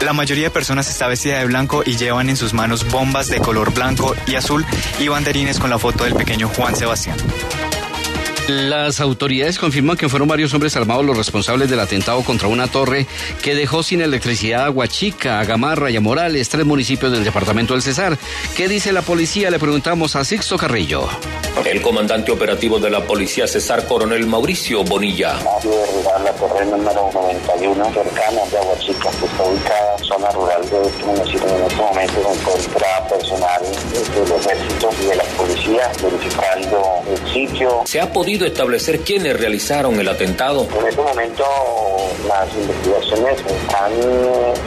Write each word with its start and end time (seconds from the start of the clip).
La 0.00 0.12
mayoría 0.12 0.44
de 0.44 0.50
personas 0.50 0.88
está 0.88 1.06
vestida 1.06 1.38
de 1.38 1.44
blanco 1.44 1.84
y 1.86 1.96
llevan 1.96 2.28
en 2.28 2.36
sus 2.36 2.52
manos 2.54 2.90
bombas 2.90 3.28
de 3.28 3.38
color 3.38 3.72
blanco 3.72 4.16
y 4.26 4.34
azul 4.34 4.66
y 4.98 5.06
banderines 5.06 5.60
con 5.60 5.70
la 5.70 5.78
foto 5.78 6.02
del 6.02 6.14
pequeño 6.14 6.48
Juan 6.48 6.74
Sebastián. 6.74 7.16
Las 8.48 9.00
autoridades 9.00 9.58
confirman 9.58 9.96
que 9.96 10.10
fueron 10.10 10.28
varios 10.28 10.52
hombres 10.52 10.76
armados 10.76 11.02
los 11.02 11.16
responsables 11.16 11.70
del 11.70 11.80
atentado 11.80 12.20
contra 12.22 12.46
una 12.46 12.66
torre 12.66 13.06
que 13.42 13.54
dejó 13.54 13.82
sin 13.82 14.02
electricidad 14.02 14.66
a 14.66 14.70
Huachica, 14.70 15.40
a 15.40 15.44
Gamarra 15.46 15.90
y 15.90 15.96
a 15.96 16.02
Morales, 16.02 16.50
tres 16.50 16.66
municipios 16.66 17.10
del 17.10 17.24
departamento 17.24 17.72
del 17.72 17.82
Cesar. 17.82 18.18
¿Qué 18.54 18.68
dice 18.68 18.92
la 18.92 19.00
policía? 19.00 19.50
Le 19.50 19.58
preguntamos 19.58 20.14
a 20.14 20.24
Sixto 20.26 20.58
Carrillo. 20.58 21.08
El 21.64 21.80
comandante 21.80 22.32
operativo 22.32 22.78
de 22.78 22.90
la 22.90 23.00
policía 23.00 23.46
Cesar, 23.46 23.86
coronel 23.86 24.26
Mauricio 24.26 24.84
Bonilla. 24.84 25.38
la 26.22 26.32
torre 26.32 26.66
número 26.66 27.10
91 27.14 27.92
cercana 27.94 28.40
de 28.50 28.58
Aguachica, 28.58 29.10
que 29.10 29.26
está 29.26 29.42
ubicada 29.42 29.96
en 29.96 30.04
zona 30.04 30.30
rural 30.32 30.68
de 30.68 30.82
este 30.86 31.04
municipio. 31.04 31.56
En 31.56 31.64
este 31.64 31.76
momento 31.76 32.14
se 32.22 32.40
encuentra 32.40 33.08
personal 33.08 33.62
del 33.62 34.32
ejército 34.38 34.90
y 35.00 35.06
de 35.06 35.16
la 35.16 35.24
policía 35.24 35.92
verificando 36.02 37.02
el 37.08 37.32
sitio. 37.32 37.82
Se 37.86 38.00
ha 38.00 38.12
podido 38.12 38.33
establecer 38.42 39.00
quiénes 39.00 39.38
realizaron 39.38 40.00
el 40.00 40.08
atentado? 40.08 40.66
En 40.78 40.86
este 40.88 41.00
momento 41.00 41.44
las 42.26 42.48
investigaciones 42.54 43.38
están 43.38 43.92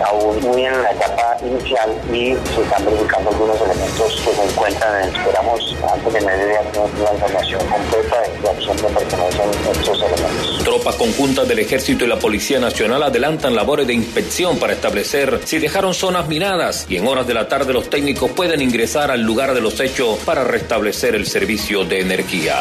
aún 0.05 0.39
muy 0.41 0.65
en 0.65 0.81
la 0.81 0.91
etapa 0.91 1.37
inicial 1.43 1.89
y 2.13 2.35
se 2.55 2.61
están 2.61 2.85
verificando 2.85 3.29
algunos 3.29 3.59
elementos 3.61 4.21
que 4.23 4.33
se 4.33 4.43
encuentran. 4.43 5.09
Esperamos 5.09 5.75
antes 5.91 6.13
de 6.13 6.21
mediodía 6.21 6.61
tener 6.71 6.89
la 6.99 7.13
información 7.13 7.61
completa 7.67 8.21
de 8.41 8.49
a 8.49 8.53
quién 8.53 8.93
pertenecen 8.93 9.49
estos 9.71 9.97
elementos. 9.97 10.63
Tropas 10.63 10.95
conjuntas 10.95 11.47
del 11.47 11.59
Ejército 11.59 12.05
y 12.05 12.07
la 12.07 12.19
Policía 12.19 12.59
Nacional 12.59 13.03
adelantan 13.03 13.55
labores 13.55 13.87
de 13.87 13.93
inspección 13.93 14.59
para 14.59 14.73
establecer 14.73 15.41
si 15.43 15.59
dejaron 15.59 15.93
zonas 15.93 16.27
minadas 16.27 16.85
y 16.89 16.97
en 16.97 17.07
horas 17.07 17.27
de 17.27 17.33
la 17.33 17.47
tarde 17.47 17.73
los 17.73 17.89
técnicos 17.89 18.31
pueden 18.31 18.61
ingresar 18.61 19.11
al 19.11 19.21
lugar 19.21 19.53
de 19.53 19.61
los 19.61 19.79
hechos 19.79 20.19
para 20.25 20.43
restablecer 20.43 21.15
el 21.15 21.25
servicio 21.25 21.83
de 21.83 22.01
energía. 22.01 22.55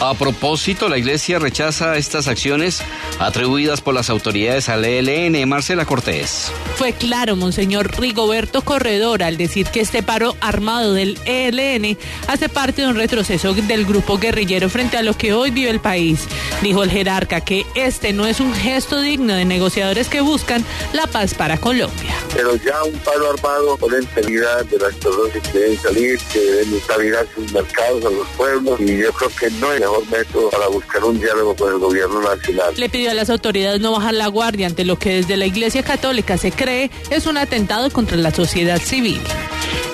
A 0.00 0.14
propósito 0.14 0.51
la 0.88 0.98
Iglesia 0.98 1.38
rechaza 1.38 1.96
estas 1.96 2.28
acciones 2.28 2.82
atribuidas 3.18 3.80
por 3.80 3.94
las 3.94 4.10
autoridades 4.10 4.68
al 4.68 4.84
ELN. 4.84 5.48
Marcela 5.48 5.86
Cortés. 5.86 6.52
Fue 6.76 6.92
claro, 6.92 7.36
Monseñor 7.36 7.98
Rigoberto 7.98 8.60
Corredor, 8.60 9.22
al 9.22 9.38
decir 9.38 9.68
que 9.68 9.80
este 9.80 10.02
paro 10.02 10.36
armado 10.40 10.92
del 10.92 11.18
ELN 11.24 11.96
hace 12.26 12.50
parte 12.50 12.82
de 12.82 12.88
un 12.88 12.96
retroceso 12.96 13.54
del 13.54 13.86
grupo 13.86 14.18
guerrillero 14.18 14.68
frente 14.68 14.98
a 14.98 15.02
lo 15.02 15.16
que 15.16 15.32
hoy 15.32 15.50
vive 15.50 15.70
el 15.70 15.80
país. 15.80 16.28
Dijo 16.60 16.82
el 16.82 16.90
jerarca 16.90 17.40
que 17.40 17.64
este 17.74 18.12
no 18.12 18.26
es 18.26 18.38
un 18.38 18.52
gesto 18.52 19.00
digno 19.00 19.34
de 19.34 19.46
negociadores 19.46 20.08
que 20.08 20.20
buscan 20.20 20.62
la 20.92 21.06
paz 21.06 21.32
para 21.32 21.56
Colombia. 21.56 22.14
Pero 22.34 22.56
ya 22.56 22.82
un 22.84 22.98
paro 22.98 23.30
armado 23.30 23.78
con 23.78 23.90
la 23.90 24.00
integridad 24.00 24.66
de 24.66 24.78
las 24.78 24.94
personas 24.96 25.32
que 25.32 25.40
quieren 25.40 25.78
salir, 25.78 26.18
que 26.30 26.40
deben 26.40 26.74
estabilizar 26.74 27.26
sus 27.34 27.52
mercados 27.52 28.04
a 28.04 28.10
los 28.10 28.28
pueblos, 28.36 28.80
y 28.80 28.98
yo 28.98 29.12
creo 29.12 29.30
que 29.38 29.50
no 29.52 29.72
es 29.72 29.76
el 29.76 29.80
mejor 29.80 30.06
método 30.10 30.41
para 30.50 30.68
buscar 30.68 31.04
un 31.04 31.18
diálogo 31.18 31.54
con 31.56 31.72
el 31.72 31.78
gobierno 31.78 32.20
nacional. 32.20 32.74
Le 32.76 32.88
pidió 32.88 33.10
a 33.10 33.14
las 33.14 33.30
autoridades 33.30 33.80
no 33.80 33.92
bajar 33.92 34.14
la 34.14 34.28
guardia 34.28 34.66
ante 34.66 34.84
lo 34.84 34.98
que 34.98 35.14
desde 35.14 35.36
la 35.36 35.46
Iglesia 35.46 35.82
Católica 35.82 36.36
se 36.36 36.52
cree 36.52 36.90
es 37.10 37.26
un 37.26 37.36
atentado 37.36 37.90
contra 37.90 38.16
la 38.16 38.32
sociedad 38.32 38.80
civil. 38.80 39.20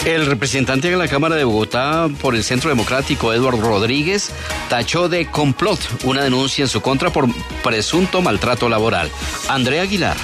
El 0.05 0.27
representante 0.27 0.91
de 0.91 0.97
la 0.97 1.09
Cámara 1.09 1.37
de 1.37 1.45
Bogotá 1.45 2.09
por 2.21 2.35
el 2.35 2.45
Centro 2.45 2.71
Democrático, 2.71 3.33
Eduardo 3.33 3.61
Rodríguez, 3.61 4.31
tachó 4.69 5.09
de 5.09 5.31
complot 5.31 5.81
una 6.05 6.23
denuncia 6.23 6.62
en 6.62 6.69
su 6.69 6.81
contra 6.81 7.11
por 7.11 7.27
presunto 7.62 8.23
maltrato 8.23 8.69
laboral. 8.69 9.11
Andrea 9.49 9.83
Aguilar. 9.83 10.17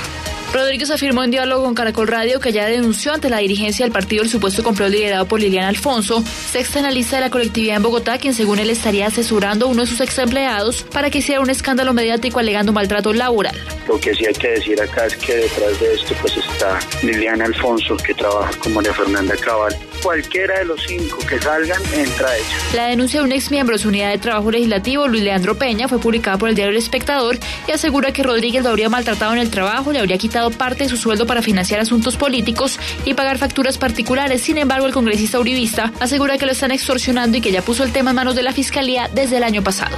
Rodríguez 0.54 0.88
afirmó 0.92 1.24
en 1.24 1.32
diálogo 1.32 1.64
con 1.64 1.74
Caracol 1.74 2.06
Radio 2.06 2.38
que 2.38 2.52
ya 2.52 2.66
denunció 2.66 3.12
ante 3.12 3.28
la 3.28 3.38
dirigencia 3.38 3.84
del 3.84 3.92
partido 3.92 4.22
el 4.22 4.28
supuesto 4.28 4.62
complot 4.62 4.88
liderado 4.88 5.26
por 5.26 5.40
Liliana 5.40 5.66
Alfonso, 5.66 6.22
sexta 6.22 6.78
analista 6.78 7.16
de 7.16 7.22
la 7.22 7.30
colectividad 7.30 7.78
en 7.78 7.82
Bogotá, 7.82 8.18
quien 8.18 8.34
según 8.34 8.60
él 8.60 8.70
estaría 8.70 9.08
asesorando 9.08 9.66
a 9.66 9.68
uno 9.68 9.80
de 9.80 9.88
sus 9.88 10.00
ex 10.00 10.16
empleados 10.18 10.84
para 10.92 11.10
que 11.10 11.18
hiciera 11.18 11.40
un 11.40 11.50
escándalo 11.50 11.92
mediático 11.92 12.38
alegando 12.38 12.72
maltrato 12.72 13.12
laboral. 13.12 13.56
Lo 13.88 13.98
que 13.98 14.14
sí 14.14 14.26
hay 14.26 14.34
que 14.34 14.50
decir 14.50 14.80
acá 14.80 15.06
es 15.06 15.16
que 15.16 15.34
detrás 15.34 15.80
de 15.80 15.92
esto 15.92 16.14
pues 16.20 16.36
está 16.36 16.78
Liliana 17.02 17.46
Alfonso, 17.46 17.96
que 17.96 18.14
trabaja 18.14 18.56
con 18.60 18.74
María 18.74 18.94
Fernanda 18.94 19.34
Cabal. 19.36 19.76
Cualquiera 20.04 20.58
de 20.58 20.66
los 20.66 20.82
cinco 20.86 21.16
que 21.26 21.40
salgan 21.40 21.80
entra. 21.94 22.28
La 22.74 22.88
denuncia 22.88 23.20
de 23.20 23.24
un 23.24 23.32
ex 23.32 23.50
miembro 23.50 23.74
de 23.74 23.82
su 23.82 23.88
unidad 23.88 24.10
de 24.10 24.18
trabajo 24.18 24.50
legislativo, 24.50 25.08
Luis 25.08 25.22
Leandro 25.22 25.56
Peña, 25.56 25.88
fue 25.88 25.98
publicada 25.98 26.36
por 26.36 26.50
el 26.50 26.54
diario 26.54 26.72
El 26.72 26.76
Espectador 26.76 27.38
y 27.66 27.72
asegura 27.72 28.12
que 28.12 28.22
Rodríguez 28.22 28.62
lo 28.62 28.68
habría 28.68 28.90
maltratado 28.90 29.32
en 29.32 29.38
el 29.38 29.50
trabajo, 29.50 29.92
le 29.92 30.00
habría 30.00 30.18
quitado 30.18 30.50
parte 30.50 30.84
de 30.84 30.90
su 30.90 30.98
sueldo 30.98 31.26
para 31.26 31.40
financiar 31.40 31.80
asuntos 31.80 32.18
políticos 32.18 32.78
y 33.06 33.14
pagar 33.14 33.38
facturas 33.38 33.78
particulares. 33.78 34.42
Sin 34.42 34.58
embargo, 34.58 34.86
el 34.86 34.92
congresista 34.92 35.40
uribista 35.40 35.90
asegura 36.00 36.36
que 36.36 36.44
lo 36.44 36.52
están 36.52 36.70
extorsionando 36.70 37.38
y 37.38 37.40
que 37.40 37.50
ya 37.50 37.62
puso 37.62 37.82
el 37.82 37.92
tema 37.92 38.10
en 38.10 38.16
manos 38.16 38.34
de 38.34 38.42
la 38.42 38.52
Fiscalía 38.52 39.08
desde 39.10 39.38
el 39.38 39.42
año 39.42 39.64
pasado. 39.64 39.96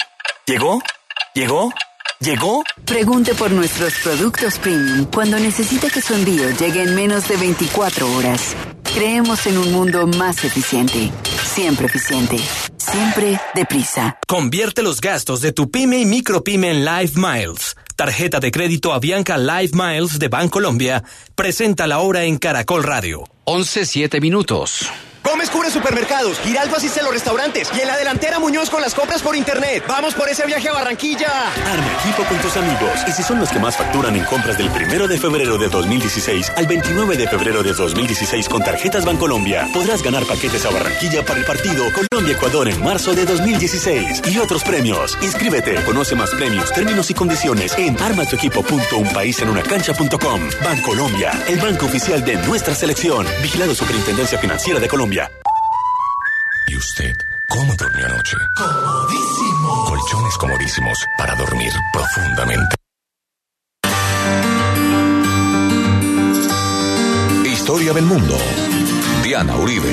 ¿Llegó? 0.44 0.82
¿Llegó? 1.36 1.72
¿Llegó? 2.18 2.64
Pregunte 2.84 3.32
por 3.32 3.52
nuestros 3.52 3.94
productos 4.02 4.58
premium 4.58 5.04
cuando 5.04 5.38
necesite 5.38 5.88
que 5.88 6.00
su 6.00 6.14
envío 6.14 6.50
llegue 6.58 6.82
en 6.82 6.96
menos 6.96 7.28
de 7.28 7.36
24 7.36 8.12
horas. 8.12 8.56
Creemos 8.92 9.46
en 9.46 9.58
un 9.58 9.70
mundo 9.70 10.08
más 10.08 10.44
eficiente. 10.44 11.12
Siempre 11.44 11.86
eficiente. 11.86 12.38
Siempre 12.76 13.40
deprisa. 13.54 14.18
Convierte 14.26 14.82
los 14.82 15.00
gastos 15.00 15.40
de 15.42 15.52
tu 15.52 15.70
pyme 15.70 16.00
y 16.00 16.06
micropyme 16.06 16.68
en 16.68 16.84
Live 16.84 17.12
Miles. 17.14 17.76
Tarjeta 17.94 18.40
de 18.40 18.50
crédito 18.50 18.92
Avianca 18.92 19.38
Live 19.38 19.70
Miles 19.74 20.18
de 20.18 20.26
Bancolombia. 20.26 21.04
Presenta 21.36 21.86
la 21.86 22.00
hora 22.00 22.24
en 22.24 22.38
Caracol 22.38 22.82
Radio. 22.82 23.28
11 23.44 23.86
7 23.86 24.20
minutos. 24.20 24.90
Gómez 25.24 25.50
cubre 25.50 25.70
supermercados, 25.70 26.40
Giraldo 26.40 26.74
asiste 26.76 26.98
a 27.00 27.04
los 27.04 27.12
restaurantes 27.12 27.68
y 27.76 27.80
en 27.80 27.86
la 27.86 27.96
delantera 27.96 28.40
Muñoz 28.40 28.70
con 28.70 28.82
las 28.82 28.92
compras 28.92 29.22
por 29.22 29.36
internet. 29.36 29.84
¡Vamos 29.86 30.14
por 30.14 30.28
ese 30.28 30.44
viaje 30.46 30.68
a 30.68 30.72
Barranquilla! 30.72 31.30
Arma 31.64 31.86
equipo 32.02 32.24
con 32.24 32.36
tus 32.38 32.56
amigos 32.56 32.98
y 33.06 33.12
si 33.12 33.22
son 33.22 33.38
los 33.38 33.50
que 33.50 33.60
más 33.60 33.76
facturan 33.76 34.16
en 34.16 34.24
compras 34.24 34.58
del 34.58 34.68
primero 34.70 35.06
de 35.06 35.16
febrero 35.18 35.58
de 35.58 35.68
2016 35.68 36.50
al 36.56 36.66
29 36.66 37.16
de 37.16 37.28
febrero 37.28 37.62
de 37.62 37.72
2016 37.72 38.48
con 38.48 38.62
tarjetas 38.62 39.04
Bancolombia, 39.04 39.68
podrás 39.72 40.02
ganar 40.02 40.24
paquetes 40.24 40.66
a 40.66 40.70
Barranquilla 40.70 41.24
para 41.24 41.38
el 41.38 41.46
partido 41.46 41.84
Colombia-Ecuador 42.10 42.68
en 42.68 42.82
marzo 42.82 43.14
de 43.14 43.24
2016 43.24 44.22
y 44.26 44.38
otros 44.38 44.64
premios. 44.64 45.16
Inscríbete, 45.22 45.76
conoce 45.84 46.16
más 46.16 46.30
premios, 46.30 46.72
términos 46.72 47.08
y 47.10 47.14
condiciones 47.14 47.78
en 47.78 47.96
armatuequipo.unpaisenunacancha.com. 48.02 50.40
Bancolombia, 50.64 51.30
el 51.46 51.60
banco 51.60 51.86
oficial 51.86 52.24
de 52.24 52.34
nuestra 52.46 52.74
selección. 52.74 53.24
Vigilado 53.40 53.72
Superintendencia 53.74 54.38
Financiera 54.38 54.80
de 54.80 54.88
Colombia. 54.88 55.11
¿Y 55.14 56.76
usted 56.76 57.14
cómo 57.50 57.74
durmió 57.74 58.06
anoche? 58.06 58.36
Comodísimo. 58.56 59.84
Colchones 59.84 60.38
comodísimos 60.38 60.98
para 61.18 61.34
dormir 61.36 61.70
profundamente. 61.92 62.76
Historia 67.44 67.92
del 67.92 68.06
mundo. 68.06 68.38
Diana 69.22 69.54
Uribe. 69.56 69.90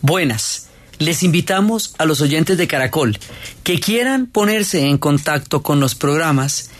Buenas. 0.00 0.67
Les 0.98 1.22
invitamos 1.22 1.94
a 1.98 2.04
los 2.04 2.20
oyentes 2.20 2.58
de 2.58 2.66
Caracol 2.66 3.16
que 3.62 3.78
quieran 3.78 4.26
ponerse 4.26 4.86
en 4.86 4.98
contacto 4.98 5.62
con 5.62 5.78
los 5.78 5.94
programas, 5.94 6.70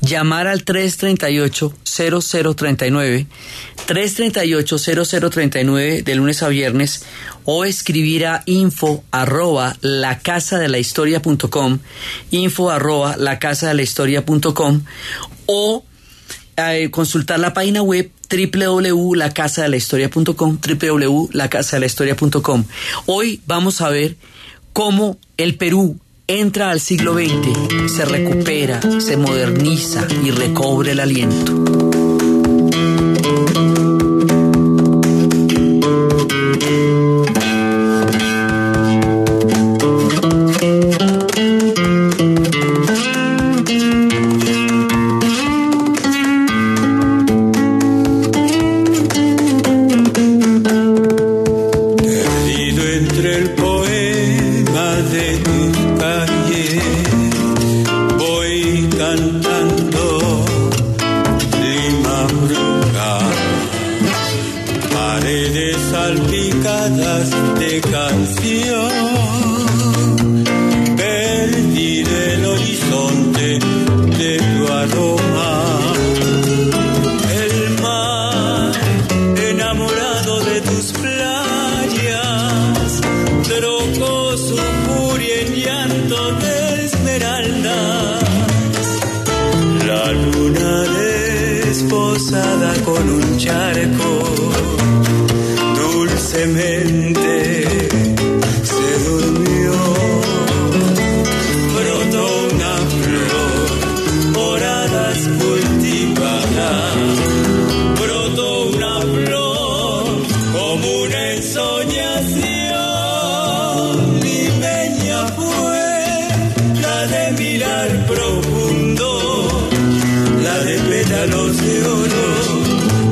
llamar 0.00 0.48
al 0.48 0.64
338-0039, 0.64 3.26
338-0039 3.86 6.02
de 6.02 6.14
lunes 6.16 6.42
a 6.42 6.48
viernes 6.48 7.04
o 7.44 7.64
escribir 7.64 8.26
a 8.26 8.42
info 8.46 9.04
arroba 9.12 9.76
la 9.80 10.18
casa 10.18 10.58
de 10.58 10.66
la 10.68 10.78
historia 10.78 11.22
punto 11.22 11.48
com, 11.48 11.78
info 12.32 12.70
arroba 12.70 13.16
la 13.16 13.38
casa 13.38 13.68
de 13.68 13.74
la 13.74 13.82
historia 13.82 14.24
punto 14.24 14.54
com, 14.54 14.82
o 15.46 15.84
eh, 16.56 16.90
consultar 16.90 17.38
la 17.38 17.54
página 17.54 17.82
web 17.82 18.10
www.lacasadelahistoria.com 18.30 20.58
www.lacasadelahistoria.com 20.58 22.64
Hoy 23.06 23.40
vamos 23.46 23.80
a 23.80 23.88
ver 23.90 24.16
cómo 24.72 25.18
el 25.36 25.56
Perú 25.56 25.98
entra 26.26 26.70
al 26.70 26.80
siglo 26.80 27.14
XX, 27.14 27.90
se 27.90 28.04
recupera, 28.04 28.80
se 29.00 29.16
moderniza 29.16 30.06
y 30.22 30.30
recobre 30.30 30.92
el 30.92 31.00
aliento. 31.00 31.77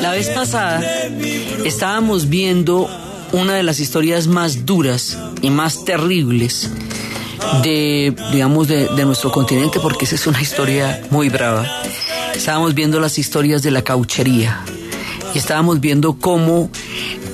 La 0.01 0.11
vez 0.11 0.29
pasada 0.29 0.81
estábamos 1.63 2.27
viendo 2.27 2.89
una 3.31 3.53
de 3.53 3.63
las 3.63 3.79
historias 3.79 4.27
más 4.27 4.65
duras 4.65 5.17
y 5.41 5.49
más 5.49 5.85
terribles 5.85 6.69
de, 7.63 8.15
digamos, 8.31 8.67
de, 8.67 8.87
nuestro 9.05 9.31
continente, 9.31 9.79
porque 9.79 10.05
esa 10.05 10.15
es 10.15 10.27
una 10.27 10.41
historia 10.41 11.01
muy 11.09 11.29
brava. 11.29 11.65
Estábamos 12.35 12.73
viendo 12.73 12.99
las 12.99 13.17
historias 13.17 13.61
de 13.61 13.71
la 13.71 13.83
cauchería 13.83 14.63
y 15.33 15.37
estábamos 15.37 15.79
viendo 15.79 16.13
cómo 16.13 16.69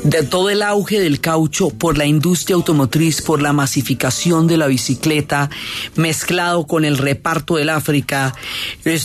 de 0.03 0.23
todo 0.23 0.49
el 0.49 0.61
auge 0.61 0.99
del 0.99 1.19
caucho 1.19 1.69
por 1.69 1.97
la 1.97 2.05
industria 2.05 2.55
automotriz, 2.55 3.21
por 3.21 3.41
la 3.41 3.53
masificación 3.53 4.47
de 4.47 4.57
la 4.57 4.67
bicicleta, 4.67 5.49
mezclado 5.95 6.65
con 6.65 6.85
el 6.85 6.97
reparto 6.97 7.55
del 7.55 7.69
África, 7.69 8.33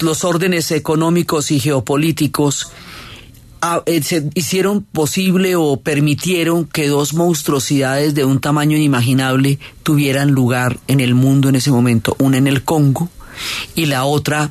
los 0.00 0.24
órdenes 0.24 0.70
económicos 0.70 1.50
y 1.50 1.60
geopolíticos, 1.60 2.72
eh, 3.86 4.02
se 4.02 4.28
hicieron 4.34 4.82
posible 4.82 5.54
o 5.56 5.80
permitieron 5.80 6.64
que 6.64 6.88
dos 6.88 7.14
monstruosidades 7.14 8.14
de 8.14 8.24
un 8.24 8.40
tamaño 8.40 8.76
inimaginable 8.76 9.58
tuvieran 9.82 10.32
lugar 10.32 10.80
en 10.88 11.00
el 11.00 11.14
mundo 11.14 11.48
en 11.48 11.54
ese 11.54 11.70
momento, 11.70 12.16
una 12.18 12.38
en 12.38 12.46
el 12.46 12.64
Congo 12.64 13.08
y 13.74 13.86
la 13.86 14.04
otra 14.04 14.50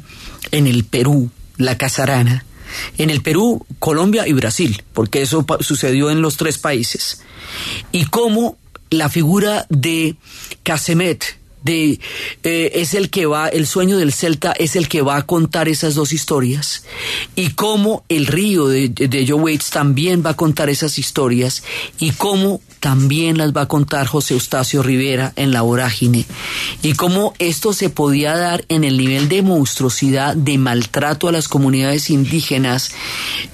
en 0.52 0.68
el 0.68 0.84
Perú, 0.86 1.30
la 1.58 1.78
casarana. 1.78 2.46
En 2.98 3.10
el 3.10 3.22
Perú, 3.22 3.66
Colombia 3.80 4.28
y 4.28 4.34
Brasil, 4.34 4.84
porque 4.94 5.22
eso 5.22 5.46
sucedió 5.60 6.10
en 6.10 6.22
los 6.22 6.38
tres 6.38 6.58
países. 6.58 7.22
Y 7.92 8.06
cómo 8.06 8.58
la 8.90 9.10
figura 9.10 9.66
de 9.70 10.16
Casemet, 10.64 11.38
de, 11.64 12.00
eh, 12.44 12.72
es 12.76 12.94
el 12.94 13.10
que 13.10 13.26
va, 13.26 13.48
el 13.48 13.68
sueño 13.68 13.98
del 13.98 14.14
Celta 14.14 14.52
es 14.54 14.76
el 14.76 14.88
que 14.88 15.02
va 15.02 15.18
a 15.18 15.26
contar 15.26 15.68
esas 15.68 15.96
dos 15.96 16.14
historias. 16.14 16.84
Y 17.36 17.52
cómo 17.52 18.04
el 18.10 18.28
río 18.28 18.68
de, 18.68 18.90
de 18.90 19.26
Joe 19.28 19.42
Waits 19.42 19.70
también 19.70 20.24
va 20.26 20.32
a 20.32 20.36
contar 20.36 20.70
esas 20.70 20.98
historias. 20.98 21.64
Y 22.00 22.12
cómo 22.12 22.62
también 22.82 23.38
las 23.38 23.56
va 23.56 23.62
a 23.62 23.68
contar 23.68 24.08
José 24.08 24.34
Eustacio 24.34 24.82
Rivera 24.82 25.34
en 25.36 25.52
La 25.52 25.62
Vorágine. 25.62 26.26
Y 26.82 26.94
cómo 26.94 27.36
esto 27.38 27.74
se 27.74 27.92
podía 27.92 28.36
dar 28.36 28.66
en 28.70 28.84
el 28.84 28.98
nivel 28.98 29.30
de 29.30 29.44
monstruosidad, 29.44 30.36
de 30.36 30.58
maltrato 30.58 31.28
a 31.28 31.32
las 31.32 31.48
comunidades 31.48 32.10
indígenas, 32.10 32.92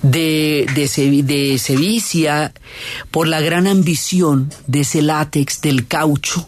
de, 0.02 0.66
de, 0.74 1.24
de 1.24 1.60
sevicia, 1.60 2.54
por 3.12 3.28
la 3.28 3.42
gran 3.42 3.68
ambición 3.68 4.50
de 4.66 4.82
ese 4.82 5.02
látex, 5.02 5.60
del 5.60 5.88
caucho, 5.88 6.48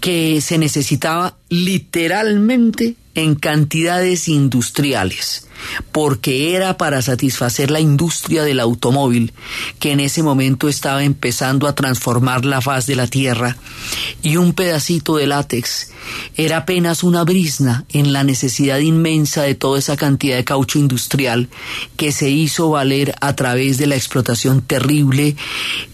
que 0.00 0.40
se 0.40 0.58
necesitaba 0.58 1.36
literalmente 1.48 2.96
en 3.14 3.34
cantidades 3.34 4.28
industriales. 4.28 5.46
Porque 5.92 6.54
era 6.54 6.76
para 6.76 7.02
satisfacer 7.02 7.70
la 7.70 7.80
industria 7.80 8.42
del 8.44 8.60
automóvil, 8.60 9.32
que 9.78 9.92
en 9.92 10.00
ese 10.00 10.22
momento 10.22 10.68
estaba 10.68 11.04
empezando 11.04 11.68
a 11.68 11.74
transformar 11.74 12.44
la 12.44 12.60
faz 12.60 12.86
de 12.86 12.96
la 12.96 13.06
tierra, 13.06 13.56
y 14.22 14.36
un 14.36 14.52
pedacito 14.52 15.16
de 15.16 15.26
látex 15.26 15.90
era 16.36 16.58
apenas 16.58 17.02
una 17.02 17.24
brisna 17.24 17.84
en 17.90 18.12
la 18.12 18.24
necesidad 18.24 18.78
inmensa 18.78 19.42
de 19.42 19.54
toda 19.54 19.78
esa 19.78 19.96
cantidad 19.96 20.36
de 20.36 20.44
caucho 20.44 20.78
industrial 20.78 21.48
que 21.96 22.12
se 22.12 22.30
hizo 22.30 22.70
valer 22.70 23.14
a 23.20 23.34
través 23.34 23.78
de 23.78 23.86
la 23.86 23.96
explotación 23.96 24.62
terrible, 24.62 25.36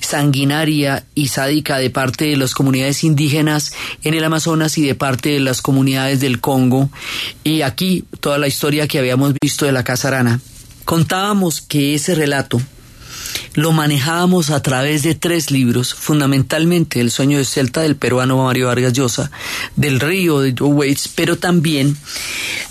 sanguinaria 0.01 1.05
y 1.15 1.29
sádica 1.29 1.79
de 1.79 1.91
parte 1.91 2.27
de 2.27 2.37
las 2.37 2.55
comunidades 2.55 3.05
indígenas 3.05 3.73
en 4.03 4.15
el 4.15 4.25
Amazonas 4.25 4.79
y 4.79 4.83
de 4.83 4.95
parte 4.95 5.31
de 5.31 5.41
las 5.41 5.63
comunidades 5.63 6.21
del 6.21 6.41
Congo. 6.41 6.91
Y 7.45 7.63
aquí 7.63 8.05
toda 8.21 8.39
la 8.39 8.49
historia 8.49 8.89
que 8.89 8.99
habíamos 8.99 9.35
visto 9.41 9.60
de 9.67 9.73
la 9.73 9.85
Casa 9.85 10.09
Arana. 10.09 10.41
Contábamos 10.85 11.61
que 11.61 11.95
ese 11.95 12.15
relato 12.15 12.61
lo 13.55 13.73
manejábamos 13.73 14.51
a 14.51 14.63
través 14.63 15.03
de 15.03 15.15
tres 15.15 15.51
libros, 15.51 15.95
fundamentalmente 15.95 17.01
El 17.01 17.11
sueño 17.11 17.39
de 17.39 17.45
Celta 17.45 17.81
del 17.81 17.97
peruano 17.97 18.45
Mario 18.45 18.69
Vargas 18.69 18.93
Llosa, 18.93 19.31
del 19.77 20.01
río 20.01 20.41
de 20.41 20.55
Joe 20.57 20.69
Waits, 20.69 21.09
pero 21.09 21.37
también 21.37 21.97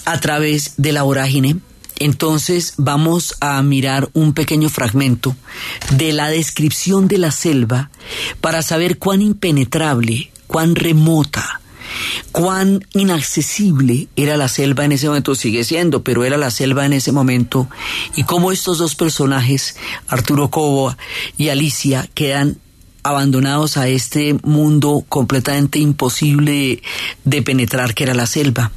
a 0.05 0.19
través 0.19 0.73
de 0.77 0.91
la 0.91 1.03
vorágine. 1.03 1.57
Entonces 1.97 2.75
vamos 2.77 3.35
a 3.41 3.61
mirar 3.61 4.09
un 4.13 4.33
pequeño 4.33 4.69
fragmento 4.69 5.35
de 5.91 6.13
la 6.13 6.29
descripción 6.29 7.09
de 7.09 7.17
la 7.17 7.31
selva 7.31 7.89
para 8.39 8.61
saber 8.61 8.97
cuán 8.97 9.21
impenetrable, 9.21 10.31
cuán 10.47 10.75
remota, 10.75 11.58
cuán 12.31 12.85
inaccesible 12.93 14.07
era 14.15 14.37
la 14.37 14.47
selva 14.47 14.85
en 14.85 14.91
ese 14.91 15.07
momento, 15.07 15.35
sigue 15.35 15.63
siendo, 15.63 16.03
pero 16.03 16.25
era 16.25 16.37
la 16.37 16.51
selva 16.51 16.85
en 16.85 16.93
ese 16.93 17.11
momento, 17.11 17.67
y 18.15 18.23
cómo 18.23 18.51
estos 18.51 18.77
dos 18.77 18.95
personajes, 18.95 19.75
Arturo 20.07 20.49
Cobo 20.49 20.95
y 21.37 21.49
Alicia, 21.49 22.09
quedan 22.13 22.57
abandonados 23.03 23.77
a 23.77 23.87
este 23.87 24.35
mundo 24.43 25.05
completamente 25.07 25.79
imposible 25.79 26.81
de 27.23 27.41
penetrar 27.41 27.93
que 27.93 28.03
era 28.03 28.13
la 28.13 28.25
selva. 28.25 28.71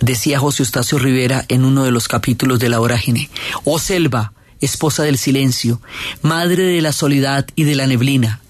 Decía 0.00 0.38
José 0.38 0.62
Eustacio 0.62 0.98
Rivera 0.98 1.44
en 1.48 1.64
uno 1.64 1.84
de 1.84 1.90
los 1.90 2.08
capítulos 2.08 2.58
de 2.58 2.68
La 2.68 2.80
Orágine, 2.80 3.30
oh 3.64 3.78
selva, 3.78 4.32
esposa 4.60 5.02
del 5.02 5.18
silencio, 5.18 5.80
madre 6.22 6.64
de 6.64 6.82
la 6.82 6.92
soledad 6.92 7.46
y 7.56 7.64
de 7.64 7.74
la 7.74 7.86
neblina, 7.86 8.40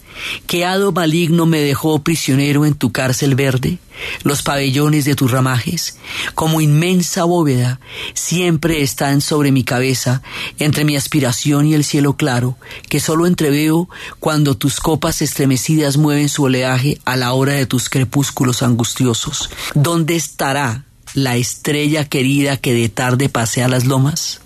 ¿Qué 0.46 0.64
hado 0.64 0.92
maligno 0.92 1.46
me 1.46 1.60
dejó 1.60 2.02
prisionero 2.02 2.64
en 2.66 2.74
tu 2.74 2.92
cárcel 2.92 3.34
verde? 3.34 3.78
Los 4.22 4.42
pabellones 4.42 5.04
de 5.04 5.14
tus 5.14 5.30
ramajes, 5.30 5.96
como 6.34 6.60
inmensa 6.60 7.24
bóveda, 7.24 7.80
siempre 8.14 8.82
están 8.82 9.20
sobre 9.20 9.52
mi 9.52 9.64
cabeza, 9.64 10.22
entre 10.58 10.84
mi 10.84 10.96
aspiración 10.96 11.66
y 11.66 11.74
el 11.74 11.84
cielo 11.84 12.16
claro, 12.16 12.56
que 12.88 13.00
solo 13.00 13.26
entreveo 13.26 13.88
cuando 14.18 14.56
tus 14.56 14.80
copas 14.80 15.22
estremecidas 15.22 15.96
mueven 15.96 16.28
su 16.28 16.44
oleaje 16.44 16.98
a 17.04 17.16
la 17.16 17.32
hora 17.32 17.52
de 17.52 17.66
tus 17.66 17.88
crepúsculos 17.88 18.62
angustiosos. 18.62 19.50
¿Dónde 19.74 20.16
estará 20.16 20.84
la 21.14 21.36
estrella 21.36 22.08
querida 22.08 22.56
que 22.56 22.74
de 22.74 22.88
tarde 22.88 23.28
pasea 23.28 23.68
las 23.68 23.84
lomas? 23.84 24.40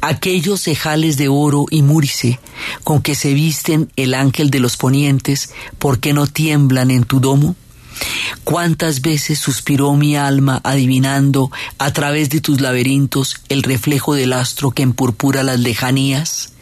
aquellos 0.00 0.62
cejales 0.62 1.16
de 1.16 1.28
oro 1.28 1.66
y 1.70 1.82
múrice 1.82 2.38
con 2.84 3.02
que 3.02 3.14
se 3.14 3.34
visten 3.34 3.90
el 3.96 4.14
ángel 4.14 4.50
de 4.50 4.60
los 4.60 4.76
ponientes, 4.76 5.50
¿por 5.78 5.98
qué 5.98 6.12
no 6.12 6.26
tiemblan 6.26 6.90
en 6.90 7.04
tu 7.04 7.18
domo? 7.18 7.56
Cuántas 8.44 9.00
veces 9.00 9.38
suspiró 9.38 9.94
mi 9.94 10.16
alma 10.16 10.60
adivinando 10.64 11.50
a 11.78 11.92
través 11.92 12.28
de 12.28 12.40
tus 12.40 12.60
laberintos 12.60 13.36
el 13.48 13.62
reflejo 13.62 14.14
del 14.14 14.32
astro 14.32 14.72
que 14.72 14.82
empurpura 14.82 15.42
las 15.42 15.60
lejanías 15.60 16.52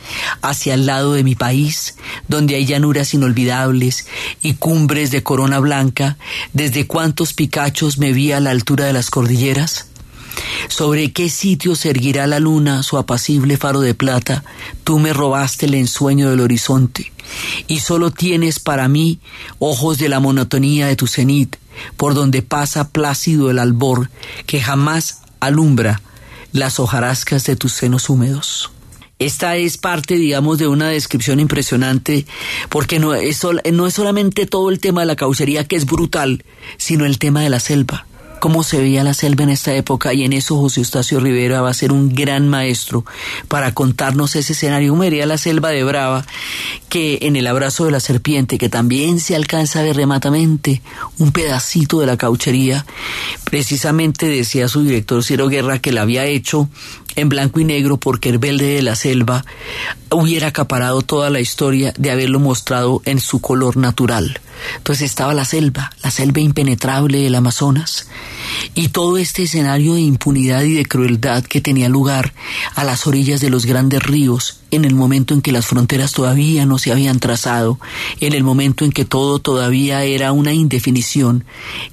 hacia 0.42 0.74
el 0.74 0.86
lado 0.86 1.14
de 1.14 1.24
mi 1.24 1.34
país, 1.34 1.94
donde 2.28 2.54
hay 2.56 2.66
llanuras 2.66 3.14
inolvidables 3.14 4.06
y 4.42 4.54
cumbres 4.54 5.10
de 5.10 5.22
corona 5.22 5.58
blanca, 5.58 6.16
desde 6.52 6.86
cuántos 6.86 7.32
picachos 7.32 7.98
me 7.98 8.12
vi 8.12 8.32
a 8.32 8.40
la 8.40 8.50
altura 8.50 8.84
de 8.84 8.92
las 8.92 9.10
cordilleras. 9.10 9.86
¿Sobre 10.68 11.12
qué 11.12 11.28
sitio 11.28 11.74
se 11.76 11.90
erguirá 11.90 12.26
la 12.26 12.40
luna 12.40 12.82
su 12.82 12.98
apacible 12.98 13.56
faro 13.56 13.80
de 13.80 13.94
plata? 13.94 14.44
Tú 14.84 14.98
me 14.98 15.12
robaste 15.12 15.66
el 15.66 15.74
ensueño 15.74 16.30
del 16.30 16.40
horizonte, 16.40 17.12
y 17.66 17.80
solo 17.80 18.10
tienes 18.10 18.60
para 18.60 18.88
mí 18.88 19.20
ojos 19.58 19.98
de 19.98 20.08
la 20.08 20.20
monotonía 20.20 20.86
de 20.86 20.96
tu 20.96 21.06
cenit, 21.06 21.56
por 21.96 22.14
donde 22.14 22.42
pasa 22.42 22.88
plácido 22.88 23.50
el 23.50 23.58
albor 23.58 24.10
que 24.46 24.60
jamás 24.60 25.20
alumbra 25.40 26.00
las 26.52 26.78
hojarascas 26.78 27.44
de 27.44 27.56
tus 27.56 27.72
senos 27.72 28.10
húmedos. 28.10 28.70
Esta 29.18 29.56
es 29.56 29.78
parte, 29.78 30.16
digamos, 30.16 30.58
de 30.58 30.66
una 30.66 30.88
descripción 30.88 31.38
impresionante, 31.38 32.26
porque 32.68 32.98
no 32.98 33.14
es, 33.14 33.40
no 33.72 33.86
es 33.86 33.94
solamente 33.94 34.46
todo 34.46 34.68
el 34.68 34.80
tema 34.80 35.02
de 35.02 35.06
la 35.06 35.16
caucería 35.16 35.64
que 35.64 35.76
es 35.76 35.86
brutal, 35.86 36.44
sino 36.76 37.06
el 37.06 37.18
tema 37.18 37.40
de 37.42 37.50
la 37.50 37.60
selva 37.60 38.06
cómo 38.42 38.64
se 38.64 38.80
veía 38.80 39.04
la 39.04 39.14
selva 39.14 39.44
en 39.44 39.50
esta 39.50 39.72
época 39.72 40.12
y 40.12 40.24
en 40.24 40.32
eso 40.32 40.56
José 40.56 40.80
Eustacio 40.80 41.20
Rivera 41.20 41.60
va 41.60 41.70
a 41.70 41.74
ser 41.74 41.92
un 41.92 42.12
gran 42.12 42.48
maestro 42.48 43.04
para 43.46 43.72
contarnos 43.72 44.34
ese 44.34 44.54
escenario. 44.54 44.90
¿Cómo 44.90 45.02
vería 45.02 45.26
la 45.26 45.38
selva 45.38 45.68
de 45.68 45.84
Brava 45.84 46.26
que 46.88 47.20
en 47.22 47.36
el 47.36 47.46
abrazo 47.46 47.84
de 47.84 47.92
la 47.92 48.00
serpiente, 48.00 48.58
que 48.58 48.68
también 48.68 49.20
se 49.20 49.36
alcanza 49.36 49.78
a 49.78 49.84
ver 49.84 49.94
rematamente 49.94 50.82
un 51.18 51.30
pedacito 51.30 52.00
de 52.00 52.06
la 52.06 52.16
cauchería, 52.16 52.84
precisamente 53.44 54.26
decía 54.26 54.66
su 54.66 54.82
director 54.82 55.22
Ciro 55.22 55.46
Guerra 55.46 55.78
que 55.78 55.92
la 55.92 56.02
había 56.02 56.24
hecho 56.24 56.68
en 57.14 57.28
blanco 57.28 57.60
y 57.60 57.64
negro 57.64 57.96
porque 57.96 58.28
el 58.28 58.38
verde 58.38 58.74
de 58.74 58.82
la 58.82 58.96
selva 58.96 59.44
hubiera 60.10 60.48
acaparado 60.48 61.02
toda 61.02 61.30
la 61.30 61.38
historia 61.38 61.94
de 61.96 62.10
haberlo 62.10 62.40
mostrado 62.40 63.02
en 63.04 63.20
su 63.20 63.40
color 63.40 63.76
natural. 63.76 64.40
Entonces 64.76 65.10
estaba 65.10 65.34
la 65.34 65.44
selva, 65.44 65.92
la 66.02 66.10
selva 66.10 66.40
impenetrable 66.40 67.18
del 67.18 67.34
Amazonas, 67.34 68.06
y 68.74 68.88
todo 68.88 69.18
este 69.18 69.44
escenario 69.44 69.94
de 69.94 70.00
impunidad 70.00 70.62
y 70.62 70.74
de 70.74 70.86
crueldad 70.86 71.44
que 71.44 71.60
tenía 71.60 71.88
lugar 71.88 72.32
a 72.74 72.84
las 72.84 73.06
orillas 73.06 73.40
de 73.40 73.50
los 73.50 73.66
grandes 73.66 74.02
ríos 74.02 74.58
en 74.72 74.86
el 74.86 74.94
momento 74.94 75.34
en 75.34 75.42
que 75.42 75.52
las 75.52 75.66
fronteras 75.66 76.12
todavía 76.12 76.64
no 76.64 76.78
se 76.78 76.92
habían 76.92 77.20
trazado, 77.20 77.78
en 78.20 78.32
el 78.32 78.42
momento 78.42 78.86
en 78.86 78.90
que 78.90 79.04
todo 79.04 79.38
todavía 79.38 80.02
era 80.04 80.32
una 80.32 80.54
indefinición 80.54 81.44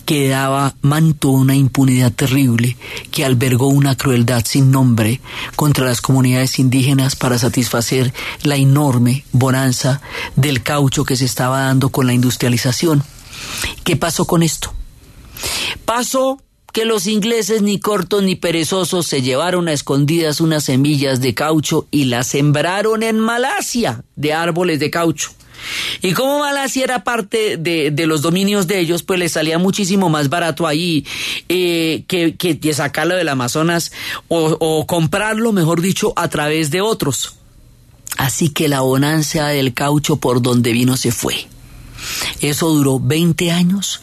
que 0.05 0.29
daba 0.29 0.75
manto 0.81 1.27
a 1.27 1.33
una 1.33 1.55
impunidad 1.55 2.13
terrible, 2.13 2.77
que 3.11 3.25
albergó 3.25 3.67
una 3.67 3.97
crueldad 3.97 4.45
sin 4.45 4.71
nombre 4.71 5.19
contra 5.57 5.85
las 5.85 5.99
comunidades 5.99 6.57
indígenas 6.57 7.17
para 7.17 7.37
satisfacer 7.37 8.13
la 8.43 8.55
enorme 8.55 9.25
bonanza 9.33 10.01
del 10.37 10.63
caucho 10.63 11.03
que 11.03 11.17
se 11.17 11.25
estaba 11.25 11.59
dando 11.63 11.89
con 11.89 12.07
la 12.07 12.13
industrialización. 12.13 13.03
¿Qué 13.83 13.97
pasó 13.97 14.25
con 14.25 14.41
esto? 14.41 14.73
Pasó 15.89 16.39
que 16.71 16.85
los 16.85 17.07
ingleses 17.07 17.63
ni 17.63 17.79
cortos 17.79 18.21
ni 18.21 18.35
perezosos 18.35 19.07
se 19.07 19.23
llevaron 19.23 19.67
a 19.67 19.73
escondidas 19.73 20.39
unas 20.39 20.65
semillas 20.65 21.19
de 21.19 21.33
caucho 21.33 21.87
y 21.89 22.05
las 22.05 22.27
sembraron 22.27 23.01
en 23.01 23.19
Malasia 23.19 24.03
de 24.15 24.33
árboles 24.33 24.79
de 24.79 24.91
caucho. 24.91 25.31
Y 26.03 26.13
como 26.13 26.37
Malasia 26.37 26.83
era 26.83 27.03
parte 27.03 27.57
de, 27.57 27.91
los 28.05 28.21
dominios 28.21 28.67
de 28.67 28.77
ellos, 28.77 29.01
pues 29.01 29.19
les 29.19 29.31
salía 29.31 29.57
muchísimo 29.57 30.09
más 30.09 30.29
barato 30.29 30.67
ahí 30.67 31.07
eh, 31.49 32.03
que, 32.07 32.37
que, 32.37 32.73
sacarlo 32.75 33.15
del 33.15 33.29
Amazonas 33.29 33.91
o, 34.27 34.57
o 34.59 34.85
comprarlo, 34.85 35.53
mejor 35.53 35.81
dicho, 35.81 36.13
a 36.15 36.27
través 36.27 36.69
de 36.69 36.81
otros. 36.81 37.33
Así 38.15 38.49
que 38.49 38.67
la 38.67 38.81
bonanza 38.81 39.47
del 39.47 39.73
caucho 39.73 40.17
por 40.17 40.43
donde 40.43 40.71
vino 40.71 40.97
se 40.97 41.11
fue. 41.11 41.47
Eso 42.41 42.69
duró 42.69 42.99
20 42.99 43.51
años 43.51 44.01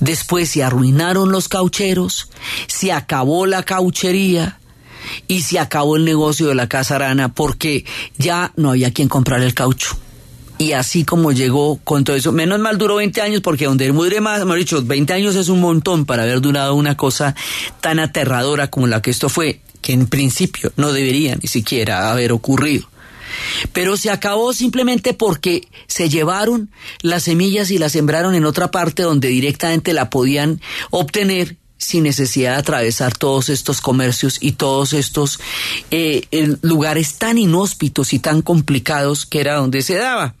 Después 0.00 0.50
se 0.50 0.62
arruinaron 0.62 1.32
los 1.32 1.48
caucheros, 1.48 2.30
se 2.66 2.92
acabó 2.92 3.46
la 3.46 3.62
cauchería 3.62 4.58
y 5.26 5.42
se 5.42 5.58
acabó 5.58 5.96
el 5.96 6.04
negocio 6.04 6.48
de 6.48 6.54
la 6.54 6.68
casa 6.68 6.96
arana 6.96 7.32
porque 7.34 7.84
ya 8.16 8.52
no 8.56 8.70
había 8.70 8.92
quien 8.92 9.08
comprar 9.08 9.42
el 9.42 9.54
caucho. 9.54 9.96
Y 10.58 10.72
así 10.72 11.04
como 11.04 11.30
llegó 11.30 11.78
con 11.84 12.02
todo 12.02 12.16
eso, 12.16 12.32
menos 12.32 12.58
mal 12.58 12.78
duró 12.78 12.96
20 12.96 13.20
años 13.22 13.40
porque 13.40 13.66
donde 13.66 13.92
mudre 13.92 14.20
más, 14.20 14.40
hemos 14.40 14.56
dicho, 14.56 14.82
20 14.82 15.12
años 15.12 15.36
es 15.36 15.48
un 15.48 15.60
montón 15.60 16.04
para 16.04 16.24
haber 16.24 16.40
durado 16.40 16.74
una 16.74 16.96
cosa 16.96 17.36
tan 17.80 18.00
aterradora 18.00 18.68
como 18.68 18.88
la 18.88 19.00
que 19.00 19.12
esto 19.12 19.28
fue, 19.28 19.60
que 19.80 19.92
en 19.92 20.08
principio 20.08 20.72
no 20.76 20.92
debería 20.92 21.36
ni 21.36 21.48
siquiera 21.48 22.10
haber 22.10 22.32
ocurrido. 22.32 22.88
Pero 23.72 23.96
se 23.96 24.10
acabó 24.10 24.52
simplemente 24.52 25.14
porque 25.14 25.68
se 25.86 26.08
llevaron 26.08 26.70
las 27.02 27.24
semillas 27.24 27.70
y 27.70 27.78
las 27.78 27.92
sembraron 27.92 28.34
en 28.34 28.44
otra 28.44 28.70
parte 28.70 29.02
donde 29.02 29.28
directamente 29.28 29.92
la 29.92 30.10
podían 30.10 30.60
obtener 30.90 31.56
sin 31.78 32.02
necesidad 32.02 32.54
de 32.54 32.58
atravesar 32.58 33.16
todos 33.16 33.48
estos 33.48 33.80
comercios 33.80 34.38
y 34.40 34.52
todos 34.52 34.92
estos 34.92 35.38
eh, 35.90 36.26
lugares 36.62 37.14
tan 37.14 37.38
inhóspitos 37.38 38.12
y 38.12 38.18
tan 38.18 38.42
complicados 38.42 39.26
que 39.26 39.40
era 39.40 39.54
donde 39.54 39.82
se 39.82 39.94
daba. 39.94 40.34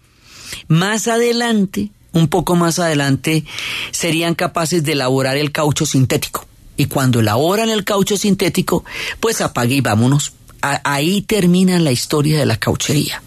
Más 0.66 1.06
adelante, 1.06 1.90
un 2.12 2.28
poco 2.28 2.56
más 2.56 2.78
adelante, 2.80 3.44
serían 3.92 4.34
capaces 4.34 4.82
de 4.82 4.92
elaborar 4.92 5.36
el 5.36 5.52
caucho 5.52 5.86
sintético 5.86 6.48
y 6.78 6.86
cuando 6.86 7.20
elaboran 7.20 7.68
el 7.68 7.84
caucho 7.84 8.16
sintético, 8.16 8.84
pues 9.20 9.40
apague 9.40 9.74
y 9.74 9.80
vámonos. 9.80 10.32
Ahí 10.60 11.22
termina 11.22 11.78
la 11.78 11.92
historia 11.92 12.38
de 12.38 12.46
la 12.46 12.56
cauchería. 12.56 13.22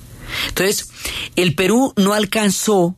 Entonces, 0.50 0.90
el 1.36 1.56
Perú 1.56 1.94
no 1.98 2.14
alcanzó 2.14 2.96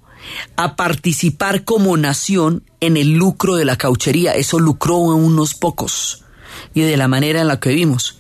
a 0.56 0.76
participar 0.76 1.64
como 1.64 1.98
nación 1.98 2.64
en 2.80 2.98
el 2.98 3.14
lucro 3.14 3.56
de 3.56 3.66
la 3.66 3.78
cauchería, 3.78 4.36
eso 4.36 4.60
lucró 4.60 4.96
a 4.96 5.16
unos 5.16 5.54
pocos 5.54 6.24
y 6.74 6.82
de 6.82 6.98
la 6.98 7.08
manera 7.08 7.42
en 7.42 7.48
la 7.48 7.60
que 7.60 7.70
vimos. 7.70 8.18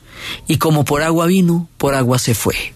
Y 0.47 0.57
como 0.57 0.85
por 0.85 1.03
agua 1.03 1.25
vino, 1.25 1.69
por 1.77 1.95
agua 1.95 2.19
se 2.19 2.33
fue. 2.33 2.73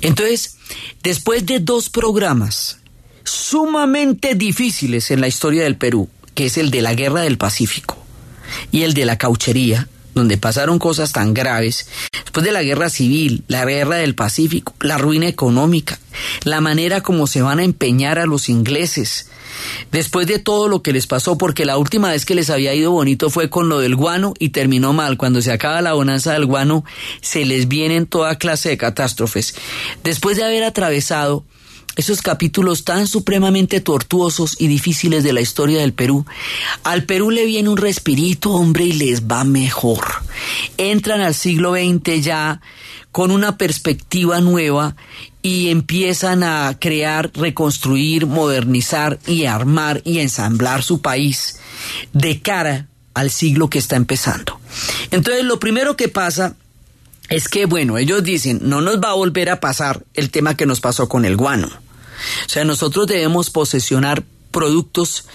Entonces, 0.00 0.56
después 1.02 1.44
de 1.46 1.60
dos 1.60 1.90
programas 1.90 2.78
sumamente 3.24 4.34
difíciles 4.34 5.10
en 5.10 5.20
la 5.20 5.28
historia 5.28 5.64
del 5.64 5.76
Perú, 5.76 6.08
que 6.34 6.46
es 6.46 6.58
el 6.58 6.70
de 6.70 6.82
la 6.82 6.94
Guerra 6.94 7.22
del 7.22 7.38
Pacífico 7.38 7.96
y 8.70 8.82
el 8.82 8.94
de 8.94 9.04
la 9.04 9.18
cauchería, 9.18 9.88
donde 10.14 10.38
pasaron 10.38 10.78
cosas 10.78 11.12
tan 11.12 11.34
graves, 11.34 11.88
después 12.12 12.44
de 12.44 12.52
la 12.52 12.62
guerra 12.62 12.88
civil, 12.88 13.44
la 13.48 13.64
guerra 13.64 13.96
del 13.96 14.14
Pacífico, 14.14 14.74
la 14.80 14.98
ruina 14.98 15.28
económica, 15.28 15.98
la 16.44 16.60
manera 16.60 17.00
como 17.00 17.26
se 17.26 17.42
van 17.42 17.58
a 17.58 17.64
empeñar 17.64 18.18
a 18.18 18.26
los 18.26 18.48
ingleses, 18.48 19.28
después 19.92 20.26
de 20.26 20.38
todo 20.38 20.68
lo 20.68 20.82
que 20.82 20.92
les 20.92 21.06
pasó, 21.06 21.38
porque 21.38 21.64
la 21.64 21.78
última 21.78 22.10
vez 22.10 22.24
que 22.24 22.34
les 22.34 22.50
había 22.50 22.74
ido 22.74 22.90
bonito 22.90 23.30
fue 23.30 23.50
con 23.50 23.68
lo 23.68 23.80
del 23.80 23.96
guano 23.96 24.34
y 24.38 24.50
terminó 24.50 24.92
mal. 24.92 25.16
Cuando 25.16 25.42
se 25.42 25.52
acaba 25.52 25.82
la 25.82 25.92
bonanza 25.92 26.32
del 26.32 26.46
guano, 26.46 26.84
se 27.20 27.44
les 27.44 27.68
vienen 27.68 28.06
toda 28.06 28.38
clase 28.38 28.70
de 28.70 28.78
catástrofes. 28.78 29.54
Después 30.02 30.36
de 30.36 30.44
haber 30.44 30.64
atravesado 30.64 31.44
esos 31.96 32.22
capítulos 32.22 32.84
tan 32.84 33.06
supremamente 33.06 33.80
tortuosos 33.80 34.56
y 34.58 34.66
difíciles 34.66 35.24
de 35.24 35.32
la 35.32 35.40
historia 35.40 35.80
del 35.80 35.92
Perú, 35.92 36.26
al 36.82 37.04
Perú 37.04 37.30
le 37.30 37.46
viene 37.46 37.68
un 37.68 37.76
respirito, 37.76 38.50
hombre, 38.52 38.84
y 38.84 38.92
les 38.92 39.22
va 39.22 39.44
mejor. 39.44 40.04
Entran 40.76 41.20
al 41.20 41.34
siglo 41.34 41.74
XX 41.74 42.22
ya 42.22 42.60
con 43.12 43.30
una 43.30 43.56
perspectiva 43.56 44.40
nueva 44.40 44.96
y 45.40 45.70
empiezan 45.70 46.42
a 46.42 46.76
crear, 46.80 47.30
reconstruir, 47.34 48.26
modernizar 48.26 49.20
y 49.26 49.44
armar 49.44 50.02
y 50.04 50.18
ensamblar 50.18 50.82
su 50.82 51.00
país 51.00 51.60
de 52.12 52.40
cara 52.40 52.88
al 53.14 53.30
siglo 53.30 53.70
que 53.70 53.78
está 53.78 53.94
empezando. 53.94 54.58
Entonces, 55.10 55.44
lo 55.44 55.60
primero 55.60 55.96
que 55.96 56.08
pasa 56.08 56.56
es 57.28 57.48
que, 57.48 57.66
bueno, 57.66 57.98
ellos 57.98 58.24
dicen, 58.24 58.60
no 58.62 58.80
nos 58.80 59.00
va 59.00 59.10
a 59.10 59.14
volver 59.14 59.48
a 59.48 59.60
pasar 59.60 60.02
el 60.14 60.30
tema 60.30 60.56
que 60.56 60.66
nos 60.66 60.80
pasó 60.80 61.08
con 61.08 61.24
el 61.24 61.36
guano. 61.36 61.70
O 62.46 62.48
sea, 62.48 62.64
nosotros 62.64 63.06
debemos 63.06 63.50
posesionar 63.50 64.24
productos 64.54 65.26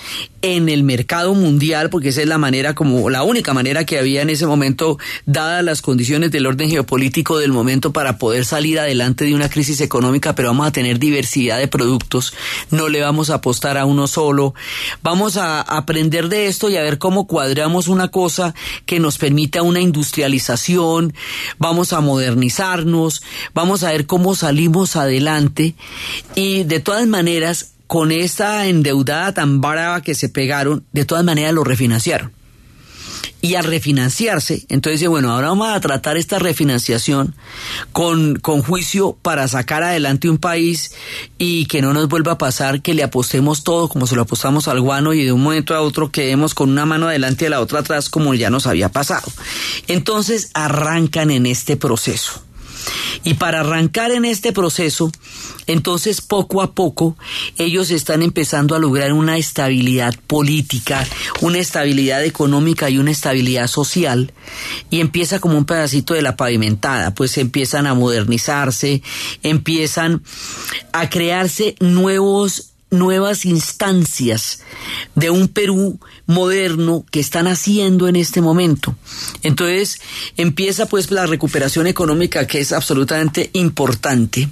en 0.42 0.70
el 0.70 0.84
mercado 0.84 1.36
mundial, 1.36 1.90
porque 1.90 2.10
esa 2.10 2.22
es 2.22 2.28
la 2.28 2.38
manera 2.38 2.74
como, 2.74 3.10
la 3.10 3.24
única 3.24 3.54
manera 3.54 3.86
que 3.86 4.00
había 4.00 4.22
en 4.22 4.30
ese 4.30 4.48
momento, 4.48 4.98
dadas 5.26 5.62
las 5.62 5.82
condiciones 5.82 6.32
del 6.32 6.46
orden 6.46 6.70
geopolítico 6.70 7.38
del 7.38 7.52
momento 7.52 7.92
para 7.92 8.18
poder 8.18 8.46
salir 8.46 8.80
adelante 8.80 9.26
de 9.26 9.36
una 9.36 9.50
crisis 9.50 9.82
económica, 9.82 10.36
pero 10.36 10.48
vamos 10.48 10.68
a 10.68 10.72
tener 10.72 11.00
diversidad 11.00 11.60
de 11.60 11.68
productos, 11.68 12.34
no 12.72 12.88
le 12.88 13.02
vamos 13.02 13.30
a 13.30 13.36
apostar 13.36 13.78
a 13.78 13.86
uno 13.86 14.08
solo, 14.08 14.56
vamos 15.04 15.36
a 15.36 15.60
aprender 15.60 16.30
de 16.30 16.48
esto 16.48 16.70
y 16.70 16.78
a 16.78 16.82
ver 16.82 16.98
cómo 16.98 17.28
cuadramos 17.28 17.90
una 17.90 18.08
cosa 18.08 18.56
que 18.86 19.02
nos 19.02 19.18
permita 19.18 19.64
una 19.64 19.82
industrialización, 19.82 21.14
vamos 21.58 21.92
a 21.92 22.00
modernizarnos, 22.00 23.22
vamos 23.54 23.84
a 23.84 23.92
ver 23.92 24.06
cómo 24.06 24.34
salimos 24.34 24.96
adelante. 24.96 25.76
Y 26.36 26.64
de 26.64 26.80
todas 26.80 27.06
maneras 27.06 27.74
con 27.90 28.12
esta 28.12 28.68
endeudada 28.68 29.34
tan 29.34 29.62
brava 29.62 30.04
que 30.04 30.14
se 30.14 30.30
pegaron, 30.30 30.86
de 30.92 31.06
todas 31.06 31.24
maneras 31.24 31.56
lo 31.56 31.64
refinanciaron. 31.64 32.32
Y 33.42 33.56
al 33.56 33.64
refinanciarse, 33.64 34.64
entonces 34.70 35.00
dice, 35.00 35.08
bueno, 35.08 35.32
ahora 35.32 35.48
vamos 35.48 35.70
a 35.70 35.80
tratar 35.80 36.16
esta 36.16 36.38
refinanciación 36.38 37.34
con, 37.92 38.36
con 38.36 38.62
juicio 38.62 39.18
para 39.20 39.48
sacar 39.48 39.82
adelante 39.82 40.30
un 40.30 40.38
país 40.38 40.92
y 41.40 41.66
que 41.66 41.82
no 41.82 41.92
nos 41.92 42.08
vuelva 42.10 42.34
a 42.34 42.38
pasar 42.38 42.84
que 42.84 42.94
le 42.94 43.02
apostemos 43.02 43.64
todo 43.64 43.90
como 43.90 44.06
se 44.06 44.16
lo 44.16 44.22
apostamos 44.22 44.68
al 44.68 44.82
guano 44.82 45.14
y 45.14 45.24
de 45.24 45.32
un 45.32 45.42
momento 45.42 45.74
a 45.74 45.82
otro 45.82 46.12
quedemos 46.12 46.54
con 46.54 46.70
una 46.70 46.86
mano 46.86 47.08
adelante 47.08 47.48
y 47.48 47.50
la 47.50 47.60
otra 47.60 47.80
atrás 47.80 48.10
como 48.10 48.36
ya 48.36 48.52
nos 48.52 48.68
había 48.68 48.90
pasado. 48.90 49.32
Entonces 49.88 50.52
arrancan 50.54 51.32
en 51.32 51.48
este 51.48 51.76
proceso. 51.76 52.44
Y 53.24 53.36
para 53.36 53.62
arrancar 53.62 54.12
en 54.12 54.26
este 54.26 54.54
proceso, 54.54 55.12
entonces 55.68 56.22
poco 56.22 56.62
a 56.62 56.74
poco 56.74 57.18
ellos 57.58 57.92
están 57.92 58.24
empezando 58.24 58.76
a 58.76 58.80
lograr 58.80 59.14
una 59.14 59.38
estabilidad 59.38 60.16
política, 60.28 61.06
una 61.42 61.60
estabilidad 61.60 62.24
económica 62.24 62.90
y 62.90 62.98
una 62.98 63.12
estabilidad 63.12 63.68
social. 63.68 64.34
Y 64.90 65.00
empieza 65.00 65.40
como 65.40 65.58
un 65.58 65.66
pedacito 65.66 66.14
de 66.14 66.22
la 66.22 66.36
pavimentada, 66.36 67.14
pues 67.14 67.38
empiezan 67.38 67.88
a 67.88 67.94
modernizarse, 67.94 69.02
empiezan 69.44 70.24
a 70.92 71.10
crearse 71.10 71.76
nuevos 71.80 72.70
nuevas 72.92 73.46
instancias 73.46 74.62
de 75.16 75.30
un 75.30 75.48
Perú 75.48 76.00
moderno 76.26 77.06
que 77.12 77.20
están 77.20 77.48
haciendo 77.48 78.08
en 78.08 78.16
este 78.16 78.42
momento. 78.42 78.96
Entonces 79.42 80.02
empieza 80.38 80.88
pues 80.88 81.12
la 81.12 81.26
recuperación 81.26 81.88
económica 81.88 82.48
que 82.48 82.60
es 82.60 82.72
absolutamente 82.72 83.50
importante. 83.54 84.50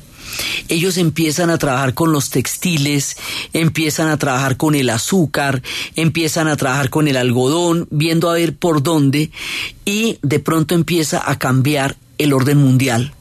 Ellos 0.67 0.97
empiezan 0.97 1.49
a 1.49 1.57
trabajar 1.57 1.93
con 1.93 2.11
los 2.11 2.29
textiles, 2.29 3.17
empiezan 3.53 4.09
a 4.09 4.17
trabajar 4.17 4.57
con 4.57 4.75
el 4.75 4.89
azúcar, 4.89 5.63
empiezan 5.95 6.47
a 6.47 6.57
trabajar 6.57 6.89
con 6.89 7.07
el 7.07 7.17
algodón, 7.17 7.87
viendo 7.91 8.29
a 8.29 8.33
ver 8.33 8.55
por 8.55 8.83
dónde 8.83 9.31
y 9.85 10.19
de 10.21 10.39
pronto 10.39 10.75
empieza 10.75 11.29
a 11.29 11.39
cambiar 11.39 11.95
el 12.17 12.33
orden 12.33 12.57
mundial. 12.57 13.13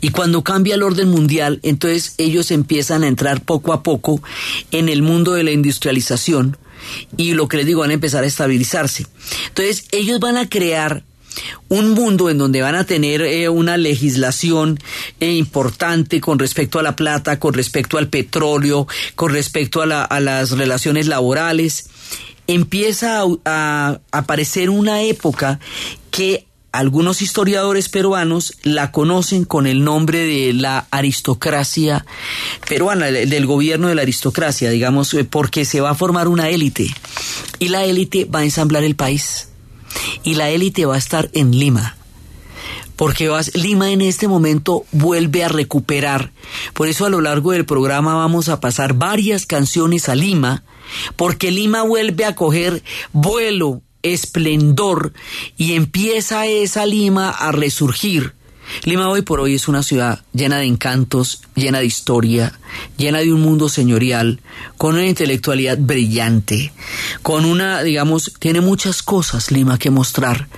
Y 0.00 0.10
cuando 0.10 0.42
cambia 0.42 0.74
el 0.74 0.82
orden 0.82 1.08
mundial, 1.08 1.60
entonces 1.62 2.14
ellos 2.18 2.50
empiezan 2.50 3.04
a 3.04 3.08
entrar 3.08 3.42
poco 3.42 3.72
a 3.72 3.82
poco 3.82 4.22
en 4.70 4.88
el 4.88 5.02
mundo 5.02 5.32
de 5.32 5.44
la 5.44 5.52
industrialización 5.52 6.56
y 7.16 7.32
lo 7.32 7.48
que 7.48 7.58
les 7.58 7.66
digo, 7.66 7.80
van 7.80 7.90
a 7.90 7.94
empezar 7.94 8.24
a 8.24 8.26
estabilizarse. 8.26 9.06
Entonces 9.48 9.86
ellos 9.92 10.20
van 10.20 10.36
a 10.36 10.48
crear 10.48 11.04
un 11.68 11.90
mundo 11.90 12.30
en 12.30 12.38
donde 12.38 12.62
van 12.62 12.74
a 12.74 12.84
tener 12.84 13.22
eh, 13.22 13.48
una 13.48 13.76
legislación 13.76 14.78
eh, 15.20 15.32
importante 15.32 16.20
con 16.20 16.38
respecto 16.38 16.78
a 16.78 16.82
la 16.82 16.96
plata, 16.96 17.38
con 17.38 17.54
respecto 17.54 17.98
al 17.98 18.08
petróleo, 18.08 18.86
con 19.14 19.32
respecto 19.32 19.82
a, 19.82 19.86
la, 19.86 20.04
a 20.04 20.20
las 20.20 20.52
relaciones 20.52 21.06
laborales. 21.06 21.90
Empieza 22.46 23.22
a, 23.22 23.26
a 23.44 24.00
aparecer 24.12 24.70
una 24.70 25.02
época 25.02 25.58
que 26.10 26.46
algunos 26.74 27.22
historiadores 27.22 27.88
peruanos 27.88 28.54
la 28.64 28.90
conocen 28.90 29.44
con 29.44 29.68
el 29.68 29.84
nombre 29.84 30.26
de 30.26 30.52
la 30.52 30.88
aristocracia 30.90 32.04
peruana, 32.68 33.06
del 33.06 33.46
gobierno 33.46 33.86
de 33.86 33.94
la 33.94 34.02
aristocracia, 34.02 34.70
digamos, 34.70 35.14
eh, 35.14 35.22
porque 35.22 35.64
se 35.66 35.80
va 35.80 35.90
a 35.90 35.94
formar 35.94 36.26
una 36.26 36.48
élite 36.48 36.88
y 37.60 37.68
la 37.68 37.84
élite 37.84 38.24
va 38.24 38.40
a 38.40 38.44
ensamblar 38.44 38.82
el 38.82 38.96
país 38.96 39.50
y 40.24 40.34
la 40.34 40.50
élite 40.50 40.84
va 40.84 40.96
a 40.96 40.98
estar 40.98 41.30
en 41.32 41.52
Lima. 41.52 41.96
Porque 42.96 43.30
Lima 43.54 43.92
en 43.92 44.00
este 44.00 44.26
momento 44.26 44.84
vuelve 44.90 45.44
a 45.44 45.48
recuperar. 45.48 46.32
Por 46.72 46.88
eso 46.88 47.06
a 47.06 47.08
lo 47.08 47.20
largo 47.20 47.52
del 47.52 47.66
programa 47.66 48.16
vamos 48.16 48.48
a 48.48 48.58
pasar 48.58 48.94
varias 48.94 49.46
canciones 49.46 50.08
a 50.08 50.16
Lima, 50.16 50.64
porque 51.14 51.52
Lima 51.52 51.82
vuelve 51.82 52.24
a 52.24 52.34
coger 52.34 52.82
vuelo, 53.12 53.83
esplendor 54.04 55.12
y 55.56 55.72
empieza 55.72 56.46
esa 56.46 56.86
Lima 56.86 57.30
a 57.30 57.50
resurgir. 57.50 58.34
Lima 58.84 59.08
hoy 59.08 59.22
por 59.22 59.40
hoy 59.40 59.54
es 59.54 59.68
una 59.68 59.82
ciudad 59.82 60.22
llena 60.32 60.58
de 60.58 60.64
encantos, 60.64 61.42
llena 61.54 61.80
de 61.80 61.86
historia, 61.86 62.58
llena 62.96 63.18
de 63.18 63.32
un 63.32 63.40
mundo 63.40 63.68
señorial, 63.68 64.40
con 64.76 64.94
una 64.94 65.06
intelectualidad 65.06 65.78
brillante, 65.78 66.72
con 67.22 67.44
una, 67.44 67.82
digamos, 67.82 68.32
tiene 68.38 68.60
muchas 68.60 69.02
cosas 69.02 69.50
Lima 69.50 69.78
que 69.78 69.90
mostrar. 69.90 70.48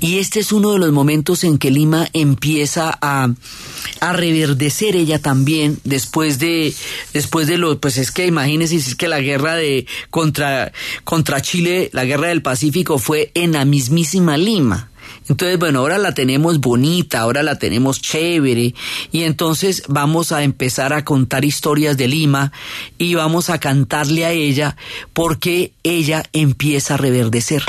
Y 0.00 0.18
este 0.18 0.40
es 0.40 0.52
uno 0.52 0.72
de 0.72 0.78
los 0.78 0.92
momentos 0.92 1.44
en 1.44 1.58
que 1.58 1.70
Lima 1.70 2.08
empieza 2.12 2.96
a, 3.00 3.28
a 4.00 4.12
reverdecer 4.12 4.96
ella 4.96 5.20
también 5.20 5.78
después 5.84 6.38
de, 6.38 6.74
después 7.12 7.46
de 7.46 7.58
lo, 7.58 7.80
pues 7.80 7.98
es 7.98 8.10
que 8.10 8.26
imagínense, 8.26 8.76
es 8.76 8.94
que 8.94 9.08
la 9.08 9.20
guerra 9.20 9.54
de, 9.56 9.86
contra, 10.10 10.72
contra 11.04 11.40
Chile, 11.40 11.90
la 11.92 12.04
guerra 12.04 12.28
del 12.28 12.42
Pacífico 12.42 12.98
fue 12.98 13.32
en 13.34 13.52
la 13.52 13.64
mismísima 13.64 14.36
Lima. 14.36 14.90
Entonces, 15.28 15.58
bueno, 15.58 15.80
ahora 15.80 15.98
la 15.98 16.14
tenemos 16.14 16.60
bonita, 16.60 17.20
ahora 17.20 17.42
la 17.42 17.58
tenemos 17.58 18.00
chévere 18.00 18.74
y 19.12 19.22
entonces 19.22 19.82
vamos 19.88 20.32
a 20.32 20.42
empezar 20.42 20.92
a 20.92 21.04
contar 21.04 21.44
historias 21.44 21.96
de 21.96 22.08
Lima 22.08 22.52
y 22.98 23.14
vamos 23.14 23.50
a 23.50 23.58
cantarle 23.58 24.24
a 24.24 24.30
ella 24.30 24.76
porque 25.12 25.72
ella 25.82 26.24
empieza 26.32 26.94
a 26.94 26.96
reverdecer. 26.98 27.62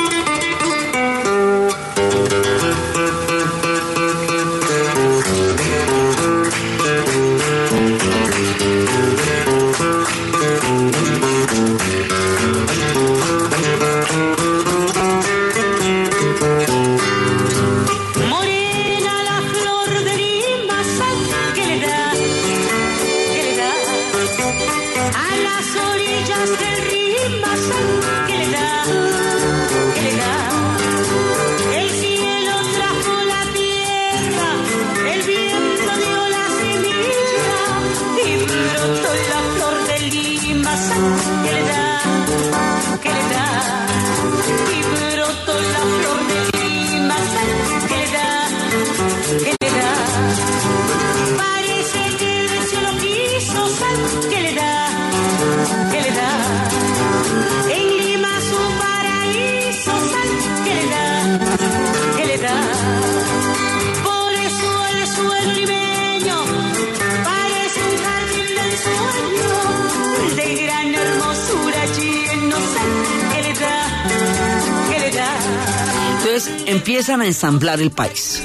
Empiezan 76.67 77.21
a 77.21 77.25
ensamblar 77.25 77.81
el 77.81 77.91
país. 77.91 78.43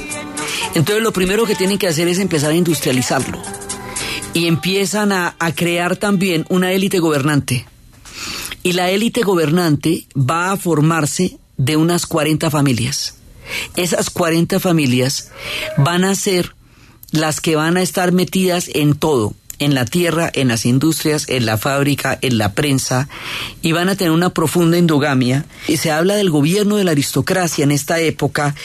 Entonces 0.73 1.03
lo 1.03 1.13
primero 1.13 1.45
que 1.45 1.55
tienen 1.55 1.77
que 1.77 1.87
hacer 1.87 2.07
es 2.07 2.17
empezar 2.17 2.51
a 2.51 2.55
industrializarlo. 2.55 3.39
Y 4.33 4.47
empiezan 4.47 5.11
a, 5.11 5.35
a 5.37 5.51
crear 5.53 5.95
también 5.95 6.45
una 6.49 6.71
élite 6.71 6.97
gobernante. 6.97 7.67
Y 8.63 8.73
la 8.73 8.89
élite 8.89 9.21
gobernante 9.21 10.07
va 10.17 10.51
a 10.51 10.57
formarse 10.57 11.37
de 11.57 11.77
unas 11.77 12.07
40 12.07 12.49
familias. 12.49 13.15
Esas 13.75 14.09
40 14.09 14.59
familias 14.59 15.31
van 15.77 16.03
a 16.03 16.15
ser 16.15 16.55
las 17.11 17.41
que 17.41 17.55
van 17.55 17.77
a 17.77 17.81
estar 17.81 18.11
metidas 18.11 18.69
en 18.73 18.95
todo, 18.95 19.35
en 19.63 19.75
la 19.75 19.85
tierra, 19.85 20.29
en 20.33 20.49
las 20.49 20.65
industrias, 20.65 21.25
en 21.27 21.45
la 21.45 21.57
fábrica, 21.57 22.17
en 22.21 22.37
la 22.37 22.53
prensa, 22.53 23.09
y 23.61 23.71
van 23.71 23.89
a 23.89 23.95
tener 23.95 24.11
una 24.11 24.33
profunda 24.33 24.77
endogamia. 24.77 25.45
Y 25.67 25.77
se 25.77 25.91
habla 25.91 26.15
del 26.15 26.29
gobierno 26.29 26.77
de 26.77 26.83
la 26.83 26.91
aristocracia 26.91 27.63
en 27.63 27.71
esta 27.71 27.99
época 27.99 28.55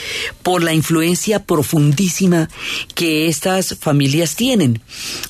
por 0.43 0.63
la 0.63 0.73
influencia 0.73 1.43
profundísima 1.43 2.49
que 2.95 3.27
estas 3.27 3.75
familias 3.79 4.35
tienen. 4.35 4.81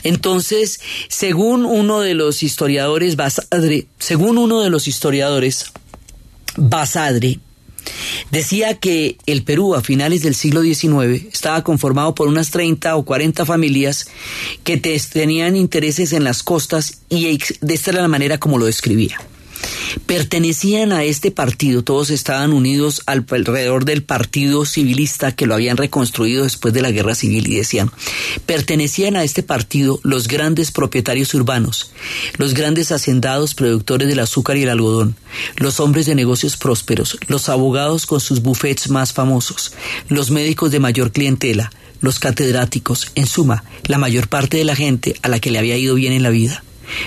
Entonces, 0.04 0.80
según 1.08 1.66
uno 1.66 2.02
de 2.02 2.14
los 2.14 2.44
historiadores, 2.44 3.16
Basadre, 3.16 3.88
según 4.00 4.38
uno 4.38 4.62
de 4.62 4.70
los 4.70 4.88
historiadores, 4.88 5.72
Basadre, 6.58 7.40
Decía 8.32 8.76
que 8.80 9.18
el 9.26 9.44
Perú 9.44 9.76
a 9.76 9.82
finales 9.82 10.22
del 10.22 10.36
siglo 10.36 10.62
XIX 10.62 11.26
estaba 11.34 11.64
conformado 11.64 12.14
por 12.16 12.28
unas 12.28 12.52
30 12.52 12.96
o 12.96 13.04
40 13.04 13.46
familias 13.46 14.08
que 14.64 14.78
te- 14.78 15.00
tenían 15.12 15.56
intereses 15.56 16.14
en 16.14 16.24
las 16.24 16.44
costas 16.44 17.00
y 17.10 17.38
de 17.62 17.74
esta 17.74 17.92
era 17.92 18.02
la 18.02 18.08
manera 18.08 18.38
como 18.40 18.58
lo 18.58 18.66
describía. 18.66 19.20
Pertenecían 20.06 20.92
a 20.92 21.04
este 21.04 21.32
partido, 21.32 21.84
todos 21.84 22.10
estaban 22.10 22.54
unidos 22.54 23.02
al- 23.06 23.26
alrededor 23.30 23.86
del 23.86 24.04
partido 24.04 24.66
civilista 24.66 25.36
que 25.36 25.46
lo 25.46 25.54
habían 25.56 25.78
reconstruido 25.78 26.44
después 26.44 26.74
de 26.74 26.82
la 26.82 26.92
guerra 26.92 27.16
civil 27.16 27.48
y 27.48 27.56
decían, 27.56 27.92
pertenecían 28.46 29.16
a 29.16 29.24
este 29.24 29.44
partido 29.44 30.00
los 30.04 30.28
grandes 30.28 30.72
propietarios 30.72 31.34
urbanos, 31.34 31.92
los 32.38 32.54
grandes 32.54 32.92
hacendados 32.92 33.56
productores 33.56 34.08
del 34.08 34.20
azúcar 34.20 34.58
y 34.58 34.64
el 34.64 34.70
algodón, 34.70 35.16
los 35.58 35.80
hombres 35.80 36.06
de 36.06 36.16
negocios 36.16 36.58
prósperos, 36.58 37.18
los 37.28 37.50
abogados 37.50 38.06
con 38.06 38.20
sus 38.20 38.42
bufetes 38.42 38.90
más 38.90 39.14
famosos, 39.14 39.74
los 40.08 40.32
médicos 40.32 40.72
de 40.72 40.80
mayor 40.80 41.12
clientela, 41.12 41.72
los 42.02 42.20
catedráticos, 42.20 43.12
en 43.16 43.26
suma, 43.28 43.64
la 43.86 43.98
mayor 43.98 44.28
parte 44.30 44.58
de 44.58 44.64
la 44.66 44.76
gente 44.76 45.16
a 45.22 45.28
la 45.28 45.40
que 45.40 45.52
le 45.52 45.60
había 45.60 45.78
ido 45.78 45.96
bien 45.96 46.14
en 46.14 46.24
la 46.24 46.30
vida. 46.30 46.64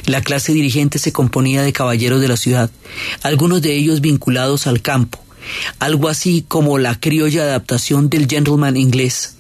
La 0.07 0.21
clase 0.21 0.53
dirigente 0.53 0.99
se 0.99 1.13
componía 1.13 1.63
de 1.63 1.73
caballeros 1.73 2.21
de 2.21 2.29
la 2.29 2.37
ciudad, 2.37 2.71
algunos 3.23 3.63
de 3.63 3.75
ellos 3.77 4.01
vinculados 4.01 4.67
al 4.67 4.83
campo, 4.83 5.19
algo 5.79 6.09
así 6.09 6.45
como 6.47 6.79
la 6.79 6.99
criolla 6.99 7.43
adaptación 7.43 8.09
del 8.09 8.29
gentleman 8.29 8.77
inglés. 8.77 9.37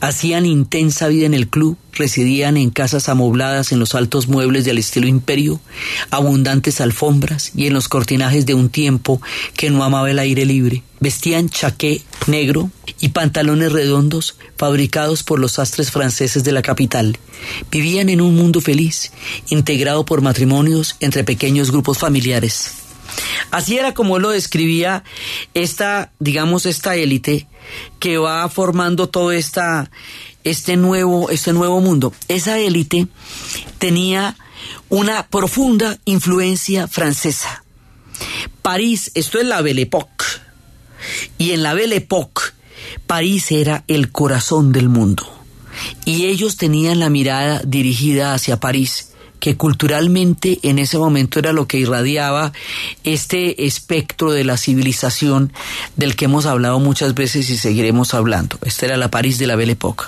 Hacían 0.00 0.46
intensa 0.46 1.08
vida 1.08 1.26
en 1.26 1.34
el 1.34 1.48
club, 1.48 1.76
residían 1.92 2.56
en 2.56 2.70
casas 2.70 3.08
amobladas 3.08 3.72
en 3.72 3.78
los 3.78 3.94
altos 3.94 4.28
muebles 4.28 4.64
del 4.64 4.78
estilo 4.78 5.06
imperio, 5.06 5.60
abundantes 6.10 6.80
alfombras 6.80 7.52
y 7.54 7.66
en 7.66 7.74
los 7.74 7.88
cortinajes 7.88 8.46
de 8.46 8.54
un 8.54 8.70
tiempo 8.70 9.20
que 9.56 9.70
no 9.70 9.84
amaba 9.84 10.10
el 10.10 10.18
aire 10.18 10.44
libre. 10.44 10.82
Vestían 11.00 11.48
chaqué 11.48 12.02
negro 12.26 12.70
y 13.00 13.08
pantalones 13.08 13.72
redondos 13.72 14.36
fabricados 14.56 15.22
por 15.22 15.38
los 15.38 15.52
sastres 15.52 15.90
franceses 15.90 16.44
de 16.44 16.52
la 16.52 16.62
capital. 16.62 17.18
Vivían 17.70 18.08
en 18.10 18.20
un 18.20 18.34
mundo 18.34 18.60
feliz, 18.60 19.12
integrado 19.48 20.04
por 20.04 20.20
matrimonios 20.20 20.96
entre 21.00 21.24
pequeños 21.24 21.70
grupos 21.70 21.98
familiares. 21.98 22.79
Así 23.50 23.78
era 23.78 23.94
como 23.94 24.18
lo 24.18 24.30
describía 24.30 25.04
esta, 25.54 26.12
digamos, 26.18 26.66
esta 26.66 26.94
élite 26.96 27.48
que 27.98 28.18
va 28.18 28.48
formando 28.48 29.08
todo 29.08 29.32
esta, 29.32 29.90
este 30.44 30.76
nuevo, 30.76 31.30
este 31.30 31.52
nuevo 31.52 31.80
mundo. 31.80 32.12
Esa 32.28 32.58
élite 32.58 33.08
tenía 33.78 34.36
una 34.88 35.26
profunda 35.26 35.98
influencia 36.04 36.86
francesa. 36.88 37.64
París, 38.62 39.10
esto 39.14 39.38
es 39.38 39.46
la 39.46 39.62
Belle 39.62 39.82
Époque, 39.82 40.24
y 41.38 41.52
en 41.52 41.62
la 41.62 41.74
Belle 41.74 41.96
Époque, 41.96 42.42
París 43.06 43.50
era 43.50 43.84
el 43.88 44.12
corazón 44.12 44.72
del 44.72 44.88
mundo. 44.88 45.26
Y 46.04 46.26
ellos 46.26 46.56
tenían 46.56 46.98
la 46.98 47.08
mirada 47.08 47.62
dirigida 47.64 48.34
hacia 48.34 48.60
París 48.60 49.09
que 49.40 49.56
culturalmente 49.56 50.60
en 50.62 50.78
ese 50.78 50.98
momento 50.98 51.38
era 51.38 51.52
lo 51.52 51.66
que 51.66 51.78
irradiaba 51.78 52.52
este 53.02 53.66
espectro 53.66 54.30
de 54.30 54.44
la 54.44 54.56
civilización 54.56 55.52
del 55.96 56.14
que 56.14 56.26
hemos 56.26 56.46
hablado 56.46 56.78
muchas 56.78 57.14
veces 57.14 57.50
y 57.50 57.56
seguiremos 57.56 58.14
hablando. 58.14 58.58
Esta 58.62 58.86
era 58.86 58.96
la 58.96 59.10
París 59.10 59.38
de 59.38 59.46
la 59.46 59.56
Belle 59.56 59.72
Époque. 59.72 60.04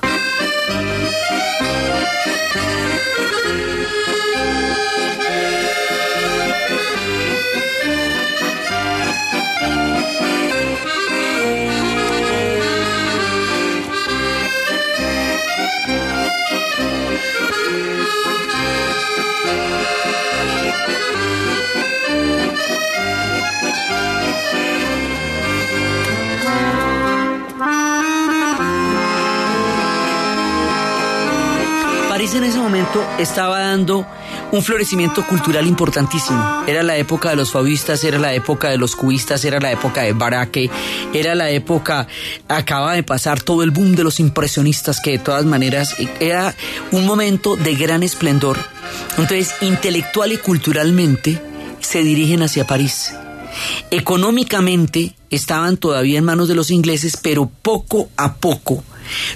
En 32.34 32.44
ese 32.44 32.58
momento 32.58 33.04
estaba 33.18 33.60
dando 33.60 34.06
un 34.52 34.62
florecimiento 34.62 35.26
cultural 35.26 35.66
importantísimo. 35.66 36.64
Era 36.66 36.82
la 36.82 36.96
época 36.96 37.28
de 37.28 37.36
los 37.36 37.52
fauvistas, 37.52 38.04
era 38.04 38.18
la 38.18 38.32
época 38.32 38.70
de 38.70 38.78
los 38.78 38.96
cubistas, 38.96 39.44
era 39.44 39.60
la 39.60 39.70
época 39.70 40.00
de 40.00 40.14
Baraque, 40.14 40.70
era 41.12 41.34
la 41.34 41.50
época, 41.50 42.08
acaba 42.48 42.94
de 42.94 43.02
pasar 43.02 43.42
todo 43.42 43.62
el 43.62 43.70
boom 43.70 43.94
de 43.94 44.04
los 44.04 44.18
impresionistas, 44.18 45.00
que 45.00 45.12
de 45.12 45.18
todas 45.18 45.44
maneras 45.44 45.94
era 46.20 46.54
un 46.90 47.04
momento 47.04 47.56
de 47.56 47.74
gran 47.74 48.02
esplendor. 48.02 48.56
Entonces, 49.18 49.54
intelectual 49.60 50.32
y 50.32 50.38
culturalmente, 50.38 51.38
se 51.80 52.02
dirigen 52.02 52.42
hacia 52.42 52.66
París. 52.66 53.12
Económicamente 53.90 55.14
estaban 55.28 55.76
todavía 55.76 56.18
en 56.18 56.24
manos 56.24 56.48
de 56.48 56.54
los 56.54 56.70
ingleses, 56.70 57.18
pero 57.20 57.50
poco 57.60 58.08
a 58.16 58.36
poco 58.36 58.82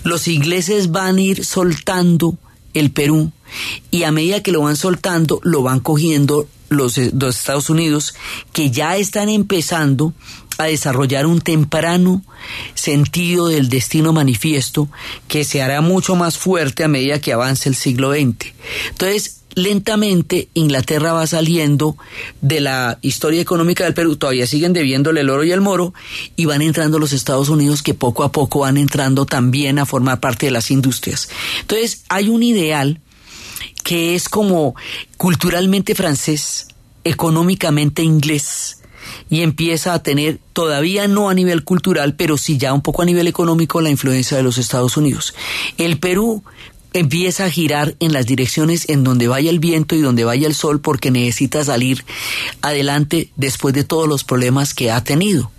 los 0.02 0.28
ingleses 0.28 0.90
van 0.90 1.16
a 1.16 1.20
ir 1.20 1.44
soltando 1.44 2.38
el 2.78 2.90
Perú 2.90 3.32
y 3.90 4.02
a 4.02 4.12
medida 4.12 4.42
que 4.42 4.52
lo 4.52 4.62
van 4.62 4.76
soltando 4.76 5.40
lo 5.42 5.62
van 5.62 5.80
cogiendo 5.80 6.46
los, 6.68 6.98
eh, 6.98 7.10
los 7.18 7.36
Estados 7.36 7.70
Unidos 7.70 8.14
que 8.52 8.70
ya 8.70 8.96
están 8.96 9.28
empezando 9.28 10.12
a 10.58 10.64
desarrollar 10.64 11.26
un 11.26 11.40
temprano 11.40 12.24
sentido 12.74 13.48
del 13.48 13.68
destino 13.68 14.12
manifiesto 14.12 14.88
que 15.28 15.44
se 15.44 15.62
hará 15.62 15.80
mucho 15.80 16.16
más 16.16 16.38
fuerte 16.38 16.84
a 16.84 16.88
medida 16.88 17.20
que 17.20 17.32
avance 17.32 17.68
el 17.68 17.74
siglo 17.74 18.12
XX. 18.12 18.52
Entonces, 18.88 19.42
lentamente 19.56 20.50
Inglaterra 20.52 21.14
va 21.14 21.26
saliendo 21.26 21.96
de 22.42 22.60
la 22.60 22.98
historia 23.00 23.40
económica 23.40 23.84
del 23.84 23.94
Perú, 23.94 24.16
todavía 24.16 24.46
siguen 24.46 24.74
debiéndole 24.74 25.22
el 25.22 25.30
oro 25.30 25.42
y 25.44 25.50
el 25.50 25.62
moro, 25.62 25.94
y 26.36 26.44
van 26.44 26.60
entrando 26.62 26.98
los 26.98 27.14
Estados 27.14 27.48
Unidos 27.48 27.82
que 27.82 27.94
poco 27.94 28.22
a 28.22 28.30
poco 28.30 28.60
van 28.60 28.76
entrando 28.76 29.24
también 29.24 29.78
a 29.78 29.86
formar 29.86 30.20
parte 30.20 30.46
de 30.46 30.52
las 30.52 30.70
industrias. 30.70 31.30
Entonces 31.62 32.04
hay 32.10 32.28
un 32.28 32.42
ideal 32.42 33.00
que 33.82 34.14
es 34.14 34.28
como 34.28 34.76
culturalmente 35.16 35.94
francés, 35.94 36.68
económicamente 37.02 38.02
inglés, 38.02 38.82
y 39.30 39.40
empieza 39.40 39.94
a 39.94 40.02
tener, 40.02 40.38
todavía 40.52 41.08
no 41.08 41.30
a 41.30 41.34
nivel 41.34 41.64
cultural, 41.64 42.14
pero 42.14 42.36
sí 42.36 42.58
ya 42.58 42.74
un 42.74 42.82
poco 42.82 43.02
a 43.02 43.06
nivel 43.06 43.26
económico, 43.26 43.80
la 43.80 43.88
influencia 43.88 44.36
de 44.36 44.42
los 44.42 44.58
Estados 44.58 44.96
Unidos. 44.98 45.34
El 45.78 45.98
Perú 45.98 46.44
empieza 46.92 47.44
a 47.44 47.50
girar 47.50 47.94
en 48.00 48.12
las 48.12 48.26
direcciones 48.26 48.88
en 48.88 49.04
donde 49.04 49.28
vaya 49.28 49.50
el 49.50 49.58
viento 49.58 49.94
y 49.94 50.00
donde 50.00 50.24
vaya 50.24 50.46
el 50.46 50.54
sol 50.54 50.80
porque 50.80 51.10
necesita 51.10 51.64
salir 51.64 52.04
adelante 52.62 53.30
después 53.36 53.74
de 53.74 53.84
todos 53.84 54.08
los 54.08 54.24
problemas 54.24 54.74
que 54.74 54.90
ha 54.90 55.02
tenido. 55.04 55.50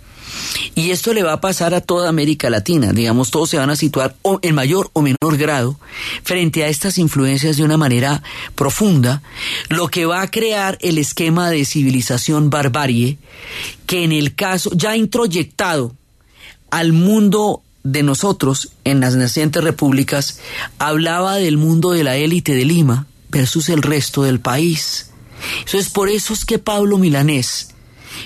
Y 0.74 0.90
esto 0.90 1.12
le 1.12 1.22
va 1.22 1.34
a 1.34 1.40
pasar 1.40 1.74
a 1.74 1.80
toda 1.80 2.08
América 2.08 2.50
Latina. 2.50 2.92
Digamos, 2.92 3.30
todos 3.30 3.50
se 3.50 3.58
van 3.58 3.70
a 3.70 3.76
situar 3.76 4.16
en 4.42 4.54
mayor 4.54 4.90
o 4.92 5.02
menor 5.02 5.36
grado 5.36 5.78
frente 6.22 6.64
a 6.64 6.68
estas 6.68 6.98
influencias 6.98 7.56
de 7.56 7.64
una 7.64 7.76
manera 7.76 8.22
profunda, 8.54 9.22
lo 9.68 9.88
que 9.88 10.06
va 10.06 10.22
a 10.22 10.30
crear 10.30 10.78
el 10.80 10.98
esquema 10.98 11.50
de 11.50 11.64
civilización 11.64 12.50
barbarie 12.50 13.18
que 13.86 14.04
en 14.04 14.12
el 14.12 14.34
caso 14.34 14.70
ya 14.74 14.96
introyectado 14.96 15.94
al 16.70 16.92
mundo 16.92 17.62
de 17.84 18.02
nosotros 18.02 18.72
en 18.84 19.00
las 19.00 19.16
nacientes 19.16 19.62
repúblicas 19.62 20.40
hablaba 20.78 21.36
del 21.36 21.56
mundo 21.56 21.92
de 21.92 22.04
la 22.04 22.16
élite 22.16 22.54
de 22.54 22.64
Lima 22.64 23.06
versus 23.30 23.68
el 23.68 23.82
resto 23.82 24.22
del 24.22 24.40
país. 24.40 25.10
Entonces, 25.60 25.88
por 25.88 26.08
eso 26.08 26.34
es 26.34 26.44
que 26.44 26.58
Pablo 26.58 26.98
Milanés, 26.98 27.74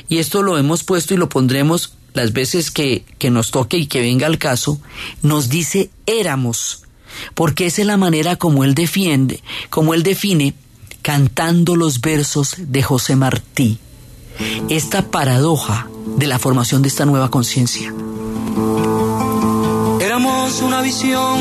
y 0.08 0.18
esto 0.18 0.42
lo 0.42 0.58
hemos 0.58 0.84
puesto 0.84 1.14
y 1.14 1.16
lo 1.18 1.28
pondremos 1.28 1.94
las 2.14 2.32
veces 2.32 2.70
que, 2.70 3.04
que 3.18 3.30
nos 3.30 3.50
toque 3.50 3.76
y 3.76 3.86
que 3.86 4.00
venga 4.00 4.26
al 4.26 4.38
caso, 4.38 4.80
nos 5.22 5.48
dice 5.48 5.90
éramos, 6.06 6.84
porque 7.34 7.66
esa 7.66 7.82
es 7.82 7.86
la 7.86 7.96
manera 7.96 8.36
como 8.36 8.64
él 8.64 8.74
defiende, 8.74 9.42
como 9.70 9.94
él 9.94 10.02
define 10.02 10.54
cantando 11.02 11.76
los 11.76 12.00
versos 12.00 12.54
de 12.58 12.82
José 12.82 13.16
Martí, 13.16 13.78
esta 14.68 15.10
paradoja 15.10 15.88
de 16.16 16.26
la 16.26 16.38
formación 16.38 16.82
de 16.82 16.88
esta 16.88 17.04
nueva 17.04 17.30
conciencia. 17.30 17.92
Una 20.60 20.82
visión 20.82 21.40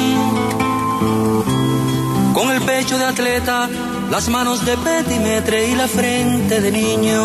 con 2.34 2.50
el 2.50 2.62
pecho 2.62 2.98
de 2.98 3.04
atleta, 3.04 3.70
las 4.10 4.30
manos 4.30 4.66
de 4.66 4.78
petimetre 4.78 5.68
y 5.68 5.76
la 5.76 5.88
frente 5.88 6.62
de 6.62 6.72
niño. 6.72 7.22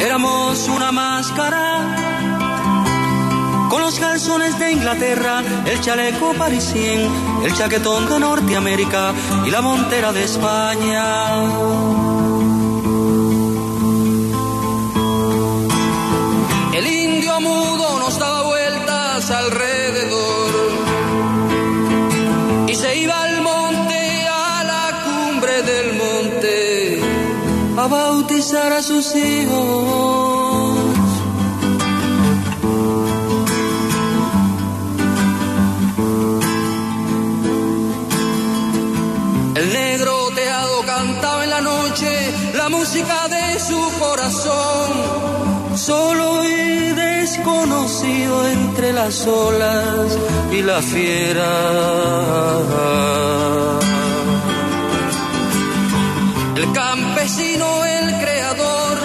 Éramos 0.00 0.68
una 0.68 0.92
máscara 0.92 1.96
con 3.68 3.82
los 3.82 3.98
calzones 3.98 4.58
de 4.58 4.72
Inglaterra, 4.72 5.42
el 5.66 5.80
chaleco 5.80 6.32
parisien, 6.34 7.10
el 7.44 7.54
chaquetón 7.54 8.08
de 8.08 8.20
Norteamérica 8.20 9.12
y 9.46 9.50
la 9.50 9.60
montera 9.60 10.12
de 10.12 10.24
España. 10.24 12.51
Alrededor 19.32 20.50
y 22.68 22.74
se 22.74 22.96
iba 22.98 23.22
al 23.22 23.42
monte, 23.42 24.26
a 24.28 24.64
la 24.64 25.02
cumbre 25.04 25.62
del 25.62 25.94
monte, 25.94 27.00
a 27.76 27.86
bautizar 27.86 28.72
a 28.72 28.82
sus 28.82 29.14
hijos. 29.14 30.78
El 39.54 39.72
negro 39.72 40.30
teado 40.34 40.82
cantaba 40.86 41.44
en 41.44 41.50
la 41.50 41.60
noche 41.60 42.10
la 42.54 42.68
música 42.68 43.28
de 43.28 43.58
su 43.58 43.80
corazón, 43.98 45.76
solo 45.76 46.42
desconocido 47.42 48.48
entre 48.48 48.92
las 48.92 49.26
olas 49.26 50.16
y 50.52 50.62
la 50.62 50.80
fiera. 50.80 51.50
El 56.56 56.72
campesino, 56.72 57.84
el 57.84 58.14
creador, 58.20 58.98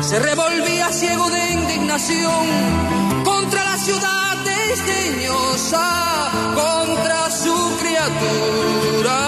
se 0.00 0.18
revolvía 0.18 0.90
ciego 0.92 1.28
de 1.30 1.52
indignación 1.52 2.46
contra 3.24 3.64
la 3.64 3.76
ciudad 3.76 4.36
desdeñosa, 4.44 6.30
contra 6.54 7.30
su 7.30 7.76
criatura. 7.80 9.27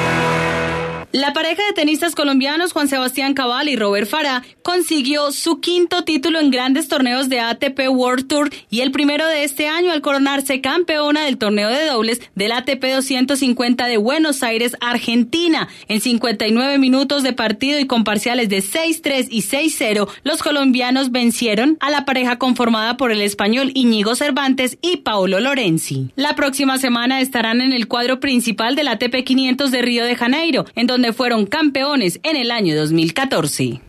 La 1.13 1.33
pareja 1.33 1.61
de 1.67 1.73
tenistas 1.73 2.15
colombianos 2.15 2.71
Juan 2.71 2.87
Sebastián 2.87 3.33
Cabal 3.33 3.67
y 3.67 3.75
Robert 3.75 4.07
Farah 4.07 4.43
consiguió 4.63 5.33
su 5.33 5.59
quinto 5.59 6.05
título 6.05 6.39
en 6.39 6.51
grandes 6.51 6.87
torneos 6.87 7.27
de 7.27 7.41
ATP 7.41 7.89
World 7.89 8.27
Tour 8.27 8.49
y 8.69 8.79
el 8.79 8.91
primero 8.91 9.27
de 9.27 9.43
este 9.43 9.67
año 9.67 9.91
al 9.91 9.99
coronarse 9.99 10.61
campeona 10.61 11.25
del 11.25 11.37
torneo 11.37 11.67
de 11.67 11.85
dobles 11.85 12.21
del 12.35 12.53
ATP 12.53 12.81
250 12.95 13.87
de 13.87 13.97
Buenos 13.97 14.41
Aires, 14.41 14.77
Argentina. 14.79 15.67
En 15.89 15.99
59 15.99 16.77
minutos 16.77 17.23
de 17.23 17.33
partido 17.33 17.77
y 17.77 17.87
con 17.87 18.05
parciales 18.05 18.47
de 18.47 18.59
6-3 18.59 19.27
y 19.29 19.41
6-0, 19.41 20.07
los 20.23 20.41
colombianos 20.41 21.11
vencieron 21.11 21.75
a 21.81 21.89
la 21.89 22.05
pareja 22.05 22.37
conformada 22.37 22.95
por 22.95 23.11
el 23.11 23.21
español 23.21 23.71
Íñigo 23.73 24.15
Cervantes 24.15 24.77
y 24.81 24.97
Paolo 24.97 25.41
Lorenzi. 25.41 26.11
La 26.15 26.37
próxima 26.37 26.77
semana 26.77 27.19
estarán 27.19 27.59
en 27.59 27.73
el 27.73 27.89
cuadro 27.89 28.21
principal 28.21 28.77
del 28.77 28.87
ATP 28.87 29.25
500 29.25 29.71
de 29.71 29.81
Río 29.81 30.05
de 30.05 30.15
Janeiro, 30.15 30.65
en 30.75 30.87
donde 30.87 31.00
fueron 31.11 31.45
campeones 31.45 32.19
en 32.23 32.35
el 32.35 32.51
año 32.51 32.75
2014. 32.75 33.81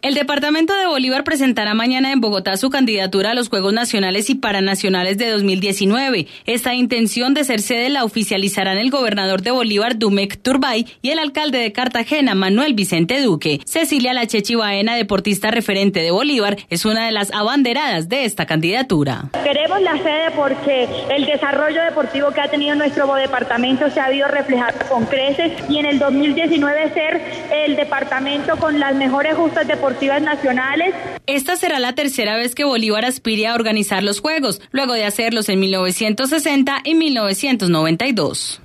El 0.00 0.14
departamento 0.14 0.76
de 0.76 0.86
Bolívar 0.86 1.24
presentará 1.24 1.74
mañana 1.74 2.12
en 2.12 2.20
Bogotá 2.20 2.56
su 2.56 2.70
candidatura 2.70 3.32
a 3.32 3.34
los 3.34 3.48
Juegos 3.48 3.72
Nacionales 3.72 4.30
y 4.30 4.36
Paranacionales 4.36 5.18
de 5.18 5.28
2019. 5.28 6.28
Esta 6.46 6.72
intención 6.74 7.34
de 7.34 7.42
ser 7.42 7.60
sede 7.60 7.88
la 7.88 8.04
oficializarán 8.04 8.78
el 8.78 8.90
gobernador 8.90 9.42
de 9.42 9.50
Bolívar, 9.50 9.98
Dumec 9.98 10.40
Turbay, 10.40 10.86
y 11.02 11.10
el 11.10 11.18
alcalde 11.18 11.58
de 11.58 11.72
Cartagena, 11.72 12.36
Manuel 12.36 12.74
Vicente 12.74 13.20
Duque. 13.20 13.58
Cecilia 13.64 14.12
Lachechi 14.12 14.54
Baena, 14.54 14.94
deportista 14.94 15.50
referente 15.50 15.98
de 15.98 16.12
Bolívar, 16.12 16.56
es 16.70 16.84
una 16.84 17.06
de 17.06 17.10
las 17.10 17.32
abanderadas 17.32 18.08
de 18.08 18.24
esta 18.24 18.46
candidatura. 18.46 19.30
Queremos 19.42 19.80
la 19.82 19.98
sede 19.98 20.30
porque 20.36 20.88
el 21.10 21.26
desarrollo 21.26 21.82
deportivo 21.82 22.30
que 22.30 22.40
ha 22.40 22.48
tenido 22.48 22.76
nuestro 22.76 23.12
departamento 23.16 23.90
se 23.90 23.98
ha 23.98 24.04
habido 24.04 24.28
reflejado 24.28 24.78
con 24.88 25.06
creces 25.06 25.54
y 25.68 25.78
en 25.78 25.86
el 25.86 25.98
2019 25.98 26.94
ser 26.94 27.20
el 27.52 27.74
departamento 27.74 28.56
con 28.58 28.78
las 28.78 28.94
mejores 28.94 29.34
justas 29.34 29.66
deportivas 29.66 29.88
deportivas 29.98 30.22
nacionales. 30.22 30.94
Esta 31.26 31.56
será 31.56 31.78
la 31.78 31.94
tercera 31.94 32.36
vez 32.36 32.54
que 32.54 32.64
Bolívar 32.64 33.04
aspire 33.04 33.48
a 33.48 33.54
organizar 33.54 34.02
los 34.02 34.20
Juegos, 34.20 34.60
luego 34.70 34.94
de 34.94 35.04
hacerlos 35.04 35.48
en 35.48 35.60
1960 35.60 36.80
y 36.84 36.94
1992. 36.94 38.60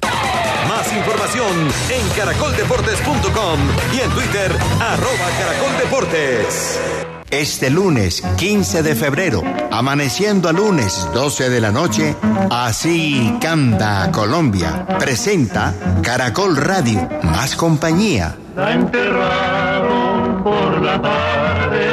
Más 0.67 0.93
información 0.93 1.69
en 1.89 2.10
caracoldeportes.com 2.15 3.60
y 3.96 4.00
en 4.00 4.12
Twitter, 4.12 4.52
arroba 4.80 5.30
caracoldeportes. 5.39 7.12
Este 7.34 7.72
lunes 7.72 8.22
15 8.38 8.84
de 8.84 8.93
febrero, 8.93 9.41
amaneciendo 9.72 10.50
a 10.50 10.54
lunes 10.54 11.10
12 11.15 11.50
de 11.50 11.60
la 11.60 11.72
noche, 11.72 12.15
así 12.52 13.39
canta 13.41 14.12
Colombia. 14.12 14.86
Presenta 15.00 15.74
Caracol 16.04 16.56
Radio, 16.56 17.10
más 17.24 17.56
compañía. 17.56 18.36
La 18.56 18.74
enterraron 18.74 20.43
por 20.43 20.80
la 20.80 21.02
tarde 21.02 21.88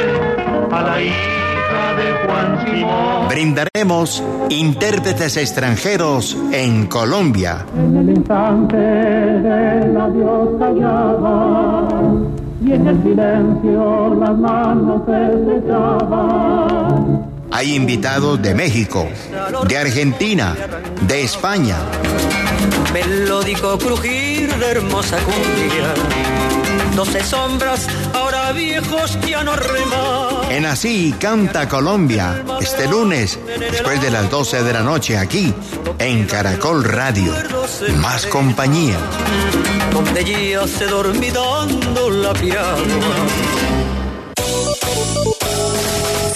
a 0.71 0.81
la 0.83 1.01
hija 1.01 1.95
de 1.97 2.27
Juan 2.27 2.63
Simón. 2.63 3.27
Brindaremos 3.27 4.23
intérpretes 4.49 5.37
extranjeros 5.37 6.37
en 6.51 6.85
Colombia. 6.85 7.65
En 7.75 7.97
el 7.97 8.09
instante 8.11 8.77
del 8.77 9.97
adiós 9.97 10.49
callaba 10.59 11.81
y 12.63 12.73
en 12.73 12.87
el 12.87 13.01
silencio 13.01 14.15
las 14.15 14.37
manos 14.37 15.01
se. 15.05 15.31
Hay 17.53 17.75
invitados 17.75 18.41
de 18.41 18.55
México, 18.55 19.07
de 19.67 19.77
Argentina, 19.77 20.55
de 21.01 21.23
España. 21.23 21.77
Melódico 22.93 23.77
crujir 23.77 24.53
de 24.55 24.65
hermosa 24.71 25.17
cumbia. 25.17 25.93
Doce 26.95 27.23
sombras, 27.23 27.87
ahora 28.13 28.51
viejos 28.51 29.17
ya 29.27 29.43
no 29.43 29.55
reman. 29.55 30.51
En 30.51 30.65
Así 30.65 31.15
Canta 31.19 31.67
Colombia, 31.67 32.43
este 32.59 32.87
lunes, 32.87 33.39
después 33.45 34.01
de 34.01 34.11
las 34.11 34.29
12 34.29 34.63
de 34.63 34.73
la 34.73 34.81
noche, 34.81 35.17
aquí, 35.17 35.53
en 35.99 36.25
Caracol 36.25 36.83
Radio. 36.83 37.33
Más 38.01 38.25
compañía. 38.27 38.97
Donde 39.93 40.23
ya 40.51 40.67
se 40.67 40.85
dormidando 40.85 42.09
la 42.09 42.33
piragua. 42.33 43.15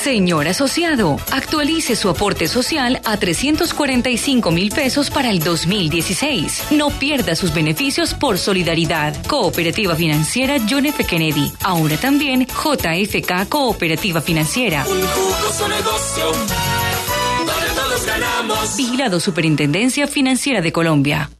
Señor 0.05 0.47
asociado, 0.47 1.17
actualice 1.31 1.95
su 1.95 2.09
aporte 2.09 2.47
social 2.47 3.01
a 3.05 3.17
345 3.17 4.51
mil 4.51 4.69
pesos 4.71 5.09
para 5.09 5.31
el 5.31 5.39
2016. 5.39 6.65
No 6.71 6.91
pierda 6.91 7.35
sus 7.35 7.51
beneficios 7.55 8.13
por 8.13 8.37
solidaridad. 8.37 9.15
Cooperativa 9.25 9.95
Financiera 9.95 10.57
John 10.69 10.85
F. 10.85 11.03
Kennedy. 11.05 11.51
Ahora 11.63 11.97
también 11.97 12.45
JFK 12.45 13.49
Cooperativa 13.49 14.21
Financiera. 14.21 14.85
Un 14.87 15.01
jugoso 15.07 15.67
negocio 15.67 16.25
donde 17.39 17.69
todos 17.75 18.05
ganamos. 18.05 18.77
Vigilado 18.77 19.19
Superintendencia 19.19 20.05
Financiera 20.05 20.61
de 20.61 20.71
Colombia. 20.71 21.31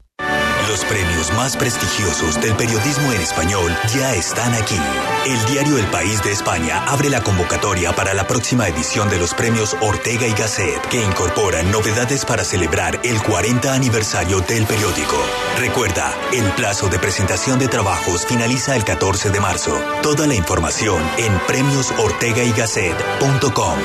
Los 0.68 0.84
premios 0.86 1.32
más 1.34 1.56
prestigiosos 1.56 2.42
del 2.42 2.56
periodismo 2.56 3.14
en 3.14 3.22
español 3.22 3.72
ya 3.94 4.16
están 4.16 4.52
aquí. 4.56 4.80
El 5.26 5.46
diario 5.46 5.78
El 5.78 5.86
País 5.88 6.24
de 6.24 6.32
España 6.32 6.84
abre 6.88 7.12
la 7.12 7.22
convocatoria 7.22 7.94
para 7.94 8.16
la 8.16 8.26
próxima 8.26 8.68
edición 8.68 9.08
de 9.10 9.20
los 9.20 9.36
premios 9.36 9.78
Ortega 9.82 10.26
y 10.26 10.34
Gasset, 10.34 10.82
que 10.90 11.04
incorporan 11.04 11.72
novedades 11.72 12.26
para 12.26 12.44
celebrar 12.44 13.00
el 13.04 13.22
40 13.22 13.74
aniversario 13.74 14.42
del 14.42 14.66
periódico. 14.66 15.18
Recuerda, 15.60 16.12
el 16.34 16.50
plazo 16.54 16.90
de 16.90 16.98
presentación 16.98 17.60
de 17.60 17.68
trabajos 17.68 18.26
finaliza 18.26 18.76
el 18.76 18.84
14 18.84 19.30
de 19.30 19.40
marzo. 19.40 19.80
Toda 20.02 20.26
la 20.26 20.34
información 20.34 21.00
en 21.18 21.38
premiosortegaygasset.com. 21.48 23.78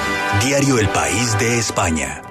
Diario 0.42 0.78
El 0.78 0.88
País 0.88 1.38
de 1.38 1.58
España. 1.58 2.22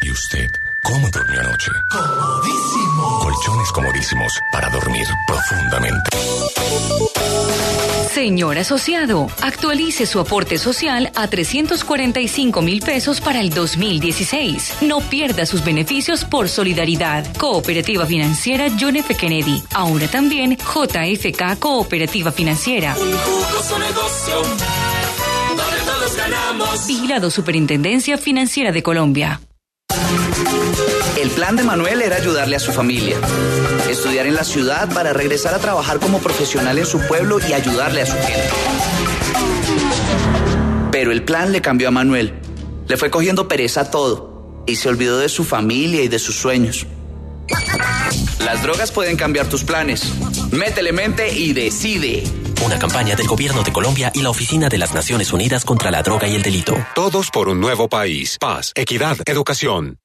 ¿Y 0.00 0.10
usted 0.10 0.69
cómo 0.82 1.08
durmió 1.10 1.40
anoche? 1.40 1.70
Comodísimo. 1.90 3.18
Colchones 3.20 3.72
comodísimos 3.72 4.32
para 4.52 4.70
dormir 4.70 5.06
profundamente. 5.26 6.10
Señor 8.12 8.58
asociado, 8.58 9.28
actualice 9.40 10.04
su 10.04 10.18
aporte 10.18 10.58
social 10.58 11.12
a 11.14 11.28
345 11.28 12.60
mil 12.60 12.80
pesos 12.80 13.20
para 13.20 13.40
el 13.40 13.50
2016. 13.50 14.78
No 14.82 15.00
pierda 15.00 15.46
sus 15.46 15.64
beneficios 15.64 16.24
por 16.24 16.48
solidaridad. 16.48 17.24
Cooperativa 17.36 18.06
Financiera 18.06 18.66
John 18.78 18.96
F. 18.96 19.14
Kennedy. 19.14 19.62
Ahora 19.74 20.08
también 20.08 20.56
JFK 20.56 21.58
Cooperativa 21.60 22.32
Financiera. 22.32 22.96
Un 22.98 23.12
jugoso 23.16 23.78
negocio 23.78 24.42
donde 25.56 25.80
todos 25.86 26.16
ganamos. 26.16 26.86
Vigilado 26.86 27.30
Superintendencia 27.30 28.18
Financiera 28.18 28.72
de 28.72 28.82
Colombia. 28.82 29.40
El 31.16 31.30
plan 31.30 31.56
de 31.56 31.62
Manuel 31.62 32.02
era 32.02 32.16
ayudarle 32.16 32.56
a 32.56 32.60
su 32.60 32.72
familia, 32.72 33.16
estudiar 33.90 34.26
en 34.26 34.34
la 34.34 34.44
ciudad 34.44 34.92
para 34.92 35.12
regresar 35.12 35.54
a 35.54 35.58
trabajar 35.58 35.98
como 35.98 36.18
profesional 36.18 36.78
en 36.78 36.86
su 36.86 36.98
pueblo 37.06 37.38
y 37.46 37.52
ayudarle 37.52 38.02
a 38.02 38.06
su 38.06 38.12
gente. 38.12 38.50
Pero 40.90 41.12
el 41.12 41.22
plan 41.22 41.52
le 41.52 41.60
cambió 41.60 41.88
a 41.88 41.90
Manuel. 41.90 42.34
Le 42.88 42.96
fue 42.96 43.10
cogiendo 43.10 43.48
pereza 43.48 43.82
a 43.82 43.90
todo 43.90 44.64
y 44.66 44.76
se 44.76 44.88
olvidó 44.88 45.18
de 45.18 45.28
su 45.28 45.44
familia 45.44 46.02
y 46.02 46.08
de 46.08 46.18
sus 46.18 46.36
sueños. 46.36 46.86
Las 48.44 48.62
drogas 48.62 48.90
pueden 48.90 49.16
cambiar 49.16 49.48
tus 49.48 49.64
planes. 49.64 50.02
Métele 50.50 50.92
mente 50.92 51.32
y 51.32 51.52
decide. 51.52 52.24
Una 52.64 52.78
campaña 52.78 53.16
del 53.16 53.26
Gobierno 53.26 53.62
de 53.62 53.72
Colombia 53.72 54.10
y 54.14 54.22
la 54.22 54.30
Oficina 54.30 54.68
de 54.68 54.78
las 54.78 54.92
Naciones 54.92 55.32
Unidas 55.32 55.64
contra 55.64 55.90
la 55.90 56.02
Droga 56.02 56.28
y 56.28 56.34
el 56.34 56.42
Delito. 56.42 56.76
Todos 56.94 57.30
por 57.30 57.48
un 57.48 57.60
nuevo 57.60 57.88
país. 57.88 58.36
Paz, 58.38 58.72
equidad, 58.74 59.16
educación. 59.26 59.98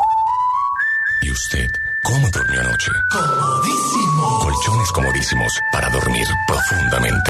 ¿Y 1.21 1.31
usted 1.31 1.71
cómo 2.03 2.29
durmió 2.29 2.59
anoche? 2.61 2.91
Comodísimo. 3.11 4.04
Colchones 4.15 4.91
comodísimos 4.93 5.61
para 5.71 5.89
dormir 5.89 6.25
profundamente. 6.47 7.29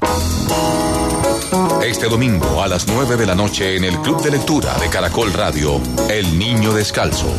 Este 1.84 2.08
domingo 2.08 2.62
a 2.62 2.68
las 2.68 2.88
9 2.88 3.18
de 3.18 3.26
la 3.26 3.34
noche 3.34 3.76
en 3.76 3.84
el 3.84 4.00
Club 4.02 4.22
de 4.22 4.32
Lectura 4.32 4.74
de 4.76 4.90
Caracol 4.90 5.34
Radio, 5.34 5.82
El 6.10 6.38
Niño 6.38 6.74
Descalzo. 6.74 7.34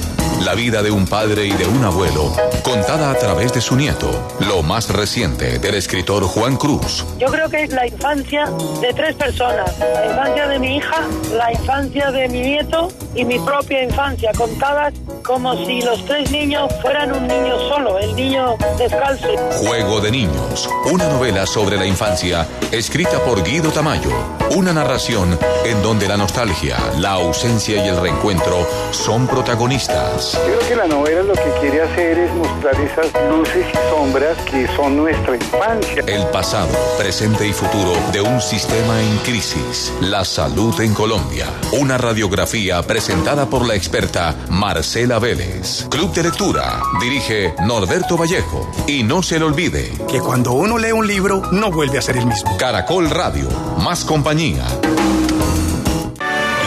La 0.44 0.54
vida 0.54 0.82
de 0.82 0.90
un 0.90 1.06
padre 1.06 1.46
y 1.46 1.52
de 1.52 1.66
un 1.66 1.82
abuelo, 1.84 2.32
contada 2.62 3.10
a 3.10 3.14
través 3.14 3.52
de 3.54 3.60
su 3.60 3.74
nieto, 3.74 4.10
lo 4.46 4.62
más 4.62 4.90
reciente 4.90 5.58
del 5.58 5.74
escritor 5.74 6.24
Juan 6.24 6.56
Cruz. 6.56 7.06
Yo 7.18 7.28
creo 7.28 7.48
que 7.48 7.64
es 7.64 7.70
la 7.70 7.86
infancia 7.86 8.44
de 8.80 8.92
tres 8.92 9.14
personas. 9.14 9.78
La 9.78 10.06
infancia 10.06 10.46
de 10.48 10.58
mi 10.58 10.76
hija, 10.76 11.08
la 11.32 11.52
infancia 11.52 12.10
de 12.10 12.28
mi 12.28 12.40
nieto 12.40 12.88
y 13.14 13.24
mi 13.24 13.38
propia 13.38 13.82
infancia, 13.82 14.30
contadas 14.36 14.92
como 15.24 15.56
si 15.64 15.80
los 15.80 16.04
tres 16.04 16.30
niños 16.30 16.70
fueran 16.82 17.12
un 17.12 17.26
niño 17.26 17.58
solo, 17.68 17.98
el 17.98 18.14
niño 18.14 18.56
descalzo. 18.78 19.28
Juego 19.52 20.00
de 20.00 20.10
Niños, 20.10 20.68
una 20.92 21.08
novela 21.08 21.46
sobre 21.46 21.76
la 21.76 21.86
infancia 21.86 22.46
escrita 22.70 23.24
por 23.24 23.42
Guido 23.42 23.70
Tamayo. 23.70 24.10
Una 24.50 24.72
narración 24.72 25.38
en 25.64 25.82
donde 25.82 26.06
la 26.06 26.16
nostalgia, 26.16 26.76
la 26.98 27.12
ausencia 27.12 27.84
y 27.84 27.88
el 27.88 28.00
reencuentro 28.00 28.66
son 28.92 29.26
protagonistas. 29.26 30.38
Creo 30.44 30.58
que 30.68 30.76
la 30.76 30.86
novela 30.86 31.22
lo 31.22 31.34
que 31.34 31.50
quiere 31.60 31.82
hacer 31.82 32.18
es 32.18 32.32
mostrar 32.34 32.74
esas 32.80 33.06
luces 33.28 33.66
y 33.72 33.90
sombras 33.90 34.36
que 34.50 34.68
son 34.76 34.96
nuestra 34.96 35.34
infancia. 35.36 36.04
El 36.06 36.26
pasado, 36.28 36.68
presente 36.98 37.46
y 37.48 37.52
futuro 37.52 37.92
de 38.12 38.20
un 38.20 38.40
sistema 38.40 39.00
en 39.00 39.16
crisis. 39.18 39.92
La 40.00 40.24
salud 40.24 40.80
en 40.80 40.94
Colombia. 40.94 41.46
Una 41.72 41.98
radiografía 41.98 42.82
presentada 42.82 43.46
por 43.46 43.66
la 43.66 43.74
experta 43.74 44.34
Marcela 44.48 45.18
Vélez. 45.18 45.86
Club 45.90 46.12
de 46.12 46.22
lectura. 46.24 46.80
Dirige 47.00 47.54
Norberto 47.64 48.16
Vallejo. 48.16 48.70
Y 48.86 49.02
no 49.02 49.22
se 49.26 49.40
le 49.40 49.44
olvide 49.44 49.90
Que 50.08 50.20
cuando 50.20 50.52
uno 50.52 50.78
lee 50.78 50.92
un 50.92 51.04
libro, 51.04 51.42
no 51.50 51.72
vuelve 51.72 51.98
a 51.98 52.02
ser 52.02 52.16
el 52.16 52.26
mismo. 52.26 52.56
Caracol 52.58 53.10
Radio. 53.10 53.48
Más 53.82 54.04
compañía. 54.04 54.64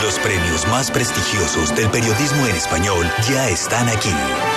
Los 0.10 0.18
premios 0.18 0.66
más 0.70 0.90
prestigiosos 0.90 1.76
del 1.76 1.88
periodismo 1.92 2.48
en 2.48 2.56
español 2.56 3.06
ya 3.30 3.48
están 3.48 3.88
aquí. 3.90 4.10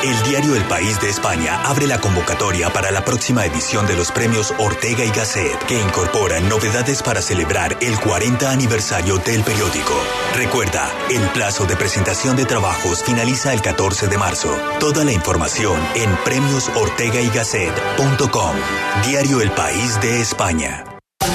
El 0.03 0.23
diario 0.23 0.57
El 0.57 0.65
País 0.65 0.99
de 0.99 1.11
España 1.11 1.61
abre 1.67 1.87
la 1.87 2.01
convocatoria 2.01 2.73
para 2.73 2.91
la 2.91 3.05
próxima 3.05 3.45
edición 3.45 3.87
de 3.87 3.95
los 3.95 4.11
premios 4.13 4.55
Ortega 4.57 5.05
y 5.05 5.11
Gasset, 5.11 5.59
que 5.67 5.79
incorporan 5.79 6.49
novedades 6.49 7.03
para 7.03 7.21
celebrar 7.21 7.77
el 7.83 8.01
40 8.01 8.51
aniversario 8.51 9.19
del 9.19 9.45
periódico. 9.45 9.93
Recuerda, 10.35 10.91
el 11.11 11.21
plazo 11.33 11.67
de 11.67 11.77
presentación 11.77 12.35
de 12.35 12.47
trabajos 12.47 13.05
finaliza 13.05 13.53
el 13.53 13.61
14 13.61 14.09
de 14.09 14.17
marzo. 14.17 14.57
Toda 14.81 15.05
la 15.05 15.13
información 15.13 15.79
en 15.95 16.17
premiosortegaygasset.com. 16.25 18.57
Diario 19.07 19.43
El 19.43 19.51
País 19.51 20.01
de 20.01 20.23
España. 20.23 20.92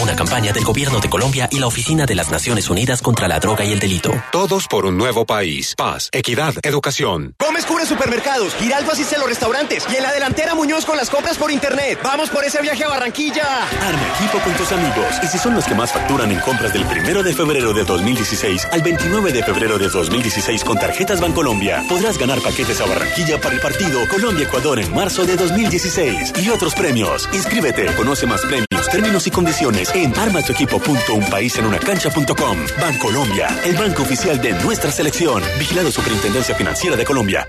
Una 0.00 0.14
campaña 0.14 0.52
del 0.52 0.64
Gobierno 0.64 1.00
de 1.00 1.10
Colombia 1.10 1.48
y 1.50 1.58
la 1.58 1.66
Oficina 1.66 2.06
de 2.06 2.14
las 2.14 2.30
Naciones 2.30 2.70
Unidas 2.70 3.02
contra 3.02 3.26
la 3.26 3.40
Droga 3.40 3.64
y 3.64 3.72
el 3.72 3.80
Delito. 3.80 4.12
Todos 4.30 4.68
por 4.68 4.86
un 4.86 4.96
nuevo 4.96 5.26
país. 5.26 5.74
Paz, 5.76 6.08
equidad, 6.12 6.54
educación. 6.62 7.34
Gómez 7.40 7.66
cubre 7.66 7.84
supermercados, 7.84 8.54
Giraldo 8.54 8.92
asiste 8.92 9.16
a 9.16 9.18
los 9.18 9.28
restaurantes 9.28 9.84
y 9.92 9.96
en 9.96 10.04
la 10.04 10.12
delantera 10.12 10.54
Muñoz 10.54 10.84
con 10.84 10.96
las 10.96 11.10
compras 11.10 11.36
por 11.36 11.50
internet. 11.50 11.98
Vamos 12.04 12.30
por 12.30 12.44
ese 12.44 12.62
viaje 12.62 12.84
a 12.84 12.88
Barranquilla. 12.88 13.64
Arma 13.64 14.02
equipo 14.20 14.38
con 14.44 14.52
tus 14.54 14.70
amigos. 14.70 15.16
Y 15.20 15.26
si 15.26 15.36
son 15.36 15.56
los 15.56 15.64
que 15.64 15.74
más 15.74 15.90
facturan 15.92 16.30
en 16.30 16.38
compras 16.40 16.72
del 16.72 16.84
primero 16.84 17.24
de 17.24 17.34
febrero 17.34 17.72
de 17.72 17.82
2016 17.82 18.68
al 18.70 18.82
29 18.82 19.32
de 19.32 19.42
febrero 19.42 19.78
de 19.78 19.88
2016 19.88 20.62
con 20.62 20.78
tarjetas 20.78 21.20
Bancolombia, 21.20 21.82
podrás 21.88 22.18
ganar 22.18 22.40
paquetes 22.40 22.80
a 22.80 22.86
Barranquilla 22.86 23.40
para 23.40 23.56
el 23.56 23.60
partido 23.60 24.06
Colombia-Ecuador 24.08 24.78
en 24.78 24.94
marzo 24.94 25.24
de 25.24 25.34
2016 25.34 26.34
y 26.40 26.50
otros 26.50 26.74
premios. 26.76 27.28
Inscríbete, 27.32 27.86
conoce 27.96 28.26
más 28.26 28.42
premios, 28.42 28.88
términos 28.92 29.26
y 29.26 29.32
condiciones 29.32 29.87
en 29.94 30.18
armastuequipo.unpaisenunacancha.com. 30.18 32.58
Bancolombia, 32.80 33.48
el 33.64 33.76
banco 33.76 34.02
oficial 34.02 34.40
de 34.40 34.52
nuestra 34.64 34.90
selección. 34.90 35.42
Vigilado 35.58 35.90
Superintendencia 35.90 36.54
Financiera 36.54 36.96
de 36.96 37.04
Colombia. 37.04 37.46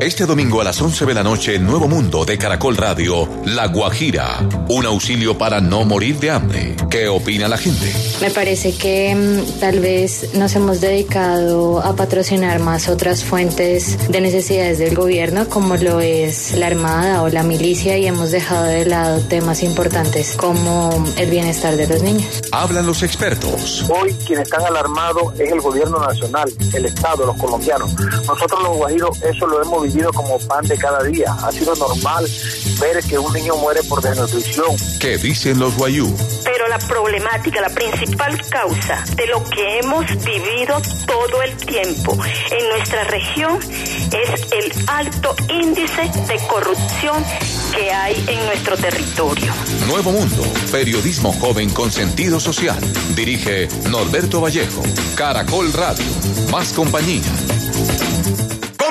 Este 0.00 0.26
domingo 0.26 0.60
a 0.60 0.64
las 0.64 0.80
11 0.80 1.06
de 1.06 1.14
la 1.14 1.22
noche, 1.22 1.58
Nuevo 1.58 1.88
Mundo 1.88 2.24
de 2.24 2.36
Caracol 2.36 2.76
Radio, 2.76 3.28
La 3.46 3.66
Guajira. 3.68 4.46
Un 4.68 4.84
auxilio 4.84 5.38
para 5.38 5.60
no 5.60 5.84
morir 5.84 6.18
de 6.20 6.30
hambre. 6.30 6.76
¿Qué 6.90 7.08
opina 7.08 7.48
la 7.48 7.56
gente? 7.56 7.92
Me 8.20 8.30
parece 8.30 8.76
que 8.76 9.14
mm, 9.14 9.60
tal 9.60 9.80
vez 9.80 10.34
nos 10.34 10.54
hemos 10.54 10.80
dedicado 10.80 11.80
a 11.80 11.96
patrocinar 11.96 12.60
más 12.60 12.88
otras 12.88 13.24
fuentes 13.24 14.10
de 14.10 14.20
necesidades 14.20 14.78
del 14.78 14.94
gobierno, 14.94 15.48
como 15.48 15.76
lo 15.76 16.00
es 16.00 16.54
la 16.56 16.66
Armada 16.66 17.22
o 17.22 17.28
la 17.28 17.42
milicia, 17.42 17.96
y 17.96 18.06
hemos 18.06 18.30
dejado 18.30 18.64
de 18.64 18.84
lado 18.84 19.20
temas 19.22 19.62
importantes 19.62 20.36
como 20.36 21.04
el 21.16 21.30
bienestar 21.30 21.74
de 21.74 21.86
los 21.86 22.02
niños. 22.02 22.26
Hablan 22.52 22.86
los 22.86 23.02
expertos. 23.02 23.86
Hoy 23.88 24.14
quien 24.26 24.40
están 24.40 24.64
alarmados 24.64 25.38
es 25.40 25.50
el 25.50 25.60
gobierno 25.60 25.98
nacional, 25.98 26.52
el 26.74 26.84
Estado, 26.84 27.24
los 27.26 27.36
colombianos. 27.36 27.92
Nosotros 28.26 28.62
los 28.62 28.76
guajiros 28.76 29.22
eso 29.22 29.46
lo 29.46 29.62
hemos 29.62 29.85
vivido 29.86 30.12
como 30.12 30.38
pan 30.40 30.66
de 30.66 30.76
cada 30.76 31.02
día. 31.04 31.32
Ha 31.42 31.52
sido 31.52 31.74
normal 31.76 32.26
ver 32.80 33.02
que 33.04 33.18
un 33.18 33.32
niño 33.32 33.56
muere 33.56 33.82
por 33.84 34.02
desnutrición. 34.02 34.76
¿Qué 34.98 35.16
dicen 35.18 35.58
los 35.58 35.76
guayú? 35.76 36.14
Pero 36.44 36.68
la 36.68 36.78
problemática, 36.78 37.60
la 37.60 37.68
principal 37.68 38.40
causa 38.48 39.04
de 39.16 39.26
lo 39.26 39.44
que 39.44 39.78
hemos 39.78 40.06
vivido 40.24 40.80
todo 41.06 41.42
el 41.42 41.56
tiempo 41.56 42.18
en 42.50 42.68
nuestra 42.68 43.04
región 43.04 43.58
es 43.58 44.52
el 44.52 44.88
alto 44.88 45.34
índice 45.48 46.02
de 46.28 46.36
corrupción 46.48 47.24
que 47.74 47.90
hay 47.90 48.24
en 48.28 48.46
nuestro 48.46 48.76
territorio. 48.76 49.52
Nuevo 49.88 50.12
Mundo, 50.12 50.42
periodismo 50.72 51.32
joven 51.32 51.70
con 51.70 51.92
sentido 51.92 52.40
social. 52.40 52.78
Dirige 53.14 53.68
Norberto 53.90 54.40
Vallejo. 54.40 54.82
Caracol 55.14 55.72
Radio. 55.72 56.04
Más 56.50 56.72
compañía. 56.72 57.22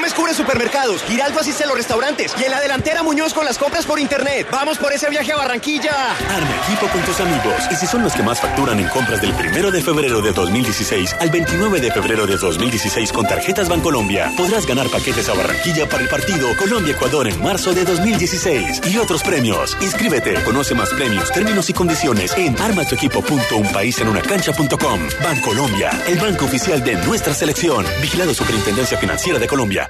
Gómez 0.05 0.13
cubre 0.13 0.35
supermercados, 0.35 1.01
Giraldo 1.05 1.39
asiste 1.39 1.63
a 1.63 1.67
los 1.67 1.77
restaurantes 1.77 2.35
y 2.39 2.43
en 2.43 2.51
la 2.51 2.61
delantera 2.61 3.01
Muñoz 3.01 3.33
con 3.33 3.43
las 3.43 3.57
compras 3.57 3.87
por 3.87 3.99
internet. 3.99 4.47
Vamos 4.51 4.77
por 4.77 4.93
ese 4.93 5.09
viaje 5.09 5.31
a 5.31 5.35
Barranquilla. 5.35 6.11
Arma 6.29 6.55
equipo 6.63 6.85
con 6.91 7.01
tus 7.01 7.19
amigos. 7.19 7.63
Y 7.71 7.75
si 7.75 7.87
son 7.87 8.03
los 8.03 8.13
que 8.13 8.21
más 8.21 8.39
facturan 8.39 8.79
en 8.79 8.87
compras 8.89 9.19
del 9.19 9.33
primero 9.33 9.71
de 9.71 9.81
febrero 9.81 10.21
de 10.21 10.31
2016 10.31 11.15
al 11.19 11.31
29 11.31 11.81
de 11.81 11.91
febrero 11.91 12.27
de 12.27 12.37
2016 12.37 13.11
con 13.11 13.25
tarjetas 13.25 13.67
Bancolombia, 13.67 14.31
podrás 14.37 14.67
ganar 14.67 14.87
paquetes 14.89 15.27
a 15.27 15.33
Barranquilla 15.33 15.89
para 15.89 16.03
el 16.03 16.09
partido 16.09 16.55
Colombia-Ecuador 16.55 17.27
en 17.27 17.41
marzo 17.41 17.73
de 17.73 17.83
2016 17.83 18.81
y 18.85 18.99
otros 18.99 19.23
premios. 19.23 19.75
Inscríbete, 19.81 20.35
conoce 20.43 20.75
más 20.75 20.91
premios, 20.91 21.31
términos 21.31 21.67
y 21.71 21.73
condiciones 21.73 22.31
en 22.37 22.55
armatuequipo.unpaisenunacancha.com. 22.61 24.99
Bancolombia, 25.23 25.89
el 26.05 26.19
banco 26.19 26.45
oficial 26.45 26.83
de 26.83 26.93
nuestra 27.07 27.33
selección. 27.33 27.83
Vigilado 28.03 28.35
Superintendencia 28.35 28.99
Financiera 28.99 29.39
de 29.39 29.47
Colombia. 29.47 29.89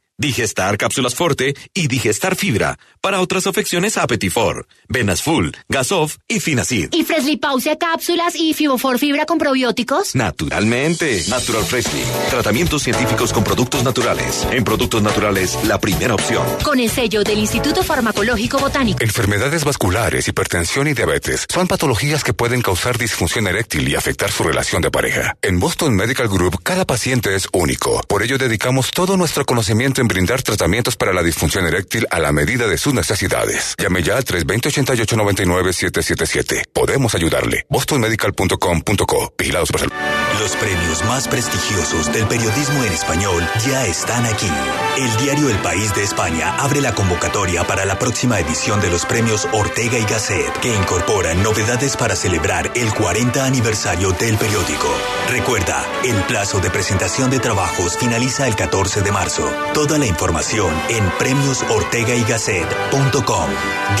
Digestar 0.21 0.77
Cápsulas 0.77 1.15
Forte 1.15 1.55
y 1.73 1.87
Digestar 1.87 2.35
Fibra 2.35 2.77
para 3.01 3.19
otras 3.21 3.47
afecciones 3.47 3.97
Apetifor, 3.97 4.67
Venas 4.87 5.23
Full, 5.23 5.49
Gasof 5.67 6.17
y 6.27 6.39
Finacid. 6.39 6.89
¿Y 6.91 7.03
Freshly 7.03 7.37
Pause 7.37 7.75
cápsulas 7.79 8.35
y 8.35 8.53
Fibofor 8.53 8.99
Fibra 8.99 9.25
con 9.25 9.39
probióticos? 9.39 10.13
Naturalmente. 10.13 11.23
Natural 11.27 11.63
Freshly. 11.63 12.03
Tratamientos 12.29 12.83
científicos 12.83 13.33
con 13.33 13.43
productos 13.43 13.83
naturales. 13.83 14.47
En 14.51 14.63
productos 14.63 15.01
naturales, 15.01 15.57
la 15.65 15.79
primera 15.79 16.13
opción. 16.13 16.45
Con 16.63 16.79
el 16.79 16.91
sello 16.91 17.23
del 17.23 17.39
Instituto 17.39 17.81
Farmacológico 17.81 18.59
Botánico. 18.59 18.99
Enfermedades 19.01 19.63
vasculares, 19.63 20.27
hipertensión 20.27 20.87
y 20.87 20.93
diabetes 20.93 21.47
son 21.49 21.67
patologías 21.67 22.23
que 22.23 22.33
pueden 22.33 22.61
causar 22.61 22.99
disfunción 22.99 23.47
eréctil 23.47 23.89
y 23.89 23.95
afectar 23.95 24.31
su 24.31 24.43
relación 24.43 24.83
de 24.83 24.91
pareja. 24.91 25.35
En 25.41 25.59
Boston 25.59 25.95
Medical 25.95 26.27
Group, 26.27 26.61
cada 26.61 26.85
paciente 26.85 27.33
es 27.33 27.47
único. 27.53 28.01
Por 28.07 28.21
ello, 28.21 28.37
dedicamos 28.37 28.91
todo 28.91 29.17
nuestro 29.17 29.45
conocimiento 29.45 30.01
en 30.01 30.10
brindar 30.11 30.43
tratamientos 30.43 30.97
para 30.97 31.13
la 31.13 31.23
disfunción 31.23 31.65
eréctil 31.65 32.05
a 32.11 32.19
la 32.19 32.33
medida 32.33 32.67
de 32.67 32.77
sus 32.77 32.93
necesidades. 32.93 33.75
Llame 33.77 34.03
ya 34.03 34.17
al 34.17 34.25
320-8899-777. 34.25 36.63
Podemos 36.73 37.15
ayudarle. 37.15 37.65
bostonmedical.com.co. 37.69 39.33
Vigilados 39.37 39.71
por 39.71 39.79
salud. 39.79 39.93
Los 40.41 40.55
premios 40.55 41.05
más 41.05 41.27
prestigiosos 41.27 42.11
del 42.11 42.25
periodismo 42.25 42.83
en 42.83 42.91
español 42.91 43.47
ya 43.63 43.85
están 43.85 44.25
aquí. 44.25 44.49
El 44.97 45.15
diario 45.17 45.51
El 45.51 45.59
País 45.59 45.93
de 45.93 46.01
España 46.01 46.55
abre 46.57 46.81
la 46.81 46.95
convocatoria 46.95 47.63
para 47.63 47.85
la 47.85 47.99
próxima 47.99 48.39
edición 48.39 48.81
de 48.81 48.89
los 48.89 49.05
premios 49.05 49.47
Ortega 49.51 49.99
y 49.99 50.03
Gasset, 50.03 50.51
que 50.59 50.75
incorporan 50.75 51.43
novedades 51.43 51.95
para 51.95 52.15
celebrar 52.15 52.71
el 52.73 52.91
40 52.91 53.45
aniversario 53.45 54.13
del 54.13 54.35
periódico. 54.39 54.87
Recuerda, 55.29 55.85
el 56.03 56.19
plazo 56.23 56.59
de 56.59 56.71
presentación 56.71 57.29
de 57.29 57.39
trabajos 57.39 57.99
finaliza 57.99 58.47
el 58.47 58.55
14 58.55 59.03
de 59.03 59.11
marzo. 59.11 59.47
Toda 59.75 59.99
la 59.99 60.07
información 60.07 60.73
en 60.89 61.07
premiosortegaygasset.com. 61.19 63.49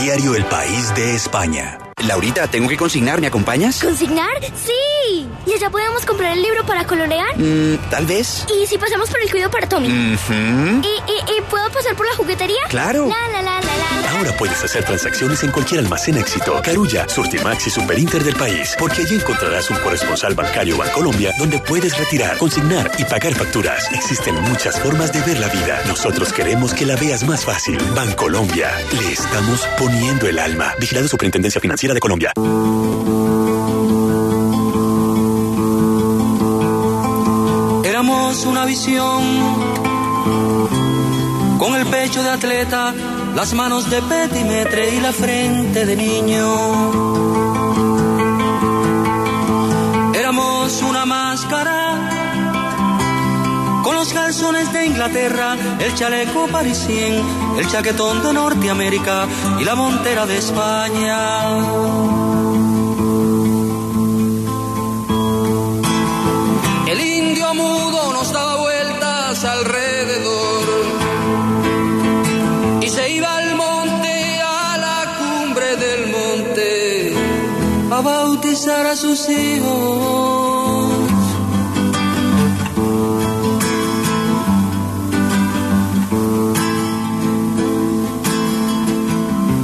Diario 0.01 0.33
El 0.33 0.45
País 0.45 0.91
de 0.95 1.13
España. 1.13 1.77
Laurita, 2.07 2.47
tengo 2.47 2.67
que 2.69 2.77
consignar, 2.77 3.21
¿me 3.21 3.27
acompañas? 3.27 3.79
¿Consignar? 3.83 4.29
¡Sí! 4.41 5.27
¿Y 5.45 5.53
allá 5.53 5.69
podemos 5.69 6.05
comprar 6.05 6.33
el 6.33 6.41
libro 6.41 6.65
para 6.65 6.85
colorear? 6.85 7.37
Mm, 7.37 7.77
Tal 7.89 8.05
vez. 8.05 8.45
¿Y 8.61 8.65
si 8.67 8.77
pasamos 8.77 9.09
por 9.09 9.19
el 9.21 9.29
cuido 9.31 9.49
para 9.49 9.67
Tommy? 9.67 9.87
¿Y, 9.87 9.91
y, 9.91 11.37
y 11.37 11.41
puedo 11.49 11.69
pasar 11.71 11.95
por 11.95 12.07
la 12.07 12.13
juguetería? 12.15 12.59
Claro. 12.69 13.07
La, 13.07 13.27
la, 13.31 13.41
la, 13.41 13.59
la, 13.59 13.61
la, 13.61 14.01
la. 14.01 14.11
Ahora 14.17 14.37
puedes 14.37 14.61
hacer 14.63 14.83
transacciones 14.83 15.43
en 15.43 15.51
cualquier 15.51 15.79
almacén 15.81 16.17
éxito, 16.17 16.59
Carulla, 16.63 17.07
Surtimax 17.07 17.67
y 17.67 17.69
Superinter 17.69 18.23
del 18.23 18.35
país, 18.35 18.75
porque 18.77 19.01
allí 19.01 19.15
encontrarás 19.15 19.69
un 19.69 19.77
corresponsal 19.77 20.33
bancario 20.35 20.77
Bancolombia 20.77 21.31
donde 21.39 21.59
puedes 21.59 21.97
retirar, 21.97 22.37
consignar 22.37 22.91
y 22.97 23.05
pagar 23.05 23.33
facturas. 23.33 23.91
Existen 23.93 24.35
muchas 24.43 24.79
formas 24.79 25.11
de 25.13 25.21
ver 25.21 25.39
la 25.39 25.47
vida. 25.47 25.81
Nosotros 25.87 26.31
queremos 26.33 26.73
que 26.73 26.85
la 26.85 26.95
veas 26.97 27.23
más 27.23 27.45
fácil. 27.45 27.77
Bancolombia, 27.95 28.69
le 28.99 29.11
estamos 29.13 29.67
poniendo 29.77 30.27
el 30.27 30.37
alma. 30.39 30.75
Vigilado 30.79 31.07
Superintendencia 31.07 31.61
Financiera 31.61 31.90
de 31.93 31.99
Colombia. 31.99 32.31
Éramos 37.83 38.45
una 38.45 38.65
visión 38.65 39.23
con 41.57 41.75
el 41.75 41.85
pecho 41.87 42.23
de 42.23 42.29
atleta, 42.29 42.93
las 43.35 43.53
manos 43.53 43.89
de 43.89 44.01
petimetre 44.01 44.95
y 44.95 44.99
la 45.01 45.11
frente 45.11 45.85
de 45.85 45.95
niño. 45.95 46.91
Éramos 50.13 50.81
una 50.81 51.05
máscara 51.05 51.80
los 54.01 54.13
calzones 54.13 54.73
de 54.73 54.87
Inglaterra, 54.87 55.55
el 55.79 55.93
chaleco 55.93 56.47
parisien, 56.47 57.23
el 57.59 57.67
chaquetón 57.67 58.23
de 58.23 58.33
Norteamérica 58.33 59.27
y 59.59 59.63
la 59.63 59.75
montera 59.75 60.25
de 60.25 60.39
España. 60.39 61.19
El 66.87 66.99
indio 66.99 67.53
mudo 67.53 68.13
nos 68.13 68.33
daba 68.33 68.55
vueltas 68.55 69.45
alrededor 69.45 70.63
y 72.81 72.89
se 72.89 73.07
iba 73.11 73.37
al 73.37 73.55
monte, 73.55 74.41
a 74.43 74.77
la 74.77 74.99
cumbre 75.19 75.75
del 75.75 76.07
monte, 76.17 77.13
a 77.91 78.01
bautizar 78.01 78.87
a 78.87 78.95
sus 78.95 79.29
hijos. 79.29 80.30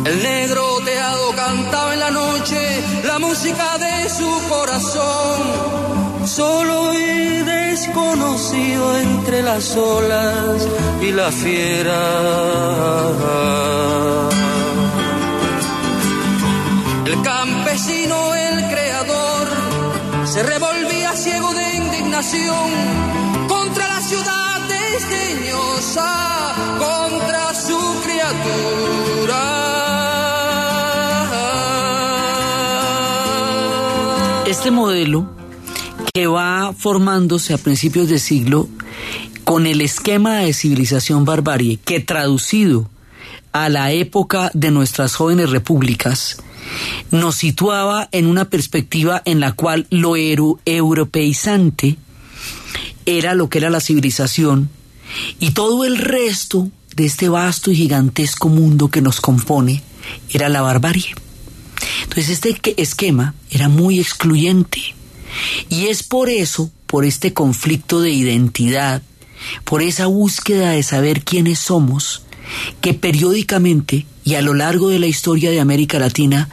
El 0.08 0.24
negro 0.24 0.80
teado 0.86 1.36
cantaba 1.36 1.94
en 1.94 2.00
la 2.00 2.12
noche 2.12 2.82
la 3.04 3.20
música 3.20 3.78
de 3.78 4.10
su 4.10 4.30
corazón, 4.48 5.38
solo 6.26 6.94
y 6.94 7.44
desconocido 7.44 9.00
entre 9.00 9.44
las 9.44 9.76
olas 9.76 10.66
y 11.02 11.12
la 11.12 11.30
fiera. 11.30 12.00
El 17.06 17.22
campesino, 17.22 18.34
el 18.34 18.66
creador, 18.70 19.48
se 20.24 20.42
revolvía 20.42 21.12
ciego 21.18 21.54
de 21.54 21.76
indignación 21.76 22.70
contra 23.50 23.90
la 23.90 24.00
ciudad 24.00 24.62
desdeñosa, 24.70 26.54
contra 26.80 27.54
su 27.54 27.78
criatura. 28.06 29.57
Este 34.58 34.72
modelo 34.72 35.30
que 36.16 36.26
va 36.26 36.74
formándose 36.76 37.54
a 37.54 37.60
principios 37.60 38.10
de 38.10 38.18
siglo 38.18 38.68
con 39.44 39.68
el 39.68 39.82
esquema 39.82 40.38
de 40.38 40.52
civilización 40.52 41.26
barbarie 41.26 41.78
que 41.78 42.00
traducido 42.00 42.90
a 43.52 43.70
la 43.70 43.92
época 43.92 44.50
de 44.56 44.72
nuestras 44.72 45.14
jóvenes 45.14 45.52
repúblicas 45.52 46.38
nos 47.12 47.36
situaba 47.36 48.10
en 48.12 48.26
una 48.26 48.50
perspectiva 48.50 49.22
en 49.26 49.42
la 49.42 49.52
cual 49.52 49.86
lo 49.92 50.16
europeizante 50.16 51.96
era 53.06 53.36
lo 53.36 53.50
que 53.50 53.60
era 53.60 53.70
la 53.70 53.80
civilización 53.80 54.72
y 55.40 55.52
todo 55.52 55.86
el 55.86 56.00
resto 56.00 56.72
de 56.96 57.06
este 57.06 57.30
vasto 57.30 57.70
y 57.70 57.76
gigantesco 57.76 58.50
mundo 58.50 58.88
que 58.88 59.04
nos 59.04 59.22
compone 59.22 59.84
era 60.32 60.50
la 60.50 60.62
barbarie. 60.62 61.27
Entonces 62.04 62.30
este 62.30 62.82
esquema 62.82 63.34
era 63.50 63.70
muy 63.70 64.00
excluyente. 64.00 64.96
Y 65.70 65.88
es 65.88 66.04
por 66.04 66.30
eso, 66.30 66.72
por 66.86 67.06
este 67.06 67.34
conflicto 67.34 68.02
de 68.02 68.12
identidad, 68.12 69.02
por 69.64 69.82
esa 69.82 70.08
búsqueda 70.08 70.72
de 70.72 70.84
saber 70.84 71.24
quiénes 71.24 71.60
somos, 71.60 72.24
que 72.82 72.94
periódicamente 72.94 74.06
y 74.24 74.36
a 74.36 74.42
lo 74.42 74.54
largo 74.54 74.90
de 74.90 75.00
la 75.00 75.08
historia 75.08 75.52
de 75.52 75.60
América 75.60 76.00
Latina 76.00 76.50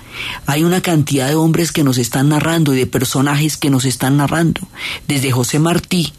hay 0.47 0.65
una 0.65 0.81
cantidad 0.81 1.29
de 1.29 1.35
hombres 1.35 1.73
que 1.73 1.85
nos 1.85 1.99
están 1.99 2.29
narrando 2.29 2.75
y 2.75 2.79
de 2.79 2.87
personajes 2.87 3.57
que 3.57 3.71
nos 3.71 3.85
están 3.85 4.17
narrando, 4.17 4.61
desde 5.09 5.33
José 5.33 5.59
Martí, 5.59 6.13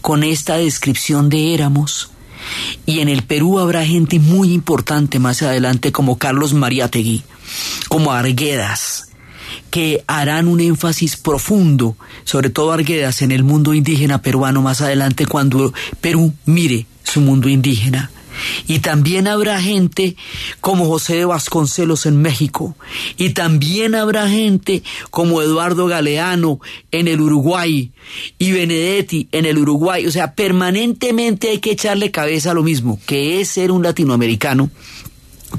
con 0.00 0.22
esta 0.22 0.56
descripción 0.56 1.28
de 1.28 1.54
Éramos, 1.54 2.10
y 2.86 3.00
en 3.00 3.08
el 3.08 3.22
Perú 3.22 3.58
habrá 3.58 3.84
gente 3.84 4.18
muy 4.18 4.52
importante 4.52 5.18
más 5.18 5.42
adelante 5.42 5.92
como 5.92 6.18
Carlos 6.18 6.52
Mariátegui, 6.54 7.22
como 7.88 8.12
Arguedas, 8.12 9.08
que 9.70 10.02
harán 10.06 10.48
un 10.48 10.60
énfasis 10.60 11.16
profundo, 11.16 11.96
sobre 12.24 12.50
todo 12.50 12.72
Arguedas, 12.72 13.22
en 13.22 13.32
el 13.32 13.44
mundo 13.44 13.74
indígena 13.74 14.22
peruano 14.22 14.62
más 14.62 14.80
adelante 14.80 15.26
cuando 15.26 15.72
Perú 16.00 16.32
mire 16.46 16.86
su 17.02 17.20
mundo 17.20 17.48
indígena. 17.48 18.10
Y 18.66 18.80
también 18.80 19.26
habrá 19.26 19.60
gente 19.60 20.16
como 20.60 20.86
José 20.86 21.16
de 21.16 21.24
Vasconcelos 21.24 22.06
en 22.06 22.20
México. 22.20 22.76
Y 23.16 23.30
también 23.30 23.94
habrá 23.94 24.28
gente 24.28 24.82
como 25.10 25.42
Eduardo 25.42 25.86
Galeano 25.86 26.60
en 26.90 27.08
el 27.08 27.20
Uruguay. 27.20 27.92
Y 28.38 28.52
Benedetti 28.52 29.28
en 29.32 29.46
el 29.46 29.58
Uruguay. 29.58 30.06
O 30.06 30.10
sea, 30.10 30.34
permanentemente 30.34 31.50
hay 31.50 31.58
que 31.58 31.72
echarle 31.72 32.10
cabeza 32.10 32.50
a 32.50 32.54
lo 32.54 32.62
mismo, 32.62 33.00
que 33.06 33.40
es 33.40 33.48
ser 33.48 33.70
un 33.70 33.82
latinoamericano 33.82 34.70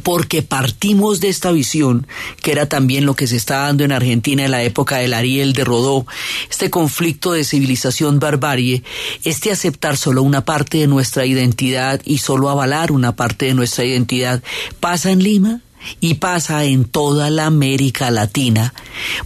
porque 0.04 0.42
partimos 0.42 1.20
de 1.20 1.30
esta 1.30 1.52
visión, 1.52 2.08
que 2.42 2.52
era 2.52 2.68
también 2.68 3.06
lo 3.06 3.16
que 3.16 3.28
se 3.28 3.36
está 3.36 3.60
dando 3.60 3.84
en 3.84 3.92
Argentina 3.92 4.46
en 4.46 4.52
la 4.52 4.64
época 4.64 4.98
del 4.98 5.14
Ariel 5.14 5.54
de 5.54 5.64
Rodó, 5.64 6.06
este 6.50 6.70
conflicto 6.70 7.32
de 7.34 7.44
civilización 7.44 8.20
barbarie, 8.20 8.84
este 9.24 9.52
aceptar 9.52 9.98
solo 9.98 10.24
una 10.24 10.46
parte 10.46 10.80
de 10.80 10.88
nuestra 10.88 11.26
identidad 11.26 12.02
y 12.06 12.20
solo 12.20 12.50
avalar 12.50 12.92
una 12.92 13.16
parte 13.16 13.46
de 13.46 13.54
nuestra 13.54 13.86
identidad, 13.86 14.44
pasa 14.80 15.12
en 15.12 15.24
Lima, 15.24 15.62
y 16.00 16.16
pasa 16.16 16.64
en 16.64 16.86
toda 16.86 17.30
la 17.30 17.46
América 17.46 18.10
Latina, 18.12 18.74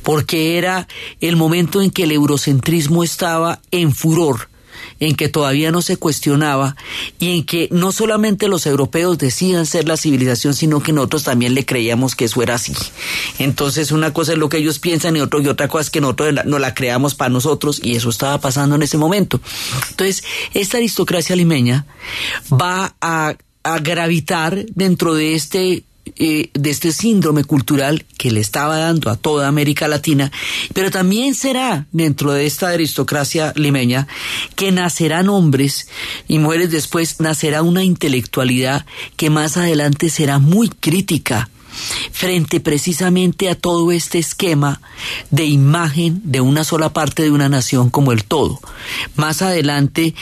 porque 0.03 0.57
era 0.57 0.88
el 1.22 1.36
momento 1.36 1.82
en 1.82 1.91
que 1.91 2.03
el 2.03 2.11
eurocentrismo 2.11 3.03
estaba 3.03 3.61
en 3.72 3.93
furor, 3.93 4.49
en 4.99 5.15
que 5.15 5.29
todavía 5.29 5.71
no 5.71 5.81
se 5.81 5.97
cuestionaba 5.97 6.75
y 7.19 7.37
en 7.37 7.45
que 7.45 7.67
no 7.71 7.91
solamente 7.91 8.47
los 8.47 8.65
europeos 8.65 9.17
decían 9.17 9.65
ser 9.65 9.87
la 9.87 9.97
civilización, 9.97 10.53
sino 10.53 10.81
que 10.81 10.93
nosotros 10.93 11.23
también 11.23 11.53
le 11.53 11.65
creíamos 11.65 12.15
que 12.15 12.25
eso 12.25 12.41
era 12.41 12.55
así. 12.55 12.73
Entonces 13.37 13.91
una 13.91 14.13
cosa 14.13 14.33
es 14.33 14.37
lo 14.37 14.49
que 14.49 14.57
ellos 14.57 14.79
piensan 14.79 15.15
y, 15.15 15.21
otro, 15.21 15.41
y 15.41 15.47
otra 15.47 15.67
cosa 15.67 15.83
es 15.83 15.89
que 15.89 16.01
nosotros 16.01 16.33
no 16.45 16.59
la 16.59 16.73
creamos 16.73 17.15
para 17.15 17.29
nosotros 17.29 17.79
y 17.83 17.95
eso 17.95 18.09
estaba 18.09 18.39
pasando 18.39 18.75
en 18.75 18.83
ese 18.83 18.97
momento. 18.97 19.39
Entonces, 19.89 20.23
esta 20.53 20.77
aristocracia 20.77 21.35
limeña 21.35 21.85
va 22.51 22.95
a, 23.01 23.35
a 23.63 23.79
gravitar 23.79 24.65
dentro 24.75 25.13
de 25.13 25.35
este 25.35 25.83
eh, 26.18 26.49
de 26.53 26.70
este 26.70 26.91
síndrome 26.91 27.43
cultural 27.43 28.05
que 28.18 28.32
le 28.32 28.39
estaba 28.39 28.78
dando 28.78 29.10
a 29.10 29.16
toda 29.16 29.47
América 29.47 29.88
Latina, 29.88 30.32
pero 30.74 30.91
también 30.91 31.36
será 31.36 31.88
dentro 31.91 32.34
de 32.34 32.45
esta 32.45 32.70
aristocracia 32.70 33.53
limeña 33.55 34.07
que 34.55 34.72
nacerán 34.72 35.30
hombres 35.30 35.88
y 36.28 36.39
mujeres 36.39 36.72
después, 36.72 37.20
nacerá 37.20 37.62
una 37.62 37.84
intelectualidad 37.84 38.86
que 39.16 39.30
más 39.30 39.57
adelante 39.57 40.10
será 40.10 40.39
muy 40.39 40.70
crítica 40.70 41.49
frente 42.12 42.60
precisamente 42.60 43.49
a 43.49 43.55
todo 43.55 43.91
este 43.91 44.20
esquema 44.20 44.82
de 45.30 45.45
imagen 45.45 46.22
de 46.24 46.41
una 46.41 46.64
sola 46.64 46.91
parte 46.91 47.24
de 47.24 47.32
una 47.32 47.49
nación 47.49 47.89
como 47.89 48.12
el 48.12 48.24
todo. 48.24 48.60
Más 49.16 49.41
adelante 49.41 50.16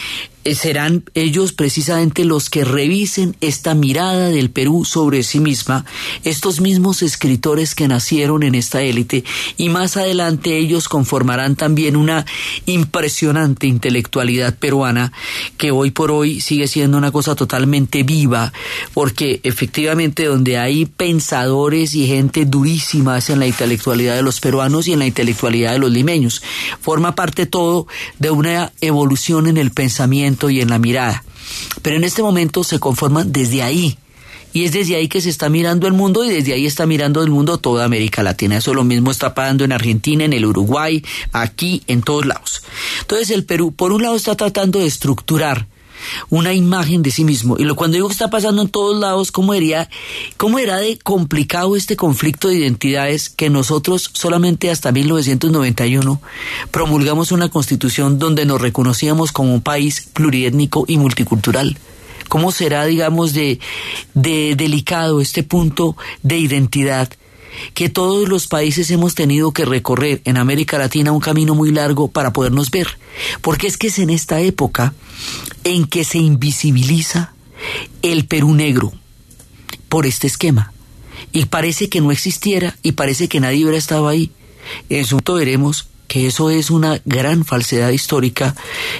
serán 0.55 1.03
ellos 1.13 1.53
precisamente 1.53 2.25
los 2.25 2.49
que 2.49 2.63
revisen 2.63 3.35
esta 3.41 3.73
mirada 3.73 4.29
del 4.29 4.49
Perú 4.49 4.85
sobre 4.85 5.23
sí 5.23 5.39
misma, 5.39 5.85
estos 6.23 6.61
mismos 6.61 7.01
escritores 7.01 7.75
que 7.75 7.87
nacieron 7.87 8.43
en 8.43 8.55
esta 8.55 8.81
élite, 8.81 9.23
y 9.57 9.69
más 9.69 9.97
adelante 9.97 10.57
ellos 10.57 10.87
conformarán 10.87 11.55
también 11.55 11.95
una 11.95 12.25
impresionante 12.65 13.67
intelectualidad 13.67 14.55
peruana 14.55 15.11
que 15.57 15.71
hoy 15.71 15.91
por 15.91 16.11
hoy 16.11 16.41
sigue 16.41 16.67
siendo 16.67 16.97
una 16.97 17.11
cosa 17.11 17.35
totalmente 17.35 18.03
viva, 18.03 18.53
porque 18.93 19.39
efectivamente 19.43 20.25
donde 20.25 20.57
hay 20.57 20.85
pensadores 20.85 21.95
y 21.95 22.07
gente 22.07 22.45
durísima 22.45 23.17
es 23.17 23.29
en 23.29 23.39
la 23.39 23.47
intelectualidad 23.47 24.15
de 24.15 24.23
los 24.23 24.39
peruanos 24.39 24.87
y 24.87 24.93
en 24.93 24.99
la 24.99 25.07
intelectualidad 25.07 25.73
de 25.73 25.79
los 25.79 25.91
limeños. 25.91 26.41
Forma 26.81 27.15
parte 27.15 27.45
todo 27.45 27.87
de 28.19 28.31
una 28.31 28.71
evolución 28.81 29.47
en 29.47 29.57
el 29.57 29.71
pensamiento 29.71 30.36
y 30.49 30.61
en 30.61 30.69
la 30.69 30.79
mirada. 30.79 31.23
Pero 31.81 31.97
en 31.97 32.03
este 32.03 32.21
momento 32.21 32.63
se 32.63 32.79
conforman 32.79 33.31
desde 33.31 33.63
ahí. 33.63 33.97
Y 34.53 34.63
es 34.63 34.71
desde 34.71 34.95
ahí 34.95 35.07
que 35.07 35.21
se 35.21 35.29
está 35.29 35.49
mirando 35.49 35.87
el 35.87 35.93
mundo 35.93 36.23
y 36.23 36.29
desde 36.29 36.53
ahí 36.53 36.65
está 36.65 36.85
mirando 36.85 37.21
el 37.21 37.29
mundo 37.29 37.57
toda 37.57 37.85
América 37.85 38.23
Latina. 38.23 38.57
Eso 38.57 38.73
lo 38.73 38.83
mismo 38.83 39.11
está 39.11 39.35
pasando 39.35 39.63
en 39.63 39.71
Argentina, 39.71 40.23
en 40.23 40.33
el 40.33 40.45
Uruguay, 40.45 41.03
aquí, 41.31 41.83
en 41.87 42.01
todos 42.01 42.25
lados. 42.25 42.63
Entonces 43.01 43.29
el 43.29 43.43
Perú, 43.43 43.73
por 43.73 43.91
un 43.91 44.01
lado, 44.03 44.15
está 44.15 44.35
tratando 44.35 44.79
de 44.79 44.87
estructurar 44.87 45.67
una 46.29 46.53
imagen 46.53 47.03
de 47.03 47.11
sí 47.11 47.23
mismo. 47.23 47.57
Y 47.57 47.63
lo, 47.63 47.75
cuando 47.75 47.95
digo 47.95 48.07
que 48.07 48.13
está 48.13 48.29
pasando 48.29 48.61
en 48.61 48.69
todos 48.69 48.99
lados, 48.99 49.31
¿cómo 49.31 49.53
era, 49.53 49.89
¿cómo 50.37 50.59
era 50.59 50.77
de 50.77 50.97
complicado 50.97 51.75
este 51.75 51.95
conflicto 51.95 52.47
de 52.47 52.55
identidades 52.55 53.29
que 53.29 53.49
nosotros 53.49 54.09
solamente 54.13 54.69
hasta 54.69 54.91
1991 54.91 56.21
promulgamos 56.71 57.31
una 57.31 57.49
constitución 57.49 58.19
donde 58.19 58.45
nos 58.45 58.61
reconocíamos 58.61 59.31
como 59.31 59.53
un 59.53 59.61
país 59.61 60.07
pluriétnico 60.13 60.85
y 60.87 60.97
multicultural? 60.97 61.77
¿Cómo 62.27 62.51
será, 62.51 62.85
digamos, 62.85 63.33
de, 63.33 63.59
de 64.13 64.55
delicado 64.55 65.21
este 65.21 65.43
punto 65.43 65.95
de 66.23 66.37
identidad? 66.37 67.09
Que 67.73 67.89
todos 67.89 68.27
los 68.27 68.47
países 68.47 68.89
hemos 68.91 69.15
tenido 69.15 69.51
que 69.51 69.65
recorrer 69.65 70.21
en 70.25 70.37
América 70.37 70.77
Latina 70.77 71.11
un 71.11 71.19
camino 71.19 71.55
muy 71.55 71.71
largo 71.71 72.07
para 72.09 72.33
podernos 72.33 72.71
ver. 72.71 72.97
Porque 73.41 73.67
es 73.67 73.77
que 73.77 73.87
es 73.87 73.99
en 73.99 74.09
esta 74.09 74.39
época 74.39 74.93
en 75.63 75.85
que 75.85 76.03
se 76.03 76.17
invisibiliza 76.17 77.33
el 78.01 78.25
Perú 78.25 78.53
negro 78.53 78.93
por 79.89 80.05
este 80.05 80.27
esquema. 80.27 80.73
Y 81.31 81.45
parece 81.45 81.89
que 81.89 82.01
no 82.01 82.11
existiera 82.11 82.77
y 82.83 82.93
parece 82.93 83.27
que 83.27 83.39
nadie 83.39 83.63
hubiera 83.63 83.77
estado 83.77 84.07
ahí. 84.07 84.31
En 84.89 85.05
su 85.05 85.19
veremos 85.25 85.87
que 86.07 86.27
eso 86.27 86.49
es 86.49 86.69
una 86.69 87.01
gran 87.05 87.43
falsedad 87.43 87.89
histórica 87.89 88.55